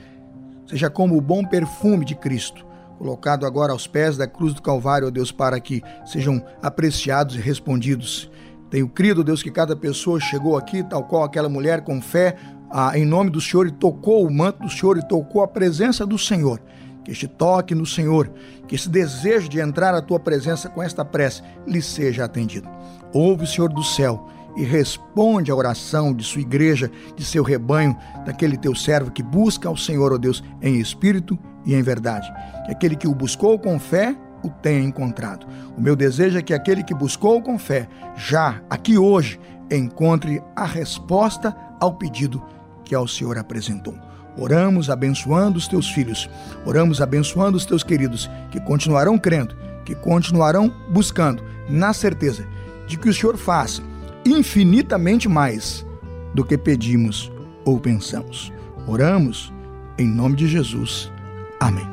seja 0.67 0.89
como 0.89 1.17
o 1.17 1.21
bom 1.21 1.43
perfume 1.43 2.03
de 2.03 2.15
Cristo, 2.15 2.65
colocado 2.97 3.45
agora 3.45 3.71
aos 3.71 3.87
pés 3.87 4.17
da 4.17 4.27
cruz 4.27 4.53
do 4.53 4.61
Calvário, 4.61 5.07
ó 5.07 5.11
Deus, 5.11 5.31
para 5.31 5.59
que 5.59 5.81
sejam 6.05 6.43
apreciados 6.61 7.35
e 7.35 7.39
respondidos. 7.39 8.29
Tenho 8.69 8.89
crido, 8.89 9.23
Deus, 9.23 9.43
que 9.43 9.51
cada 9.51 9.75
pessoa 9.75 10.19
chegou 10.19 10.57
aqui, 10.57 10.83
tal 10.83 11.03
qual 11.03 11.23
aquela 11.23 11.47
mulher 11.47 11.81
com 11.81 12.01
fé, 12.01 12.35
ah, 12.71 12.97
em 12.97 13.05
nome 13.05 13.29
do 13.29 13.39
Senhor, 13.39 13.67
e 13.67 13.71
tocou 13.71 14.25
o 14.25 14.33
manto 14.33 14.63
do 14.63 14.69
Senhor 14.69 14.97
e 14.97 15.07
tocou 15.07 15.43
a 15.43 15.47
presença 15.47 16.05
do 16.05 16.17
Senhor. 16.17 16.59
Que 17.05 17.11
este 17.11 17.27
toque 17.27 17.75
no 17.75 17.85
Senhor, 17.85 18.31
que 18.67 18.75
esse 18.75 18.89
desejo 18.89 19.47
de 19.47 19.59
entrar 19.59 19.93
à 19.93 20.01
tua 20.01 20.19
presença 20.19 20.67
com 20.67 20.81
esta 20.81 21.05
prece 21.05 21.43
lhe 21.67 21.81
seja 21.81 22.25
atendido. 22.25 22.67
Ouve, 23.13 23.45
Senhor 23.45 23.71
do 23.71 23.83
céu, 23.83 24.27
e 24.57 24.63
responde 24.63 25.51
à 25.51 25.55
oração 25.55 26.13
de 26.13 26.23
sua 26.23 26.41
igreja, 26.41 26.89
de 27.15 27.23
seu 27.23 27.43
rebanho, 27.43 27.95
daquele 28.25 28.57
teu 28.57 28.73
servo 28.73 29.11
que 29.11 29.21
busca 29.21 29.69
ao 29.69 29.77
Senhor, 29.77 30.11
ó 30.11 30.17
Deus, 30.17 30.43
em 30.61 30.79
espírito 30.79 31.37
e 31.65 31.75
em 31.75 31.81
verdade. 31.83 32.27
Que 32.65 32.71
aquele 32.71 32.95
que 32.95 33.07
o 33.07 33.13
buscou 33.13 33.59
com 33.59 33.79
fé 33.79 34.15
o 34.43 34.49
tenha 34.49 34.81
encontrado. 34.81 35.45
O 35.77 35.81
meu 35.81 35.95
desejo 35.95 36.37
é 36.37 36.41
que 36.41 36.53
aquele 36.53 36.83
que 36.83 36.93
buscou 36.93 37.41
com 37.41 37.57
fé, 37.57 37.87
já 38.15 38.61
aqui 38.69 38.97
hoje, 38.97 39.39
encontre 39.71 40.41
a 40.55 40.65
resposta 40.65 41.55
ao 41.79 41.93
pedido 41.93 42.43
que 42.83 42.95
ao 42.95 43.07
Senhor 43.07 43.37
apresentou. 43.37 43.95
Oramos 44.37 44.89
abençoando 44.89 45.57
os 45.57 45.67
teus 45.67 45.89
filhos, 45.89 46.29
oramos 46.65 47.01
abençoando 47.01 47.57
os 47.57 47.65
teus 47.65 47.83
queridos, 47.83 48.29
que 48.51 48.59
continuarão 48.59 49.17
crendo, 49.17 49.55
que 49.85 49.95
continuarão 49.95 50.73
buscando, 50.89 51.43
na 51.69 51.93
certeza 51.93 52.45
de 52.87 52.97
que 52.97 53.09
o 53.09 53.13
Senhor 53.13 53.37
faz 53.37 53.81
infinitamente 54.25 55.29
mais 55.29 55.85
do 56.33 56.43
que 56.43 56.57
pedimos 56.57 57.31
ou 57.63 57.79
pensamos. 57.79 58.51
Oramos 58.87 59.53
em 59.97 60.07
nome 60.07 60.35
de 60.35 60.47
Jesus. 60.47 61.11
Amém. 61.59 61.87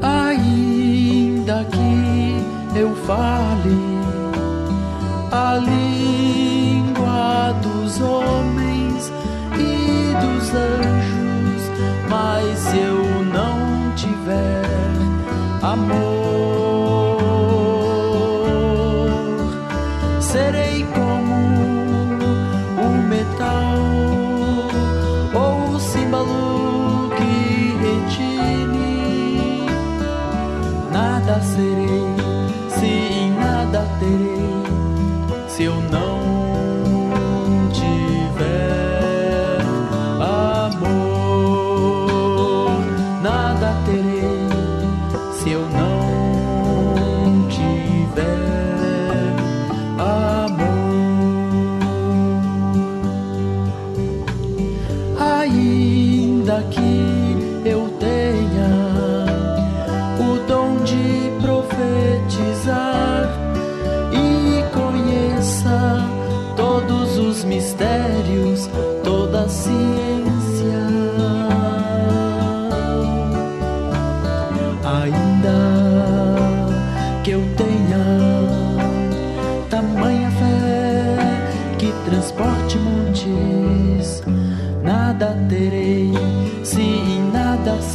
Ainda 0.00 1.64
que 1.64 2.78
eu 2.78 2.94
fale 3.04 3.76
a 5.32 5.58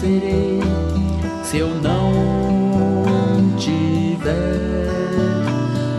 serei, 0.06 0.62
se 1.44 1.58
eu 1.58 1.70
não 1.82 3.58
tiver 3.58 4.92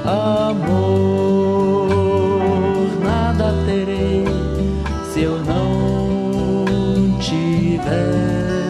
amor, 0.05 1.89
nada 3.03 3.53
terei, 3.67 4.25
se 5.13 5.23
eu 5.23 5.43
não 5.43 7.19
tiver 7.19 8.66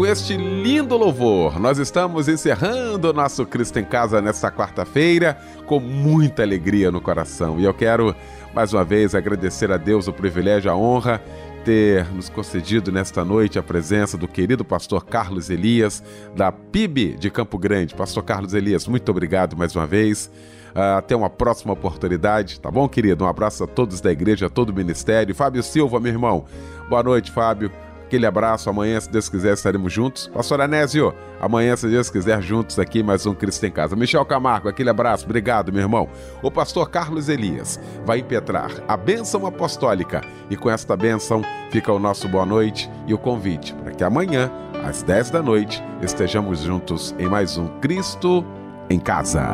com 0.00 0.06
este 0.06 0.34
lindo 0.34 0.96
louvor, 0.96 1.60
nós 1.60 1.76
estamos 1.76 2.26
encerrando 2.26 3.10
o 3.10 3.12
nosso 3.12 3.44
Cristo 3.44 3.78
em 3.78 3.84
Casa 3.84 4.18
nesta 4.22 4.50
quarta-feira 4.50 5.38
com 5.66 5.78
muita 5.78 6.42
alegria 6.42 6.90
no 6.90 7.02
coração. 7.02 7.60
E 7.60 7.64
eu 7.64 7.74
quero 7.74 8.16
mais 8.54 8.72
uma 8.72 8.82
vez 8.82 9.14
agradecer 9.14 9.70
a 9.70 9.76
Deus 9.76 10.08
o 10.08 10.12
privilégio, 10.14 10.70
a 10.70 10.74
honra 10.74 11.22
ter 11.66 12.06
nos 12.14 12.30
concedido 12.30 12.90
nesta 12.90 13.22
noite 13.26 13.58
a 13.58 13.62
presença 13.62 14.16
do 14.16 14.26
querido 14.26 14.64
pastor 14.64 15.04
Carlos 15.04 15.50
Elias, 15.50 16.02
da 16.34 16.50
PIB 16.50 17.18
de 17.18 17.28
Campo 17.28 17.58
Grande. 17.58 17.94
Pastor 17.94 18.22
Carlos 18.22 18.54
Elias, 18.54 18.88
muito 18.88 19.06
obrigado 19.10 19.54
mais 19.54 19.76
uma 19.76 19.86
vez. 19.86 20.30
Ah, 20.74 20.96
até 20.96 21.14
uma 21.14 21.28
próxima 21.28 21.74
oportunidade, 21.74 22.58
tá 22.58 22.70
bom, 22.70 22.88
querido? 22.88 23.24
Um 23.24 23.28
abraço 23.28 23.64
a 23.64 23.66
todos 23.66 24.00
da 24.00 24.10
igreja, 24.10 24.46
a 24.46 24.48
todo 24.48 24.70
o 24.70 24.74
ministério. 24.74 25.34
Fábio 25.34 25.62
Silva, 25.62 26.00
meu 26.00 26.10
irmão. 26.10 26.46
Boa 26.88 27.02
noite, 27.02 27.30
Fábio. 27.30 27.70
Aquele 28.10 28.26
abraço, 28.26 28.68
amanhã, 28.68 29.00
se 29.00 29.08
Deus 29.08 29.28
quiser, 29.28 29.54
estaremos 29.54 29.92
juntos. 29.92 30.26
Pastor 30.26 30.60
Anésio, 30.60 31.14
amanhã, 31.40 31.76
se 31.76 31.86
Deus 31.86 32.10
quiser, 32.10 32.42
juntos 32.42 32.76
aqui, 32.76 33.04
mais 33.04 33.24
um 33.24 33.32
Cristo 33.32 33.64
em 33.66 33.70
Casa. 33.70 33.94
Michel 33.94 34.24
Camargo, 34.24 34.68
aquele 34.68 34.90
abraço, 34.90 35.26
obrigado, 35.26 35.72
meu 35.72 35.82
irmão. 35.82 36.08
O 36.42 36.50
pastor 36.50 36.90
Carlos 36.90 37.28
Elias 37.28 37.78
vai 38.04 38.18
impetrar 38.18 38.72
a 38.88 38.96
bênção 38.96 39.46
apostólica 39.46 40.22
e 40.50 40.56
com 40.56 40.68
esta 40.68 40.96
bênção 40.96 41.40
fica 41.70 41.92
o 41.92 42.00
nosso 42.00 42.28
boa 42.28 42.44
noite 42.44 42.90
e 43.06 43.14
o 43.14 43.18
convite 43.18 43.72
para 43.74 43.92
que 43.92 44.02
amanhã, 44.02 44.50
às 44.84 45.04
10 45.04 45.30
da 45.30 45.40
noite, 45.40 45.80
estejamos 46.02 46.62
juntos 46.62 47.14
em 47.16 47.28
mais 47.28 47.56
um 47.56 47.68
Cristo 47.78 48.44
em 48.90 48.98
Casa. 48.98 49.46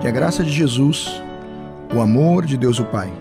Que 0.00 0.06
a 0.06 0.12
graça 0.12 0.44
de 0.44 0.52
Jesus, 0.52 1.20
o 1.92 2.00
amor 2.00 2.46
de 2.46 2.56
Deus 2.56 2.78
o 2.78 2.84
Pai, 2.84 3.12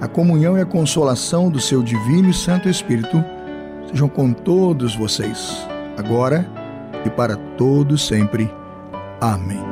a 0.00 0.08
comunhão 0.08 0.56
e 0.56 0.60
a 0.60 0.66
consolação 0.66 1.50
do 1.50 1.60
seu 1.60 1.82
divino 1.82 2.30
e 2.30 2.34
santo 2.34 2.68
Espírito 2.68 3.22
sejam 3.88 4.08
com 4.08 4.32
todos 4.32 4.96
vocês, 4.96 5.66
agora 5.96 6.48
e 7.04 7.10
para 7.10 7.36
todos 7.36 8.06
sempre. 8.06 8.50
Amém. 9.20 9.69